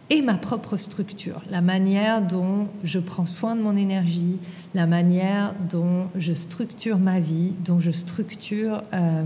et 0.09 0.21
ma 0.21 0.35
propre 0.35 0.75
structure, 0.77 1.41
la 1.51 1.61
manière 1.61 2.21
dont 2.21 2.67
je 2.83 2.99
prends 2.99 3.27
soin 3.27 3.55
de 3.55 3.61
mon 3.61 3.77
énergie, 3.77 4.37
la 4.73 4.87
manière 4.87 5.53
dont 5.69 6.07
je 6.15 6.33
structure 6.33 6.97
ma 6.97 7.19
vie, 7.19 7.53
dont 7.63 7.79
je 7.79 7.91
structure 7.91 8.83
euh, 8.93 9.23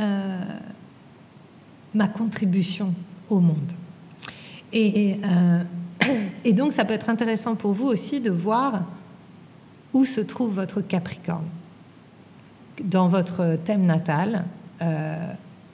euh, 0.00 0.40
ma 1.94 2.08
contribution 2.08 2.92
au 3.28 3.38
monde. 3.38 3.72
Euh, 4.74 5.62
et, 6.44 6.52
donc 6.52 6.72
ça 6.72 6.84
peut 6.84 6.94
être 6.94 7.08
intéressant 7.08 7.54
pour 7.54 7.72
vous 7.72 7.86
aussi 7.86 8.20
de 8.20 8.30
voir 8.30 8.82
où 9.92 10.04
se 10.04 10.20
trouve 10.20 10.54
votre 10.54 10.80
Capricorne 10.80 11.46
dans 12.82 13.08
votre 13.08 13.58
thème 13.64 13.84
natal 13.84 14.44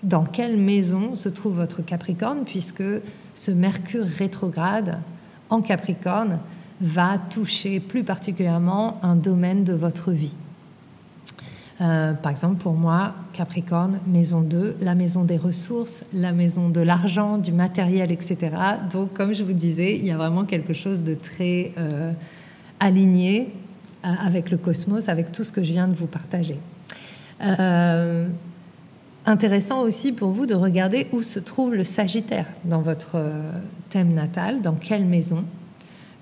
dans 0.06 0.24
quelle 0.24 0.56
maison 0.56 1.16
se 1.16 1.28
trouve 1.28 1.56
votre 1.56 1.82
Capricorne, 1.82 2.44
puisque 2.46 2.84
ce 3.34 3.50
Mercure 3.50 4.06
rétrograde 4.06 5.00
en 5.50 5.60
Capricorne 5.60 6.38
va 6.80 7.18
toucher 7.18 7.80
plus 7.80 8.04
particulièrement 8.04 9.00
un 9.02 9.16
domaine 9.16 9.64
de 9.64 9.72
votre 9.72 10.12
vie. 10.12 10.36
Euh, 11.80 12.12
par 12.14 12.30
exemple, 12.30 12.56
pour 12.56 12.74
moi, 12.74 13.14
Capricorne, 13.32 13.98
maison 14.06 14.40
2, 14.40 14.76
la 14.80 14.94
maison 14.94 15.24
des 15.24 15.36
ressources, 15.36 16.04
la 16.12 16.32
maison 16.32 16.68
de 16.70 16.80
l'argent, 16.80 17.36
du 17.36 17.52
matériel, 17.52 18.12
etc. 18.12 18.50
Donc, 18.90 19.12
comme 19.12 19.34
je 19.34 19.42
vous 19.42 19.52
disais, 19.52 19.96
il 19.96 20.06
y 20.06 20.12
a 20.12 20.16
vraiment 20.16 20.44
quelque 20.44 20.72
chose 20.72 21.02
de 21.02 21.14
très 21.14 21.72
euh, 21.78 22.12
aligné 22.78 23.52
euh, 24.04 24.08
avec 24.24 24.50
le 24.50 24.56
cosmos, 24.56 25.08
avec 25.08 25.32
tout 25.32 25.42
ce 25.42 25.50
que 25.50 25.64
je 25.64 25.72
viens 25.72 25.88
de 25.88 25.96
vous 25.96 26.06
partager 26.06 26.58
intéressant 29.26 29.80
aussi 29.80 30.12
pour 30.12 30.30
vous 30.30 30.46
de 30.46 30.54
regarder 30.54 31.08
où 31.12 31.22
se 31.22 31.38
trouve 31.38 31.74
le 31.74 31.84
Sagittaire 31.84 32.46
dans 32.64 32.80
votre 32.80 33.16
euh, 33.16 33.50
thème 33.90 34.14
natal, 34.14 34.62
dans 34.62 34.74
quelle 34.74 35.04
maison, 35.04 35.44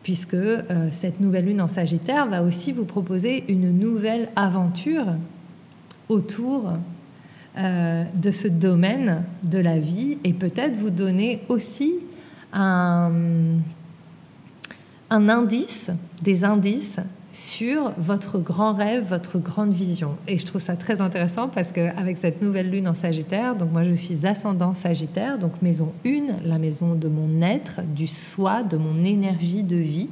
puisque 0.03 0.35
euh, 0.35 0.89
cette 0.91 1.21
nouvelle 1.21 1.45
lune 1.45 1.61
en 1.61 1.69
Sagittaire 1.69 2.27
va 2.27 2.43
aussi 2.43 2.73
vous 2.73 2.85
proposer 2.85 3.45
une 3.49 3.71
nouvelle 3.79 4.29
aventure 4.37 5.07
autour 6.09 6.73
euh, 7.59 8.05
de 8.15 8.31
ce 8.31 8.49
domaine 8.49 9.23
de 9.45 9.59
la 9.59 9.79
vie 9.79 10.19
et 10.25 10.33
peut-être 10.33 10.75
vous 10.75 10.91
donner 10.91 11.43
aussi 11.49 11.93
un, 12.53 13.11
un 15.11 15.29
indice, 15.29 15.91
des 16.23 16.45
indices 16.45 17.01
sur 17.35 17.91
votre 17.99 18.39
grand 18.39 18.75
rêve, 18.75 19.09
votre 19.09 19.39
grande 19.39 19.73
vision. 19.73 20.17
Et 20.29 20.39
je 20.39 20.47
trouve 20.47 20.61
ça 20.61 20.77
très 20.77 21.01
intéressant 21.01 21.49
parce 21.49 21.73
qu'avec 21.73 22.17
cette 22.17 22.41
nouvelle 22.41 22.71
lune 22.71 22.87
en 22.87 22.95
Sagittaire, 22.95 23.57
donc 23.57 23.73
moi 23.73 23.85
je 23.85 23.93
suis 23.93 24.25
ascendant 24.25 24.73
Sagittaire, 24.73 25.37
donc 25.37 25.61
maison 25.61 25.93
1, 26.07 26.45
la 26.45 26.59
maison 26.59 26.95
de 26.95 27.09
mon 27.09 27.43
être, 27.43 27.83
du 27.83 28.07
soi, 28.07 28.63
de 28.63 28.77
mon 28.77 29.05
énergie 29.05 29.65
de 29.65 29.75
vie. 29.75 30.09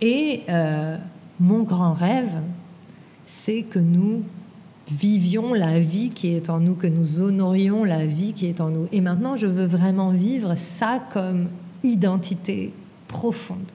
Et 0.00 0.44
euh, 0.48 0.96
mon 1.38 1.64
grand 1.64 1.92
rêve, 1.92 2.38
c'est 3.26 3.62
que 3.62 3.78
nous 3.78 4.22
vivions 4.90 5.52
la 5.52 5.80
vie 5.80 6.08
qui 6.08 6.34
est 6.34 6.48
en 6.48 6.60
nous, 6.60 6.74
que 6.74 6.86
nous 6.86 7.20
honorions 7.20 7.84
la 7.84 8.06
vie 8.06 8.32
qui 8.32 8.46
est 8.46 8.62
en 8.62 8.70
nous. 8.70 8.88
Et 8.90 9.02
maintenant, 9.02 9.36
je 9.36 9.46
veux 9.46 9.66
vraiment 9.66 10.08
vivre 10.08 10.54
ça 10.56 10.98
comme 11.12 11.48
identité 11.82 12.72
profonde. 13.06 13.70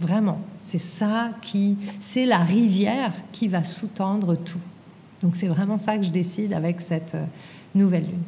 Vraiment, 0.00 0.40
c'est 0.58 0.78
ça 0.78 1.30
qui, 1.42 1.76
c'est 2.00 2.24
la 2.24 2.38
rivière 2.38 3.12
qui 3.32 3.48
va 3.48 3.62
sous-tendre 3.62 4.34
tout. 4.34 4.60
Donc 5.20 5.36
c'est 5.36 5.48
vraiment 5.48 5.76
ça 5.76 5.98
que 5.98 6.04
je 6.04 6.10
décide 6.10 6.54
avec 6.54 6.80
cette 6.80 7.14
euh, 7.14 7.24
nouvelle 7.74 8.04
lune. 8.04 8.22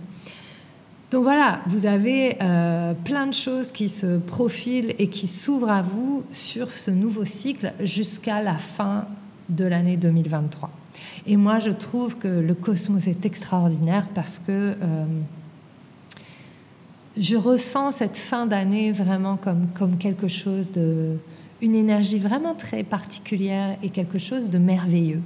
Donc 1.10 1.22
voilà, 1.24 1.60
vous 1.66 1.86
avez 1.86 2.36
euh, 2.42 2.92
plein 3.04 3.26
de 3.26 3.34
choses 3.34 3.72
qui 3.72 3.88
se 3.88 4.18
profilent 4.18 4.94
et 4.98 5.08
qui 5.08 5.26
s'ouvrent 5.26 5.70
à 5.70 5.82
vous 5.82 6.24
sur 6.30 6.70
ce 6.70 6.90
nouveau 6.90 7.24
cycle 7.24 7.72
jusqu'à 7.80 8.42
la 8.42 8.54
fin 8.54 9.06
de 9.48 9.64
l'année 9.64 9.96
2023. 9.96 10.70
Et 11.26 11.36
moi, 11.36 11.58
je 11.58 11.70
trouve 11.70 12.16
que 12.16 12.28
le 12.28 12.54
cosmos 12.54 13.06
est 13.06 13.24
extraordinaire 13.24 14.06
parce 14.14 14.38
que 14.38 14.50
euh, 14.50 15.04
je 17.16 17.36
ressens 17.36 17.92
cette 17.92 18.16
fin 18.16 18.46
d'année 18.46 18.92
vraiment 18.92 19.36
comme, 19.36 19.68
comme 19.74 19.96
quelque 19.98 20.28
chose 20.28 20.72
de, 20.72 21.16
une 21.62 21.76
énergie 21.76 22.18
vraiment 22.18 22.54
très 22.54 22.82
particulière 22.82 23.78
et 23.82 23.88
quelque 23.88 24.18
chose 24.18 24.50
de 24.50 24.58
merveilleux. 24.58 25.22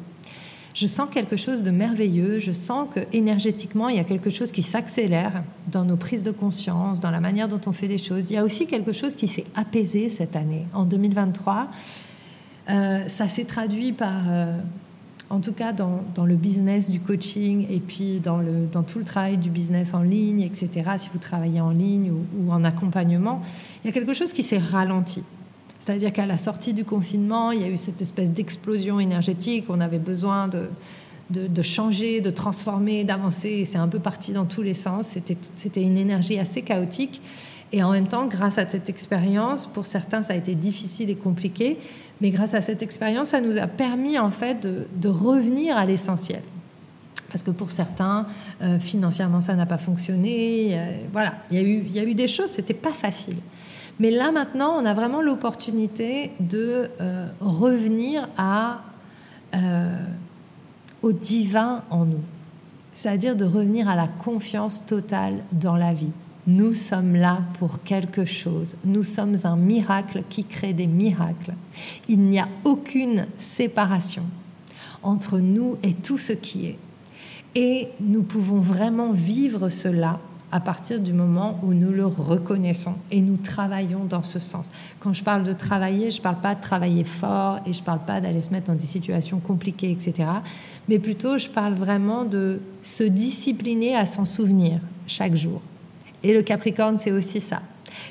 Je 0.75 0.87
sens 0.87 1.09
quelque 1.09 1.39
chose 1.39 1.63
de 1.63 1.71
merveilleux, 1.71 2.39
je 2.39 2.53
sens 2.53 2.87
que 2.95 3.01
énergétiquement, 3.15 3.89
il 3.89 3.97
y 3.97 3.99
a 3.99 4.05
quelque 4.05 4.29
chose 4.29 4.53
qui 4.53 4.63
s'accélère 4.63 5.43
dans 5.73 5.87
nos 5.87 5.97
prises 5.97 6.23
de 6.23 6.31
conscience, 6.31 7.01
dans 7.01 7.11
la 7.11 7.21
manière 7.21 7.49
dont 7.49 7.61
on 7.67 7.73
fait 7.73 7.89
des 7.89 7.97
choses. 7.97 8.31
Il 8.31 8.35
y 8.35 8.37
a 8.37 8.45
aussi 8.45 8.67
quelque 8.67 8.93
chose 8.93 9.17
qui 9.17 9.27
s'est 9.27 9.47
apaisé 9.55 10.11
cette 10.11 10.37
année. 10.37 10.67
En 10.75 10.85
2023, 10.85 11.69
euh, 12.69 13.09
ça 13.09 13.31
s'est 13.31 13.47
traduit 13.47 13.93
par, 13.93 14.25
euh, 14.29 14.59
en 15.31 15.41
tout 15.41 15.55
cas 15.55 15.73
dans, 15.73 16.27
le 16.27 16.37
business 16.37 16.91
du 16.91 17.01
coaching 17.01 17.67
et 17.71 17.81
puis 17.81 18.21
dans, 18.21 18.37
le, 18.37 18.69
tout 18.87 18.99
le 18.99 19.07
travail 19.07 19.39
du 19.39 19.49
business 19.49 19.95
en 19.95 20.03
ligne, 20.03 20.43
etc., 20.43 20.91
si 20.99 21.09
vous 21.11 21.19
travaillez 21.19 21.63
en 21.63 21.71
ligne 21.71 22.13
ou 22.13 22.53
en 22.53 22.65
accompagnement, 22.65 23.41
il 23.83 23.87
y 23.87 23.91
a 23.91 23.93
quelque 23.95 24.13
chose 24.13 24.35
qui 24.35 24.43
s'est 24.43 24.59
ralenti. 24.59 25.25
C'est-à-dire 25.87 26.13
qu'à 26.13 26.27
la 26.27 26.37
sortie 26.37 26.73
du 26.73 26.85
confinement, 26.85 27.53
il 27.53 27.61
y 27.61 27.65
a 27.65 27.69
eu 27.69 27.77
cette 27.77 28.03
espèce 28.03 28.33
d'explosion 28.33 28.99
énergétique. 28.99 29.67
On 29.69 29.81
avait 29.81 30.01
besoin 30.01 30.49
de, 30.49 30.67
de, 31.31 31.63
changer, 31.63 32.21
de 32.21 32.31
transformer, 32.31 33.05
d'avancer. 33.05 33.65
C'est 33.65 33.79
un 33.79 33.87
peu 33.87 34.01
parti 34.01 34.33
dans 34.33 34.47
tous 34.47 34.63
les 34.63 34.75
sens. 34.75 35.17
C'était 35.55 35.83
une 35.83 35.97
énergie 35.97 36.41
assez 36.41 36.63
chaotique. 36.63 37.23
Et 37.73 37.85
en 37.85 37.93
même 37.93 38.09
temps, 38.09 38.27
grâce 38.27 38.59
à 38.59 38.69
cette 38.69 38.89
expérience, 38.89 39.67
pour 39.67 39.87
certains, 39.87 40.23
ça 40.23 40.33
a 40.33 40.37
été 40.37 40.57
difficile 40.57 41.09
et 41.09 41.15
compliqué. 41.15 41.79
Mais 42.21 42.31
grâce 42.31 42.55
à 42.55 42.63
cette 42.63 42.83
expérience, 42.83 43.29
ça 43.29 43.41
nous 43.41 43.57
a 43.57 43.69
permis 43.69 44.19
en 44.19 44.33
fait 44.33 44.61
de, 44.61 44.89
de 44.97 45.09
revenir 45.09 45.77
à 45.77 45.85
l'essentiel. 45.85 46.43
Parce 47.29 47.45
que 47.45 47.53
pour 47.53 47.71
certains, 47.71 48.27
euh, 48.63 48.81
financièrement, 48.81 49.41
ça 49.41 49.55
n'a 49.55 49.67
pas 49.67 49.79
fonctionné. 49.79 50.71
Euh, 50.73 50.97
voilà, 51.13 51.35
il 51.53 51.59
y, 51.59 51.61
a 51.61 51.63
eu, 51.63 51.85
il 51.87 51.95
y 51.95 52.01
a 52.01 52.03
eu 52.03 52.15
des 52.15 52.27
choses, 52.27 52.49
c'était 52.49 52.75
pas 52.75 52.93
facile. 52.93 53.37
Mais 53.99 54.11
là 54.11 54.31
maintenant, 54.31 54.77
on 54.77 54.85
a 54.85 54.95
vraiment 54.95 55.23
l'opportunité 55.23 56.33
de 56.41 56.91
euh, 57.01 57.27
revenir 57.41 58.29
euh, 59.55 60.05
au 61.03 61.13
divin 61.13 61.83
en 61.91 62.05
nous, 62.05 62.23
c'est-à-dire 62.95 63.37
de 63.37 63.45
revenir 63.45 63.89
à 63.89 63.97
la 63.97 64.09
confiance 64.09 64.85
totale 64.85 65.43
dans 65.53 65.77
la 65.77 65.95
vie. 65.95 66.13
Nous 66.47 66.75
sommes 66.75 67.17
là 67.17 67.41
pour 67.59 67.83
quelque 67.83 68.25
chose. 68.25 68.77
Nous 68.85 69.03
sommes 69.03 69.37
un 69.45 69.57
miracle 69.57 70.23
qui 70.29 70.45
crée 70.45 70.73
des 70.73 70.87
miracles. 70.87 71.55
Il 72.09 72.21
n'y 72.21 72.39
a 72.39 72.49
aucune 72.65 73.27
séparation 73.37 74.23
entre 75.03 75.41
nous 75.41 75.77
et 75.83 75.95
tout 75.95 76.19
ce 76.19 76.33
qui 76.33 76.67
est. 76.67 76.79
Et 77.57 77.89
nous 78.01 78.23
pouvons 78.23 78.61
vraiment 78.61 79.13
vivre 79.13 79.71
cela 79.71 80.21
à 80.53 80.61
partir 80.61 81.01
du 81.01 81.13
moment 81.13 81.59
où 81.63 81.75
nous 81.75 81.91
le 81.91 82.07
reconnaissons 82.07 82.95
et 83.11 83.21
nous 83.21 83.37
travaillons 83.37 84.05
dans 84.05 84.23
ce 84.23 84.39
sens. 84.39 84.71
Quand 85.01 85.13
je 85.13 85.25
parle 85.25 85.45
de 85.45 85.53
travailler, 85.53 86.11
je 86.11 86.19
ne 86.19 86.23
parle 86.23 86.41
pas 86.41 86.55
de 86.55 86.61
travailler 86.61 87.05
fort 87.05 87.59
et 87.67 87.73
je 87.73 87.81
ne 87.81 87.85
parle 87.85 88.01
pas 88.01 88.21
d'aller 88.21 88.41
se 88.41 88.51
mettre 88.51 88.69
dans 88.69 88.75
des 88.75 88.87
situations 88.87 89.41
compliquées, 89.41 89.91
etc. 89.91 90.29
Mais 90.89 90.99
plutôt, 90.99 91.39
je 91.39 91.49
parle 91.49 91.75
vraiment 91.75 92.25
de 92.25 92.61
se 92.83 93.03
discipliner 93.03 93.97
à 93.97 94.07
s'en 94.07 94.25
souvenir 94.25 94.81
chaque 95.07 95.35
jour. 95.35 95.61
Et 96.23 96.33
le 96.33 96.43
Capricorne, 96.43 96.99
c'est 96.99 97.13
aussi 97.13 97.41
ça. 97.41 97.63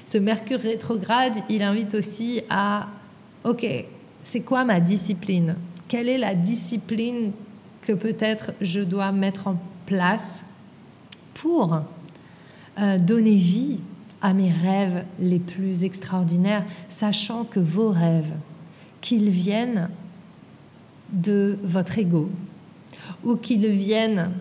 Ce 0.03 0.17
Mercure 0.17 0.59
rétrograde, 0.59 1.33
il 1.49 1.61
invite 1.61 1.95
aussi 1.95 2.41
à, 2.49 2.87
OK, 3.43 3.65
c'est 4.23 4.41
quoi 4.41 4.65
ma 4.65 4.79
discipline? 4.79 5.55
Quelle 5.87 6.09
est 6.09 6.17
la 6.17 6.35
discipline 6.35 7.31
que 7.81 7.93
peut-être 7.93 8.51
je 8.59 8.81
dois 8.81 9.11
mettre 9.11 9.47
en 9.47 9.57
place 9.85 10.43
pour 11.35 11.81
euh, 12.79 12.97
donner 12.97 13.35
vie 13.35 13.79
à 14.21 14.33
mes 14.33 14.51
rêves 14.51 15.03
les 15.19 15.39
plus 15.39 15.83
extraordinaires, 15.83 16.65
sachant 16.89 17.43
que 17.43 17.59
vos 17.59 17.89
rêves, 17.89 18.33
qu'ils 19.01 19.29
viennent 19.29 19.89
de 21.11 21.59
votre 21.63 21.99
ego 21.99 22.29
ou 23.23 23.35
qu'ils 23.35 23.67
viennent 23.67 24.31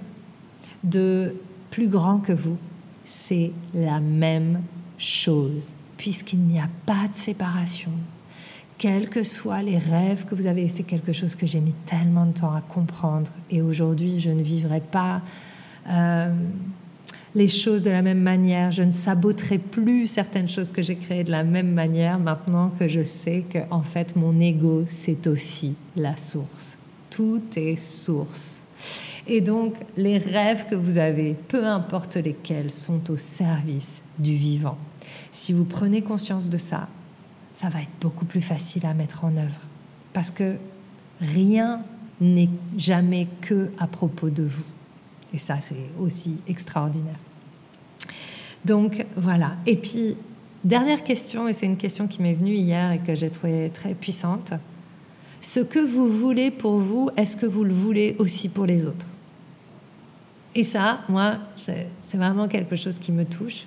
de 0.82 1.34
plus 1.70 1.88
grand 1.88 2.18
que 2.18 2.32
vous, 2.32 2.56
c'est 3.04 3.52
la 3.74 4.00
même 4.00 4.62
chose, 4.98 5.74
puisqu'il 5.96 6.40
n'y 6.40 6.58
a 6.58 6.68
pas 6.86 7.08
de 7.10 7.14
séparation. 7.14 7.90
Quels 8.78 9.08
que 9.08 9.22
soient 9.22 9.62
les 9.62 9.78
rêves 9.78 10.24
que 10.24 10.34
vous 10.34 10.46
avez, 10.46 10.68
c'est 10.68 10.82
quelque 10.82 11.12
chose 11.12 11.36
que 11.36 11.46
j'ai 11.46 11.60
mis 11.60 11.74
tellement 11.84 12.26
de 12.26 12.32
temps 12.32 12.52
à 12.52 12.60
comprendre, 12.60 13.30
et 13.50 13.62
aujourd'hui 13.62 14.20
je 14.20 14.30
ne 14.30 14.42
vivrai 14.42 14.80
pas 14.80 15.22
euh, 15.88 16.34
les 17.34 17.48
choses 17.48 17.82
de 17.82 17.90
la 17.90 18.02
même 18.02 18.20
manière, 18.20 18.70
je 18.70 18.82
ne 18.82 18.90
saboterai 18.90 19.58
plus 19.58 20.06
certaines 20.06 20.48
choses 20.48 20.70
que 20.70 20.82
j'ai 20.82 20.96
créées 20.96 21.24
de 21.24 21.30
la 21.30 21.42
même 21.42 21.72
manière 21.72 22.18
maintenant 22.18 22.70
que 22.78 22.86
je 22.86 23.02
sais 23.02 23.44
que 23.50 23.58
en 23.70 23.82
fait 23.82 24.14
mon 24.14 24.38
ego 24.40 24.84
c'est 24.86 25.26
aussi 25.26 25.74
la 25.96 26.16
source. 26.16 26.76
Tout 27.10 27.42
est 27.56 27.76
source. 27.76 28.60
Et 29.26 29.40
donc, 29.40 29.74
les 29.96 30.18
rêves 30.18 30.66
que 30.68 30.74
vous 30.74 30.98
avez, 30.98 31.34
peu 31.48 31.64
importe 31.66 32.16
lesquels, 32.16 32.70
sont 32.70 33.10
au 33.10 33.16
service 33.16 34.02
du 34.18 34.34
vivant. 34.34 34.76
Si 35.30 35.52
vous 35.52 35.64
prenez 35.64 36.02
conscience 36.02 36.50
de 36.50 36.58
ça, 36.58 36.88
ça 37.54 37.68
va 37.68 37.80
être 37.80 37.88
beaucoup 38.00 38.26
plus 38.26 38.42
facile 38.42 38.84
à 38.84 38.92
mettre 38.92 39.24
en 39.24 39.36
œuvre. 39.36 39.60
Parce 40.12 40.30
que 40.30 40.56
rien 41.20 41.82
n'est 42.20 42.50
jamais 42.76 43.28
que 43.40 43.70
à 43.78 43.86
propos 43.86 44.28
de 44.28 44.42
vous. 44.42 44.64
Et 45.34 45.38
ça, 45.38 45.56
c'est 45.60 45.74
aussi 46.00 46.36
extraordinaire. 46.46 47.18
Donc 48.64 49.04
voilà. 49.16 49.56
Et 49.66 49.76
puis, 49.76 50.16
dernière 50.62 51.04
question, 51.04 51.48
et 51.48 51.52
c'est 51.52 51.66
une 51.66 51.76
question 51.76 52.06
qui 52.06 52.22
m'est 52.22 52.34
venue 52.34 52.54
hier 52.54 52.92
et 52.92 53.00
que 53.00 53.14
j'ai 53.14 53.28
trouvée 53.28 53.70
très 53.74 53.94
puissante. 53.94 54.52
Ce 55.40 55.60
que 55.60 55.80
vous 55.80 56.08
voulez 56.08 56.50
pour 56.50 56.78
vous, 56.78 57.10
est-ce 57.16 57.36
que 57.36 57.46
vous 57.46 57.64
le 57.64 57.74
voulez 57.74 58.16
aussi 58.18 58.48
pour 58.48 58.64
les 58.64 58.86
autres? 58.86 59.08
Et 60.54 60.62
ça, 60.62 61.00
moi, 61.08 61.38
c'est 61.56 61.88
vraiment 62.14 62.46
quelque 62.46 62.76
chose 62.76 62.98
qui 62.98 63.10
me 63.10 63.24
touche. 63.24 63.66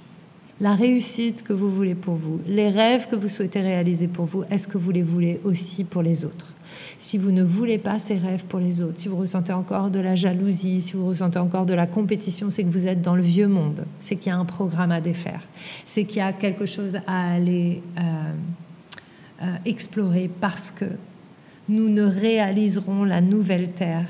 La 0.60 0.74
réussite 0.74 1.43
que 1.43 1.54
vous 1.54 1.70
voulez 1.70 1.93
pour 1.93 2.15
vous, 2.15 2.39
les 2.48 2.70
rêves 2.70 3.08
que 3.08 3.15
vous 3.15 3.28
souhaitez 3.28 3.62
réaliser 3.62 4.08
pour 4.08 4.26
vous, 4.26 4.43
est-ce 4.50 4.67
que 4.67 4.80
vous 4.80 4.89
les 4.89 5.04
voulez 5.04 5.39
aussi 5.43 5.84
pour 5.84 6.02
les 6.02 6.26
autres? 6.26 6.54
Si 6.98 7.20
vous 7.20 7.32
ne 7.32 7.43
voulez 7.43 7.78
pas 7.78 8.00
ces 8.00 8.17
rêves 8.17 8.46
pour 8.46 8.60
les 8.60 8.82
autres, 8.82 9.00
si 9.00 9.08
vous 9.08 9.17
ressentez 9.17 9.54
encore 9.54 9.91
de 9.91 10.00
la 10.00 10.15
jalousie, 10.15 10.82
si 10.82 10.93
vous 10.93 11.06
ressentez 11.08 11.38
encore 11.38 11.67
de 11.67 11.76
la 11.76 11.86
compétition, 11.86 12.50
c'est 12.50 12.63
que 12.63 12.72
vous 12.72 12.88
êtes 12.88 13.04
dans 13.04 13.15
le 13.15 13.22
vieux 13.22 13.48
monde, 13.48 13.86
c'est 14.00 14.15
qu'il 14.15 14.32
y 14.32 14.36
a 14.36 14.38
un 14.38 14.46
programme 14.46 14.91
à 14.91 15.00
défaire, 15.00 15.41
c'est 15.86 16.06
qu'il 16.06 16.17
y 16.17 16.22
a 16.22 16.34
quelque 16.34 16.65
chose 16.65 16.98
à 17.06 17.34
aller 17.34 17.84
euh, 18.00 18.02
euh, 19.43 19.46
explorer 19.65 20.28
parce 20.41 20.72
que 20.72 20.86
nous 21.70 21.88
ne 21.88 22.02
réaliserons 22.02 23.04
la 23.04 23.22
nouvelle 23.22 23.74
terre 23.74 24.10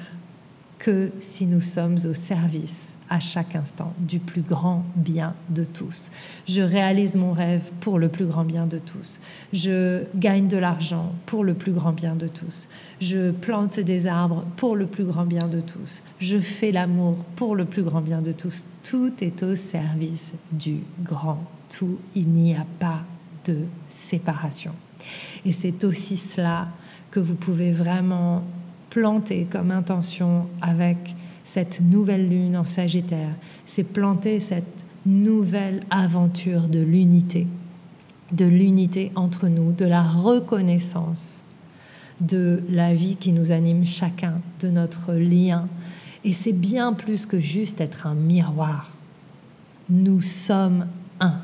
que 0.80 1.12
si 1.20 1.46
nous 1.46 1.62
sommes 1.62 1.98
au 2.10 2.14
service 2.14 2.94
à 3.10 3.20
chaque 3.20 3.56
instant 3.56 3.94
du 4.00 4.20
plus 4.20 4.42
grand 4.42 4.84
bien 4.96 5.34
de 5.50 5.64
tous. 5.64 6.12
Je 6.48 6.62
réalise 6.62 7.16
mon 7.16 7.32
rêve 7.32 7.72
pour 7.80 8.00
le 8.00 8.10
plus 8.10 8.26
grand 8.26 8.44
bien 8.44 8.66
de 8.66 8.80
tous. 8.80 9.20
Je 9.54 10.04
gagne 10.16 10.48
de 10.48 10.58
l'argent 10.58 11.14
pour 11.26 11.44
le 11.44 11.54
plus 11.54 11.72
grand 11.72 11.92
bien 11.92 12.16
de 12.16 12.28
tous. 12.28 12.68
Je 13.00 13.32
plante 13.32 13.80
des 13.80 14.08
arbres 14.08 14.46
pour 14.56 14.76
le 14.76 14.88
plus 14.88 15.06
grand 15.06 15.26
bien 15.26 15.48
de 15.48 15.62
tous. 15.62 16.04
Je 16.20 16.40
fais 16.40 16.72
l'amour 16.72 17.16
pour 17.36 17.56
le 17.56 17.66
plus 17.66 17.84
grand 17.84 18.02
bien 18.02 18.22
de 18.22 18.32
tous. 18.32 18.66
Tout 18.84 19.14
est 19.22 19.44
au 19.44 19.56
service 19.56 20.34
du 20.52 20.80
grand 21.04 21.44
tout. 21.70 22.00
Il 22.16 22.30
n'y 22.30 22.56
a 22.56 22.66
pas 22.80 23.04
de 23.46 23.60
séparation. 23.88 24.74
Et 25.46 25.52
c'est 25.52 25.84
aussi 25.84 26.18
cela 26.18 26.68
que 27.12 27.20
vous 27.20 27.36
pouvez 27.36 27.72
vraiment 27.72 28.44
planter 28.90 29.48
comme 29.50 29.72
intention 29.72 30.48
avec 30.62 31.16
cette 31.48 31.80
nouvelle 31.80 32.28
lune 32.28 32.58
en 32.58 32.66
Sagittaire, 32.66 33.34
c'est 33.64 33.86
planter 33.86 34.42
cette 34.42 34.84
nouvelle 35.06 35.80
aventure 35.90 36.68
de 36.68 36.80
l'unité, 36.80 37.48
de 38.34 38.44
l'unité 38.44 39.14
entre 39.16 39.48
nous, 39.48 39.72
de 39.72 39.86
la 39.86 40.04
reconnaissance 40.04 41.44
de 42.20 42.62
la 42.70 42.94
vie 42.94 43.16
qui 43.16 43.32
nous 43.32 43.52
anime 43.52 43.86
chacun, 43.86 44.42
de 44.60 44.70
notre 44.70 45.14
lien. 45.14 45.70
Et 46.26 46.34
c'est 46.34 46.52
bien 46.52 46.92
plus 46.92 47.26
que 47.26 47.40
juste 47.40 47.80
être 47.80 48.08
un 48.08 48.16
miroir. 48.16 48.92
Nous 49.90 50.20
sommes 50.22 50.88
un. 51.22 51.40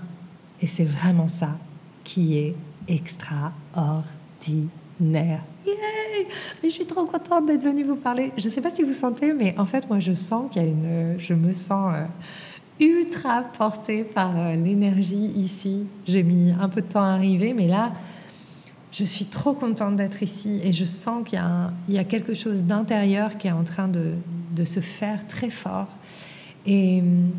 Et 0.61 0.67
c'est 0.67 0.83
vraiment 0.83 1.29
ça 1.29 1.57
qui 2.03 2.37
est 2.37 2.55
extraordinaire. 2.89 4.82
Yay 5.01 5.39
je 6.63 6.69
suis 6.69 6.85
trop 6.85 7.05
contente 7.05 7.45
d'être 7.45 7.63
venue 7.63 7.83
vous 7.83 7.95
parler. 7.95 8.31
Je 8.37 8.47
ne 8.47 8.53
sais 8.53 8.61
pas 8.61 8.69
si 8.69 8.83
vous 8.83 8.93
sentez, 8.93 9.33
mais 9.33 9.57
en 9.57 9.65
fait, 9.65 9.87
moi, 9.89 9.99
je 9.99 10.13
sens 10.13 10.51
qu'il 10.51 10.61
y 10.61 10.65
a 10.65 10.67
une. 10.67 11.19
Je 11.19 11.33
me 11.33 11.51
sens 11.51 11.93
euh, 11.95 12.05
ultra 12.79 13.41
portée 13.57 14.03
par 14.03 14.37
euh, 14.37 14.55
l'énergie 14.55 15.31
ici. 15.35 15.85
J'ai 16.07 16.23
mis 16.23 16.51
un 16.59 16.69
peu 16.69 16.81
de 16.81 16.87
temps 16.87 17.01
à 17.01 17.09
arriver, 17.09 17.53
mais 17.53 17.67
là, 17.67 17.91
je 18.91 19.03
suis 19.03 19.25
trop 19.25 19.53
contente 19.53 19.95
d'être 19.95 20.21
ici 20.21 20.61
et 20.63 20.71
je 20.71 20.85
sens 20.85 21.27
qu'il 21.27 21.41
y, 21.89 21.93
y, 21.93 21.97
a 21.97 22.03
quelque 22.03 22.33
chose 22.33 22.63
d'intérieur 22.63 23.37
qui 23.37 23.47
est 23.47 23.51
en 23.51 23.63
train 23.63 23.87
de, 23.87 24.13
de, 24.55 24.65
se 24.65 24.79
faire 24.79 25.27
très 25.27 25.49
fort. 25.49 25.87
Et 26.65 26.99
hum, 26.99 27.31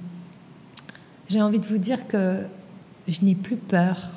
j'ai 1.28 1.40
envie 1.40 1.60
de 1.60 1.66
vous 1.66 1.78
dire 1.78 2.06
que 2.08 2.40
je 3.06 3.24
n'ai 3.24 3.34
plus 3.34 3.56
peur 3.56 4.10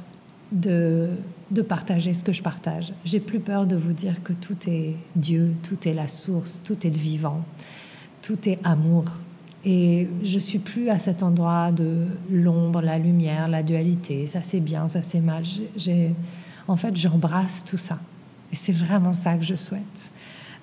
de 0.52 1.10
de 1.52 1.62
partager 1.62 2.14
ce 2.14 2.24
que 2.24 2.34
je 2.34 2.42
partage. 2.42 2.94
J'ai 3.06 3.20
plus 3.20 3.40
peur 3.40 3.66
de 3.66 3.76
vous 3.76 3.94
dire 3.94 4.22
que 4.24 4.34
tout 4.34 4.58
est 4.68 4.96
Dieu, 5.16 5.54
tout 5.64 5.88
est 5.88 5.94
la 5.94 6.08
source, 6.08 6.62
tout 6.64 6.86
est 6.86 6.90
le 6.90 6.98
vivant, 6.98 7.44
tout 8.22 8.50
est 8.50 8.60
amour. 8.66 9.06
Et 9.66 10.08
je 10.24 10.40
suis 10.40 10.60
plus 10.60 10.90
à 10.90 11.00
cet 11.00 11.24
endroit 11.24 11.72
de 11.72 12.06
l'ombre, 12.32 12.82
la 12.82 12.98
lumière, 12.98 13.48
la 13.48 13.64
dualité. 13.64 14.26
Ça 14.26 14.42
c'est 14.44 14.60
bien, 14.60 14.88
ça 14.88 15.02
c'est 15.02 15.20
mal. 15.20 15.44
J'ai, 15.76 16.14
en 16.68 16.76
fait, 16.76 16.96
j'embrasse 16.96 17.64
tout 17.66 17.78
ça. 17.78 18.00
Et 18.52 18.56
c'est 18.56 18.74
vraiment 18.74 19.14
ça 19.14 19.38
que 19.38 19.44
je 19.44 19.56
souhaite 19.56 20.12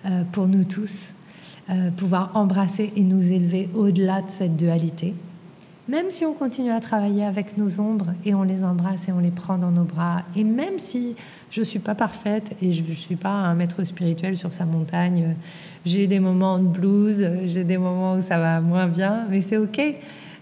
euh, 0.07 0.23
pour 0.33 0.47
nous 0.47 0.65
tous, 0.65 1.13
euh, 1.71 1.91
pouvoir 1.91 2.31
embrasser 2.35 2.93
et 2.97 3.03
nous 3.03 3.33
élever 3.33 3.69
au-delà 3.75 4.23
de 4.23 4.31
cette 4.31 4.57
dualité 4.57 5.15
même 5.89 6.11
si 6.11 6.25
on 6.25 6.33
continue 6.33 6.71
à 6.71 6.81
travailler 6.81 7.25
avec 7.25 7.59
nos 7.59 7.81
ombres 7.81 8.15
et 8.25 8.35
on 8.35 8.43
les 8.43 8.65
embrasse 8.65 9.09
et 9.09 9.13
on 9.13 9.19
les 9.19 9.31
prend 9.31 9.59
dans 9.59 9.71
nos 9.71 9.85
bras, 9.85 10.23
et 10.35 10.45
même 10.45 10.79
si 10.79 11.15
je 11.51 11.61
ne 11.61 11.65
suis 11.65 11.79
pas 11.79 11.95
parfaite 11.95 12.57
et 12.63 12.73
je 12.73 12.83
ne 12.83 12.95
suis 12.95 13.17
pas 13.17 13.31
un 13.31 13.55
maître 13.55 13.85
spirituel 13.85 14.37
sur 14.37 14.53
sa 14.53 14.65
montagne, 14.65 15.37
j'ai 15.85 16.07
des 16.07 16.21
moments 16.21 16.59
de 16.59 16.67
blues, 16.67 17.31
j'ai 17.47 17.65
des 17.65 17.79
moments 17.79 18.15
où 18.15 18.23
ça 18.23 18.39
va 18.39 18.61
moins 18.61 18.87
bien, 18.87 19.27
mais 19.29 19.41
c'est 19.41 19.59
ok. 19.59 19.81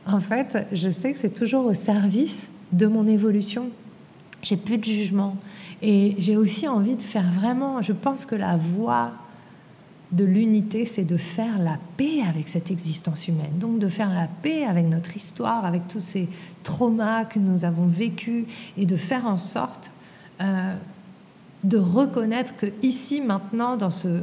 En 0.06 0.20
fait, 0.20 0.66
je 0.72 0.88
sais 0.88 1.12
que 1.12 1.18
c'est 1.18 1.34
toujours 1.34 1.66
au 1.66 1.74
service 1.74 2.48
de 2.72 2.86
mon 2.86 3.06
évolution. 3.06 3.68
J'ai 4.42 4.56
plus 4.56 4.78
de 4.78 4.84
jugement 4.84 5.36
et 5.82 6.14
j'ai 6.18 6.36
aussi 6.36 6.68
envie 6.68 6.96
de 6.96 7.02
faire 7.02 7.30
vraiment, 7.32 7.82
je 7.82 7.92
pense 7.92 8.26
que 8.26 8.34
la 8.34 8.56
voix 8.56 9.12
de 10.12 10.24
l'unité, 10.24 10.84
c'est 10.84 11.04
de 11.04 11.16
faire 11.16 11.58
la 11.58 11.78
paix 11.96 12.20
avec 12.28 12.46
cette 12.46 12.70
existence 12.70 13.28
humaine, 13.28 13.58
donc 13.58 13.78
de 13.78 13.88
faire 13.88 14.12
la 14.12 14.28
paix 14.28 14.64
avec 14.64 14.86
notre 14.86 15.16
histoire, 15.16 15.64
avec 15.64 15.88
tous 15.88 16.02
ces 16.02 16.28
traumas 16.62 17.24
que 17.24 17.38
nous 17.38 17.64
avons 17.64 17.86
vécus, 17.86 18.44
et 18.76 18.84
de 18.84 18.96
faire 18.96 19.26
en 19.26 19.38
sorte 19.38 19.90
euh, 20.42 20.74
de 21.64 21.78
reconnaître 21.78 22.56
que 22.56 22.66
ici, 22.82 23.22
maintenant, 23.22 23.76
dans 23.76 23.90
ce 23.90 24.22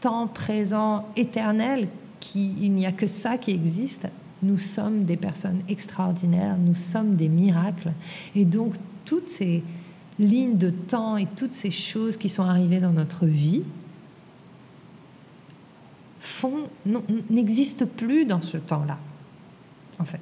temps 0.00 0.26
présent 0.26 1.06
éternel, 1.16 1.88
qui, 2.18 2.52
il 2.60 2.72
n'y 2.72 2.86
a 2.86 2.92
que 2.92 3.06
ça 3.06 3.38
qui 3.38 3.52
existe, 3.52 4.08
nous 4.42 4.56
sommes 4.56 5.04
des 5.04 5.16
personnes 5.16 5.60
extraordinaires, 5.68 6.56
nous 6.58 6.74
sommes 6.74 7.14
des 7.14 7.28
miracles, 7.28 7.92
et 8.34 8.44
donc 8.44 8.74
toutes 9.04 9.28
ces 9.28 9.62
lignes 10.18 10.56
de 10.56 10.70
temps 10.70 11.16
et 11.16 11.26
toutes 11.36 11.54
ces 11.54 11.70
choses 11.70 12.16
qui 12.16 12.28
sont 12.28 12.42
arrivées 12.42 12.80
dans 12.80 12.92
notre 12.92 13.26
vie, 13.26 13.62
n'existe 17.30 17.84
plus 17.84 18.24
dans 18.24 18.40
ce 18.40 18.56
temps-là, 18.56 18.98
en 19.98 20.04
fait. 20.04 20.20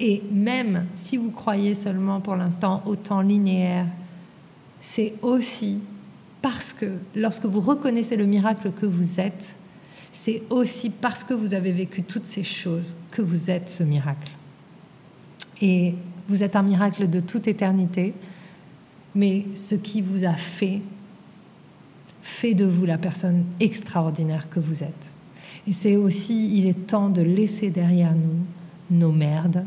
Et 0.00 0.22
même 0.32 0.86
si 0.94 1.16
vous 1.16 1.30
croyez 1.30 1.74
seulement 1.74 2.20
pour 2.20 2.36
l'instant 2.36 2.82
au 2.86 2.96
temps 2.96 3.20
linéaire, 3.20 3.86
c'est 4.80 5.14
aussi 5.22 5.78
parce 6.42 6.72
que 6.72 6.98
lorsque 7.14 7.46
vous 7.46 7.60
reconnaissez 7.60 8.16
le 8.16 8.26
miracle 8.26 8.72
que 8.72 8.86
vous 8.86 9.20
êtes, 9.20 9.56
c'est 10.12 10.42
aussi 10.50 10.90
parce 10.90 11.24
que 11.24 11.34
vous 11.34 11.54
avez 11.54 11.72
vécu 11.72 12.02
toutes 12.02 12.26
ces 12.26 12.44
choses 12.44 12.94
que 13.10 13.22
vous 13.22 13.50
êtes 13.50 13.70
ce 13.70 13.82
miracle. 13.82 14.30
Et 15.60 15.94
vous 16.28 16.42
êtes 16.42 16.56
un 16.56 16.62
miracle 16.62 17.08
de 17.08 17.20
toute 17.20 17.48
éternité, 17.48 18.14
mais 19.14 19.44
ce 19.54 19.74
qui 19.74 20.02
vous 20.02 20.24
a 20.24 20.34
fait 20.34 20.80
fait 22.22 22.54
de 22.54 22.64
vous 22.64 22.86
la 22.86 22.98
personne 22.98 23.44
extraordinaire 23.60 24.48
que 24.48 24.60
vous 24.60 24.82
êtes. 24.82 25.14
Et 25.66 25.72
c'est 25.72 25.96
aussi, 25.96 26.56
il 26.56 26.66
est 26.66 26.86
temps 26.86 27.08
de 27.08 27.22
laisser 27.22 27.70
derrière 27.70 28.14
nous 28.14 28.98
nos 28.98 29.12
merdes, 29.12 29.64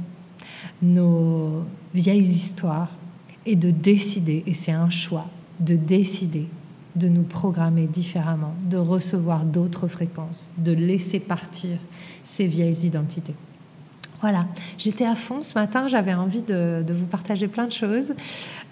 nos 0.82 1.64
vieilles 1.94 2.20
histoires, 2.20 2.92
et 3.46 3.56
de 3.56 3.72
décider, 3.72 4.44
et 4.46 4.54
c'est 4.54 4.74
un 4.74 4.90
choix, 4.90 5.26
de 5.60 5.76
décider 5.76 6.48
de 6.96 7.08
nous 7.08 7.24
programmer 7.24 7.88
différemment, 7.88 8.54
de 8.70 8.78
recevoir 8.78 9.46
d'autres 9.46 9.88
fréquences, 9.88 10.50
de 10.58 10.74
laisser 10.74 11.20
partir 11.20 11.78
ces 12.24 12.48
vieilles 12.48 12.86
identités. 12.86 13.36
Voilà, 14.20 14.48
j'étais 14.80 15.06
à 15.06 15.16
fond 15.16 15.44
ce 15.44 15.54
matin, 15.54 15.88
j'avais 15.88 16.14
envie 16.14 16.42
de, 16.42 16.84
vous 16.90 17.06
partager 17.06 17.48
plein 17.48 17.66
de 17.66 17.72
choses. 17.72 18.14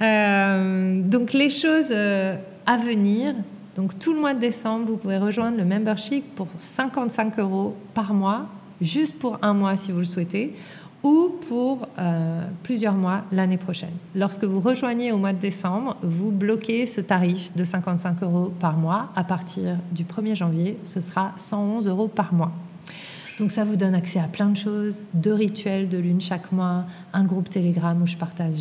Euh, 0.02 1.02
donc 1.02 1.34
les 1.34 1.52
choses 1.52 1.90
euh, 1.92 2.36
à 2.66 2.78
venir, 2.78 3.36
donc 3.76 4.00
tout 4.00 4.14
le 4.14 4.20
mois 4.20 4.34
de 4.34 4.40
décembre, 4.40 4.88
vous 4.88 4.98
pouvez 4.98 5.18
rejoindre 5.18 5.58
le 5.58 5.66
membership 5.66 6.24
pour 6.36 6.48
55 6.58 7.40
euros 7.40 7.76
par 7.94 8.14
mois, 8.14 8.48
juste 8.82 9.20
pour 9.20 9.38
un 9.42 9.54
mois 9.54 9.76
si 9.76 9.92
vous 9.92 10.00
le 10.00 10.06
souhaitez, 10.06 10.56
ou 11.04 11.30
pour 11.48 11.88
euh, 12.00 12.42
plusieurs 12.64 12.96
mois 12.96 13.24
l'année 13.32 13.58
prochaine. 13.58 13.92
Lorsque 14.16 14.44
vous 14.46 14.60
rejoignez 14.60 15.12
au 15.12 15.18
mois 15.18 15.34
de 15.34 15.40
décembre, 15.40 15.98
vous 16.02 16.32
bloquez 16.32 16.88
ce 16.88 17.02
tarif 17.02 17.56
de 17.56 17.64
55 17.64 18.24
euros 18.24 18.52
par 18.60 18.78
mois. 18.78 19.10
À 19.16 19.24
partir 19.24 19.78
du 19.92 20.04
1er 20.04 20.36
janvier, 20.36 20.78
ce 20.82 21.02
sera 21.02 21.34
111 21.38 21.88
euros 21.88 22.08
par 22.08 22.34
mois. 22.34 22.52
Donc 23.40 23.52
ça 23.52 23.66
vous 23.66 23.76
donne 23.76 23.96
accès 23.96 24.20
à 24.20 24.28
plein 24.28 24.48
de 24.48 24.56
choses, 24.56 25.02
deux 25.14 25.34
rituels 25.34 25.90
de 25.90 25.98
lune 25.98 26.22
chaque 26.22 26.54
mois, 26.54 26.86
un 27.12 27.26
groupe 27.26 27.50
Telegram 27.50 28.02
où 28.02 28.08
je 28.08 28.16
partage, 28.16 28.54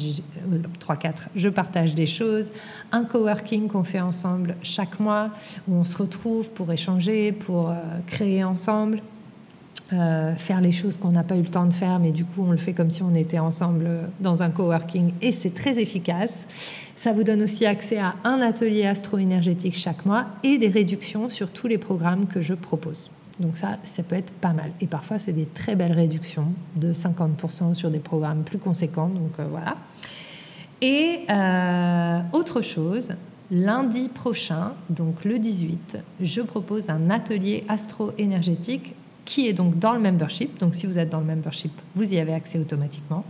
euh, 0.52 0.58
trois, 0.80 0.96
quatre, 0.96 1.28
je 1.36 1.48
partage 1.48 1.94
des 1.94 2.06
choses, 2.06 2.50
un 2.90 3.04
coworking 3.04 3.68
qu'on 3.68 3.84
fait 3.84 4.00
ensemble 4.00 4.56
chaque 4.62 4.98
mois 4.98 5.30
où 5.68 5.74
on 5.74 5.84
se 5.84 5.96
retrouve 5.96 6.50
pour 6.50 6.72
échanger, 6.72 7.30
pour 7.30 7.70
euh, 7.70 7.74
créer 8.06 8.42
ensemble. 8.42 9.00
Euh, 9.92 10.34
faire 10.34 10.62
les 10.62 10.72
choses 10.72 10.96
qu'on 10.96 11.10
n'a 11.10 11.22
pas 11.22 11.36
eu 11.36 11.42
le 11.42 11.50
temps 11.50 11.66
de 11.66 11.72
faire, 11.72 11.98
mais 12.00 12.10
du 12.10 12.24
coup 12.24 12.42
on 12.42 12.50
le 12.50 12.56
fait 12.56 12.72
comme 12.72 12.90
si 12.90 13.02
on 13.02 13.14
était 13.14 13.38
ensemble 13.38 13.86
dans 14.18 14.42
un 14.42 14.48
coworking 14.48 15.12
et 15.20 15.30
c'est 15.30 15.52
très 15.52 15.78
efficace. 15.78 16.46
Ça 16.96 17.12
vous 17.12 17.22
donne 17.22 17.42
aussi 17.42 17.66
accès 17.66 17.98
à 17.98 18.14
un 18.24 18.40
atelier 18.40 18.86
astro-énergétique 18.86 19.76
chaque 19.76 20.06
mois 20.06 20.24
et 20.42 20.56
des 20.56 20.68
réductions 20.68 21.28
sur 21.28 21.50
tous 21.50 21.68
les 21.68 21.78
programmes 21.78 22.26
que 22.26 22.40
je 22.40 22.54
propose. 22.54 23.10
Donc 23.41 23.57
ça, 23.57 23.78
ça 23.85 24.03
peut 24.03 24.16
être 24.16 24.32
pas 24.32 24.53
mal. 24.53 24.70
Et 24.80 24.87
parfois, 24.87 25.18
c'est 25.18 25.32
des 25.32 25.47
très 25.47 25.74
belles 25.74 25.93
réductions 25.93 26.47
de 26.76 26.93
50% 26.93 27.74
sur 27.74 27.91
des 27.91 27.99
programmes 27.99 28.43
plus 28.45 28.59
conséquents. 28.59 29.09
Donc 29.09 29.32
euh, 29.39 29.47
voilà. 29.51 29.76
Et 30.80 31.20
euh, 31.30 32.20
autre 32.32 32.61
chose, 32.61 33.14
lundi 33.51 34.09
prochain, 34.09 34.72
donc 34.91 35.24
le 35.24 35.39
18, 35.39 35.99
je 36.20 36.41
propose 36.43 36.91
un 36.91 37.11
atelier 37.11 37.64
astro-énergétique 37.68 38.95
qui 39.24 39.49
est 39.49 39.53
donc 39.53 39.78
dans 39.78 39.95
le 39.95 40.01
membership. 40.01 40.59
Donc 40.59 40.74
si 40.74 40.87
vous 40.87 40.99
êtes 40.99 41.09
dans 41.09 41.20
le 41.20 41.26
membership, 41.26 41.72
vous 41.95 42.12
y 42.12 42.18
avez 42.18 42.35
accès 42.35 42.59
automatiquement. 42.59 43.24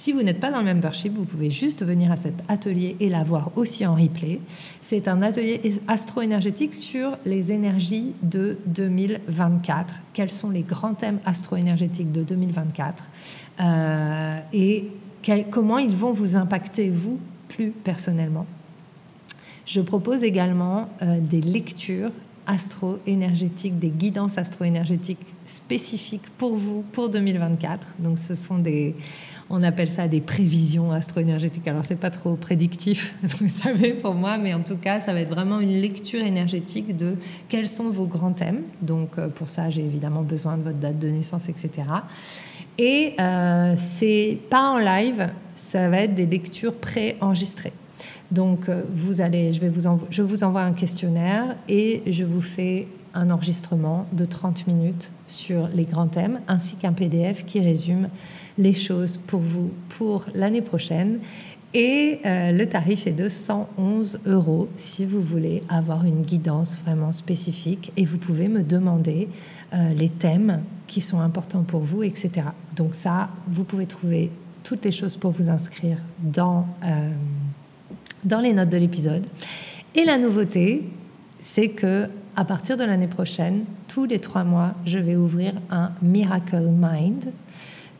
Si 0.00 0.12
vous 0.12 0.22
n'êtes 0.22 0.40
pas 0.40 0.50
dans 0.50 0.62
le 0.62 0.64
membership, 0.64 1.14
vous 1.14 1.26
pouvez 1.26 1.50
juste 1.50 1.84
venir 1.84 2.10
à 2.10 2.16
cet 2.16 2.42
atelier 2.48 2.96
et 3.00 3.10
l'avoir 3.10 3.50
aussi 3.56 3.84
en 3.84 3.96
replay. 3.96 4.40
C'est 4.80 5.08
un 5.08 5.20
atelier 5.20 5.60
astro-énergétique 5.88 6.72
sur 6.72 7.18
les 7.26 7.52
énergies 7.52 8.14
de 8.22 8.56
2024. 8.64 9.96
Quels 10.14 10.30
sont 10.30 10.48
les 10.48 10.62
grands 10.62 10.94
thèmes 10.94 11.18
astro-énergétiques 11.26 12.12
de 12.12 12.22
2024 12.22 13.10
euh, 13.60 14.38
et 14.54 14.88
comment 15.50 15.76
ils 15.76 15.94
vont 15.94 16.12
vous 16.12 16.34
impacter, 16.34 16.88
vous, 16.88 17.20
plus 17.48 17.70
personnellement? 17.70 18.46
Je 19.66 19.82
propose 19.82 20.24
également 20.24 20.88
euh, 21.02 21.18
des 21.20 21.42
lectures 21.42 22.12
astro-énergétiques, 22.50 23.78
des 23.78 23.90
guidances 23.90 24.36
astro-énergétiques 24.36 25.24
spécifiques 25.44 26.28
pour 26.36 26.56
vous 26.56 26.82
pour 26.92 27.08
2024. 27.08 27.94
Donc 28.00 28.18
ce 28.18 28.34
sont 28.34 28.58
des, 28.58 28.96
on 29.48 29.62
appelle 29.62 29.88
ça 29.88 30.08
des 30.08 30.20
prévisions 30.20 30.90
astro-énergétiques. 30.90 31.68
Alors 31.68 31.84
c'est 31.84 32.00
pas 32.00 32.10
trop 32.10 32.34
prédictif, 32.34 33.14
vous 33.22 33.48
savez, 33.48 33.94
pour 33.94 34.14
moi, 34.14 34.36
mais 34.36 34.52
en 34.52 34.62
tout 34.62 34.76
cas, 34.76 34.98
ça 34.98 35.12
va 35.12 35.20
être 35.20 35.30
vraiment 35.30 35.60
une 35.60 35.80
lecture 35.80 36.20
énergétique 36.20 36.96
de 36.96 37.14
quels 37.48 37.68
sont 37.68 37.88
vos 37.90 38.06
grands 38.06 38.32
thèmes. 38.32 38.62
Donc 38.82 39.18
euh, 39.18 39.28
pour 39.28 39.48
ça, 39.48 39.70
j'ai 39.70 39.82
évidemment 39.82 40.22
besoin 40.22 40.56
de 40.56 40.62
votre 40.62 40.78
date 40.78 40.98
de 40.98 41.08
naissance, 41.08 41.48
etc. 41.48 41.70
Et 42.78 43.14
euh, 43.20 43.74
c'est 43.76 44.38
pas 44.50 44.70
en 44.70 44.78
live, 44.78 45.30
ça 45.54 45.88
va 45.88 45.98
être 45.98 46.14
des 46.14 46.26
lectures 46.26 46.74
pré-enregistrées. 46.74 47.72
Donc, 48.30 48.68
euh, 48.68 48.82
vous 48.92 49.20
allez, 49.20 49.52
je, 49.52 49.60
vais 49.60 49.68
vous 49.68 49.88
je 50.10 50.22
vous 50.22 50.44
envoie 50.44 50.62
un 50.62 50.72
questionnaire 50.72 51.56
et 51.68 52.02
je 52.06 52.24
vous 52.24 52.40
fais 52.40 52.86
un 53.12 53.30
enregistrement 53.30 54.06
de 54.12 54.24
30 54.24 54.68
minutes 54.68 55.12
sur 55.26 55.68
les 55.68 55.84
grands 55.84 56.06
thèmes, 56.06 56.40
ainsi 56.46 56.76
qu'un 56.76 56.92
PDF 56.92 57.44
qui 57.44 57.60
résume 57.60 58.08
les 58.56 58.72
choses 58.72 59.18
pour 59.26 59.40
vous 59.40 59.70
pour 59.88 60.26
l'année 60.34 60.62
prochaine. 60.62 61.18
Et 61.72 62.20
euh, 62.26 62.50
le 62.50 62.66
tarif 62.66 63.06
est 63.06 63.12
de 63.12 63.28
111 63.28 64.20
euros 64.26 64.68
si 64.76 65.06
vous 65.06 65.20
voulez 65.20 65.62
avoir 65.68 66.04
une 66.04 66.22
guidance 66.22 66.78
vraiment 66.84 67.12
spécifique. 67.12 67.92
Et 67.96 68.04
vous 68.04 68.18
pouvez 68.18 68.48
me 68.48 68.62
demander 68.62 69.28
euh, 69.72 69.92
les 69.92 70.08
thèmes 70.08 70.62
qui 70.88 71.00
sont 71.00 71.20
importants 71.20 71.62
pour 71.62 71.80
vous, 71.80 72.02
etc. 72.02 72.30
Donc 72.76 72.94
ça, 72.94 73.28
vous 73.48 73.62
pouvez 73.62 73.86
trouver 73.86 74.30
toutes 74.64 74.84
les 74.84 74.90
choses 74.90 75.16
pour 75.16 75.30
vous 75.30 75.48
inscrire 75.48 75.98
dans 76.20 76.66
dans 78.24 78.40
les 78.40 78.52
notes 78.52 78.68
de 78.68 78.76
l'épisode. 78.76 79.26
Et 79.94 80.04
la 80.04 80.18
nouveauté, 80.18 80.88
c'est 81.40 81.68
que 81.68 82.08
à 82.36 82.44
partir 82.44 82.76
de 82.76 82.84
l'année 82.84 83.08
prochaine, 83.08 83.64
tous 83.88 84.04
les 84.04 84.18
trois 84.18 84.44
mois, 84.44 84.74
je 84.86 84.98
vais 84.98 85.16
ouvrir 85.16 85.52
un 85.70 85.90
Miracle 86.00 86.68
Mind. 86.68 87.32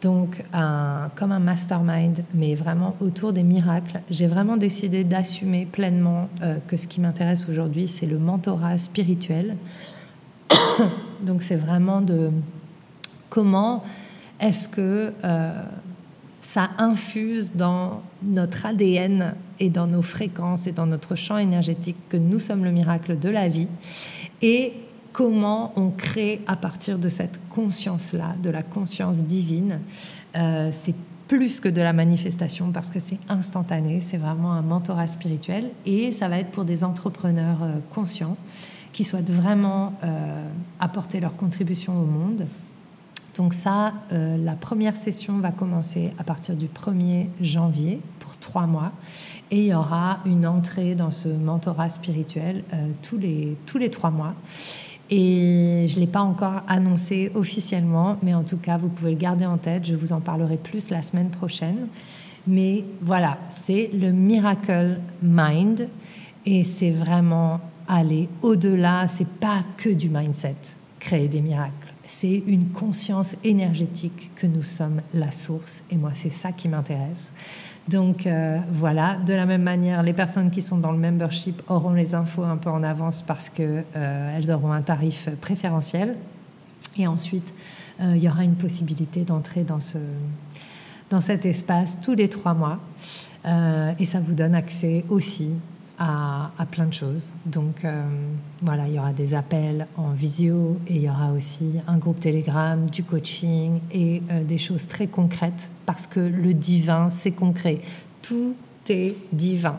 Donc, 0.02 0.42
un, 0.54 1.10
comme 1.14 1.30
un 1.30 1.40
mastermind, 1.40 2.24
mais 2.32 2.54
vraiment 2.54 2.96
autour 3.00 3.34
des 3.34 3.42
miracles. 3.42 4.00
J'ai 4.08 4.26
vraiment 4.26 4.56
décidé 4.56 5.04
d'assumer 5.04 5.66
pleinement 5.66 6.30
euh, 6.42 6.56
que 6.68 6.78
ce 6.78 6.86
qui 6.86 7.02
m'intéresse 7.02 7.46
aujourd'hui, 7.50 7.86
c'est 7.86 8.06
le 8.06 8.18
mentorat 8.18 8.78
spirituel. 8.78 9.56
Donc, 11.20 11.42
c'est 11.42 11.56
vraiment 11.56 12.00
de 12.00 12.30
comment 13.28 13.84
est-ce 14.40 14.70
que 14.70 15.12
euh, 15.22 15.62
ça 16.40 16.70
infuse 16.78 17.52
dans 17.54 18.00
notre 18.22 18.64
ADN 18.64 19.34
et 19.60 19.70
dans 19.70 19.86
nos 19.86 20.02
fréquences 20.02 20.66
et 20.66 20.72
dans 20.72 20.86
notre 20.86 21.14
champ 21.14 21.36
énergétique 21.36 21.96
que 22.08 22.16
nous 22.16 22.38
sommes 22.38 22.64
le 22.64 22.72
miracle 22.72 23.18
de 23.18 23.28
la 23.28 23.46
vie 23.46 23.68
et 24.42 24.72
comment 25.12 25.72
on 25.76 25.90
crée 25.90 26.40
à 26.46 26.56
partir 26.56 26.98
de 26.98 27.08
cette 27.08 27.40
conscience-là, 27.50 28.34
de 28.42 28.50
la 28.50 28.62
conscience 28.62 29.24
divine. 29.24 29.80
Euh, 30.36 30.70
c'est 30.72 30.94
plus 31.28 31.60
que 31.60 31.68
de 31.68 31.80
la 31.80 31.92
manifestation 31.92 32.72
parce 32.72 32.90
que 32.90 32.98
c'est 32.98 33.18
instantané, 33.28 34.00
c'est 34.00 34.16
vraiment 34.16 34.52
un 34.52 34.62
mentorat 34.62 35.06
spirituel 35.06 35.70
et 35.86 36.10
ça 36.12 36.28
va 36.28 36.38
être 36.38 36.50
pour 36.50 36.64
des 36.64 36.82
entrepreneurs 36.82 37.62
euh, 37.62 37.74
conscients 37.94 38.36
qui 38.92 39.04
souhaitent 39.04 39.30
vraiment 39.30 39.92
euh, 40.02 40.44
apporter 40.80 41.20
leur 41.20 41.36
contribution 41.36 42.00
au 42.00 42.04
monde 42.04 42.46
donc 43.36 43.54
ça, 43.54 43.92
euh, 44.12 44.36
la 44.36 44.54
première 44.54 44.96
session 44.96 45.38
va 45.38 45.52
commencer 45.52 46.10
à 46.18 46.24
partir 46.24 46.56
du 46.56 46.66
1er 46.66 47.28
janvier 47.40 48.00
pour 48.18 48.36
trois 48.38 48.66
mois. 48.66 48.92
Et 49.50 49.58
il 49.58 49.66
y 49.66 49.74
aura 49.74 50.18
une 50.26 50.46
entrée 50.46 50.94
dans 50.94 51.10
ce 51.10 51.28
mentorat 51.28 51.90
spirituel 51.90 52.64
euh, 52.72 52.88
tous, 53.02 53.18
les, 53.18 53.56
tous 53.66 53.78
les 53.78 53.90
trois 53.90 54.10
mois. 54.10 54.34
Et 55.10 55.86
je 55.88 55.96
ne 55.96 56.00
l'ai 56.00 56.06
pas 56.06 56.20
encore 56.20 56.62
annoncé 56.68 57.32
officiellement, 57.34 58.16
mais 58.22 58.34
en 58.34 58.44
tout 58.44 58.58
cas, 58.58 58.78
vous 58.78 58.88
pouvez 58.88 59.12
le 59.12 59.16
garder 59.16 59.46
en 59.46 59.58
tête. 59.58 59.84
Je 59.84 59.94
vous 59.94 60.12
en 60.12 60.20
parlerai 60.20 60.56
plus 60.56 60.90
la 60.90 61.02
semaine 61.02 61.30
prochaine. 61.30 61.88
Mais 62.46 62.84
voilà, 63.02 63.38
c'est 63.50 63.90
le 63.92 64.12
Miracle 64.12 64.98
Mind. 65.22 65.88
Et 66.46 66.62
c'est 66.62 66.90
vraiment 66.90 67.60
aller 67.86 68.28
au-delà. 68.42 69.08
C'est 69.08 69.28
pas 69.28 69.64
que 69.76 69.90
du 69.90 70.08
mindset, 70.08 70.56
créer 71.00 71.28
des 71.28 71.40
miracles 71.40 71.89
c'est 72.10 72.42
une 72.48 72.70
conscience 72.70 73.36
énergétique 73.44 74.32
que 74.34 74.48
nous 74.48 74.64
sommes 74.64 75.00
la 75.14 75.30
source. 75.30 75.84
Et 75.92 75.96
moi, 75.96 76.10
c'est 76.14 76.30
ça 76.30 76.50
qui 76.50 76.66
m'intéresse. 76.66 77.30
Donc 77.88 78.26
euh, 78.26 78.58
voilà, 78.72 79.16
de 79.24 79.32
la 79.32 79.46
même 79.46 79.62
manière, 79.62 80.02
les 80.02 80.12
personnes 80.12 80.50
qui 80.50 80.60
sont 80.60 80.78
dans 80.78 80.90
le 80.90 80.98
membership 80.98 81.62
auront 81.68 81.92
les 81.92 82.16
infos 82.16 82.42
un 82.42 82.56
peu 82.56 82.68
en 82.68 82.82
avance 82.82 83.22
parce 83.22 83.48
qu'elles 83.48 83.84
euh, 83.94 84.52
auront 84.52 84.72
un 84.72 84.82
tarif 84.82 85.28
préférentiel. 85.40 86.16
Et 86.98 87.06
ensuite, 87.06 87.54
euh, 88.00 88.14
il 88.16 88.22
y 88.22 88.28
aura 88.28 88.42
une 88.42 88.56
possibilité 88.56 89.20
d'entrer 89.22 89.62
dans, 89.62 89.80
ce, 89.80 89.98
dans 91.10 91.20
cet 91.20 91.46
espace 91.46 92.00
tous 92.00 92.16
les 92.16 92.28
trois 92.28 92.54
mois. 92.54 92.80
et 93.98 94.04
ça 94.04 94.18
vous 94.20 94.34
donne 94.34 94.56
accès 94.56 95.04
aussi 95.08 95.52
à, 96.00 96.50
plein 96.70 96.86
de 96.86 96.94
choses. 96.94 97.32
Donc 97.44 97.84
euh, 97.84 98.02
voilà, 98.62 98.88
il 98.88 98.94
y 98.94 98.98
aura 98.98 99.12
des 99.12 99.34
appels 99.34 99.86
en 99.96 100.10
visio 100.12 100.78
et 100.88 100.96
il 100.96 101.02
y 101.02 101.10
aura 101.10 101.32
aussi 101.32 101.74
un 101.86 101.98
groupe 101.98 102.18
Telegram, 102.18 102.88
du 102.88 103.04
coaching 103.04 103.80
et 103.92 104.22
euh, 104.30 104.42
des 104.42 104.56
choses 104.56 104.88
très 104.88 105.08
concrètes 105.08 105.70
parce 105.84 106.06
que 106.06 106.20
le 106.20 106.54
divin, 106.54 107.10
c'est 107.10 107.32
concret. 107.32 107.80
Tout 108.22 108.54
est 108.88 109.14
divin. 109.32 109.76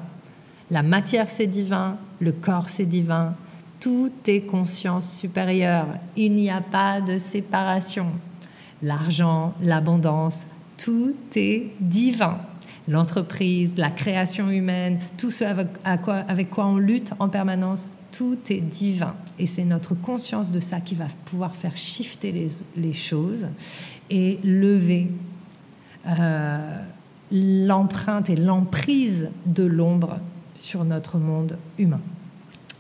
La 0.70 0.84
matière, 0.84 1.28
c'est 1.28 1.48
divin, 1.48 1.98
le 2.20 2.32
corps, 2.32 2.70
c'est 2.70 2.86
divin, 2.86 3.36
Tout 3.80 4.12
est 4.28 4.42
conscience 4.42 5.12
supérieure. 5.12 5.88
Il 6.16 6.36
n'y 6.36 6.52
a 6.52 6.62
pas 6.62 7.02
de 7.02 7.18
séparation. 7.18 8.06
L'argent, 8.84 9.56
l'abondance, 9.60 10.46
tout 10.78 11.16
est 11.36 11.72
divin. 11.80 12.38
L'entreprise, 12.92 13.76
la 13.78 13.90
création 13.90 14.50
humaine, 14.50 15.00
tout 15.18 15.32
ce 15.32 15.46
avec, 15.46 16.50
quoi, 16.50 16.66
on 16.66 16.78
lutte 16.78 17.14
en 17.20 17.30
permanence, 17.30 17.88
tout 18.12 18.38
est 18.50 18.60
divin. 18.60 19.16
Et 19.40 19.46
c'est 19.46 19.64
notre 19.64 19.96
conscience 19.96 20.52
de 20.52 20.60
ça 20.60 20.82
qui 20.82 20.96
va 20.96 21.06
pouvoir 21.24 21.56
faire 21.56 21.78
shifter 21.78 22.34
les, 22.34 22.48
les 22.76 22.92
choses 22.94 23.48
et 24.10 24.40
lever 24.44 25.08
euh, 26.06 26.82
l'empreinte 27.32 28.30
et 28.30 28.36
l'emprise 28.36 29.30
de 29.46 29.64
l'ombre 29.64 30.20
sur 30.54 30.84
notre 30.84 31.18
monde 31.18 31.58
humain. 31.80 32.02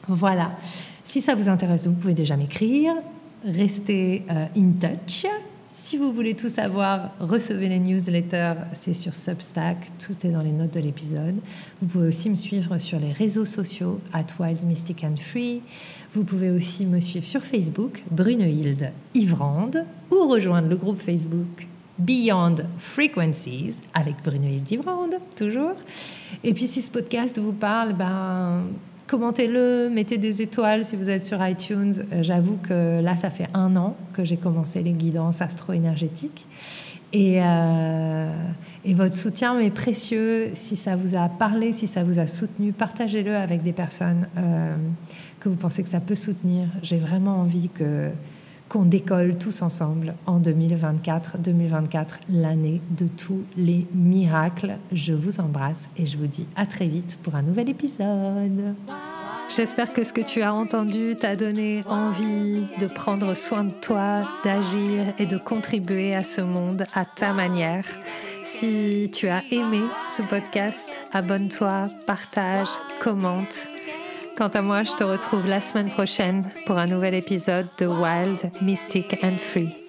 Voilà. 0.10 0.52
Si 1.06 1.22
ça 1.22 1.36
vous 1.36 1.48
intéresse, 1.48 1.88
vous 1.88 1.94
pouvez 1.94 2.16
déjà 2.16 2.36
m'écrire. 2.36 2.94
Restez 3.46 4.26
euh, 4.30 4.46
in 4.58 4.72
touch. 4.74 5.26
Si 5.74 5.96
vous 5.96 6.12
voulez 6.12 6.36
tout 6.36 6.50
savoir, 6.50 7.12
recevez 7.22 7.70
les 7.70 7.80
newsletters, 7.80 8.56
c'est 8.74 8.94
sur 8.94 9.16
Substack, 9.16 9.78
tout 10.06 10.28
est 10.28 10.30
dans 10.30 10.42
les 10.42 10.52
notes 10.52 10.74
de 10.74 10.82
l'épisode. 10.82 11.36
Vous 11.82 11.88
pouvez 11.88 12.10
aussi 12.10 12.30
me 12.30 12.36
suivre 12.36 12.78
sur 12.78 13.00
les 13.00 13.14
réseaux 13.14 13.46
sociaux, 13.46 14.02
at 14.12 14.26
Wild 14.38 14.66
Mystic 14.66 15.06
and 15.06 15.16
Free. 15.16 15.62
Vous 16.12 16.26
pouvez 16.26 16.50
aussi 16.50 16.86
me 16.86 17.00
suivre 17.00 17.26
sur 17.26 17.46
Facebook, 17.46 18.04
Brunehilde 18.12 18.92
Ivrande, 19.14 19.86
ou 20.12 20.28
rejoindre 20.28 20.68
le 20.68 20.76
groupe 20.76 21.00
Facebook 21.00 21.70
Beyond 21.98 22.56
Frequencies 22.78 23.78
avec 23.94 24.16
Brunehilde 24.26 24.70
Ivrande, 24.70 25.16
toujours. 25.38 25.76
Et 26.44 26.54
puis 26.54 26.66
si 26.66 26.82
ce 26.82 26.92
podcast 26.92 27.40
vous 27.40 27.54
parle, 27.54 27.94
ben 27.94 28.66
commentez-le, 29.12 29.90
mettez 29.90 30.18
des 30.18 30.42
étoiles 30.42 30.86
si 30.86 30.96
vous 30.96 31.10
êtes 31.10 31.26
sur 31.26 31.46
iTunes. 31.46 31.94
Euh, 32.14 32.24
j'avoue 32.24 32.58
que 32.64 33.02
là, 33.02 33.18
ça 33.18 33.30
fait 33.30 33.50
un 33.54 33.76
an 33.76 33.98
que 34.14 34.24
j'ai 34.24 34.38
commencé 34.38 34.82
les 34.82 34.94
guidances 34.94 35.42
astro-énergétiques. 35.42 36.48
Et, 37.12 37.42
euh, 37.44 38.32
et, 38.86 38.94
votre 38.94 39.16
soutien 39.16 39.56
m'est 39.56 39.70
précieux. 39.70 40.52
Si 40.54 40.78
ça 40.78 40.96
vous 40.96 41.16
a 41.16 41.28
parlé, 41.28 41.74
si 41.74 41.88
ça 41.88 42.06
vous 42.06 42.20
a 42.20 42.28
soutenu, 42.28 42.72
partagez-le 42.72 43.36
avec 43.36 43.64
des 43.64 43.74
personnes 43.74 44.30
euh, 44.38 44.78
que 45.42 45.50
vous 45.50 45.58
pensez 45.58 45.84
que 45.84 45.90
ça 45.90 46.00
peut 46.00 46.16
soutenir. 46.16 46.70
J'ai 46.82 46.98
vraiment 46.98 47.42
envie 47.42 47.68
que 47.68 48.12
qu'on 48.72 48.86
décolle 48.86 49.38
tous 49.38 49.64
ensemble 49.64 50.14
en 50.26 50.38
2024. 50.38 51.40
2024, 51.40 52.22
l'année 52.30 52.80
de 52.92 53.06
tous 53.06 53.44
les 53.58 53.86
miracles. 53.94 54.78
Je 54.94 55.12
vous 55.12 55.42
embrasse 55.42 55.90
et 55.98 56.06
je 56.06 56.16
vous 56.16 56.28
dis 56.28 56.48
à 56.56 56.66
très 56.66 56.88
vite 56.88 57.20
pour 57.22 57.36
un 57.36 57.42
nouvel 57.42 57.68
épisode. 57.68 58.74
J'espère 59.54 59.92
que 59.92 60.06
ce 60.06 60.14
que 60.14 60.22
tu 60.22 60.42
as 60.42 60.54
entendu 60.54 61.18
t'a 61.18 61.36
donné 61.36 61.82
envie 61.90 62.62
de 62.80 62.88
prendre 62.88 63.34
soin 63.34 63.66
de 63.66 63.74
toi, 63.74 64.22
d'agir 64.46 65.14
et 65.20 65.26
de 65.26 65.38
contribuer 65.38 66.16
à 66.16 66.24
ce 66.24 66.40
monde 66.40 66.86
à 66.94 67.04
ta 67.04 67.34
manière. 67.34 67.84
Si 68.46 69.12
tu 69.14 69.28
as 69.28 69.44
aimé 69.52 69.82
ce 70.16 70.22
podcast, 70.22 70.90
abonne-toi, 71.12 71.88
partage, 72.08 72.70
commente. 73.02 73.68
Quant 74.42 74.48
à 74.48 74.64
moi, 74.64 74.82
je 74.82 74.94
te 74.94 75.04
retrouve 75.04 75.46
la 75.46 75.62
semaine 75.62 75.92
prochaine 75.92 76.50
pour 76.66 76.80
un 76.80 76.88
nouvel 76.88 77.14
épisode 77.14 77.68
de 77.78 77.86
Wild, 77.86 78.52
Mystic 78.60 79.24
and 79.24 79.38
Free. 79.38 79.81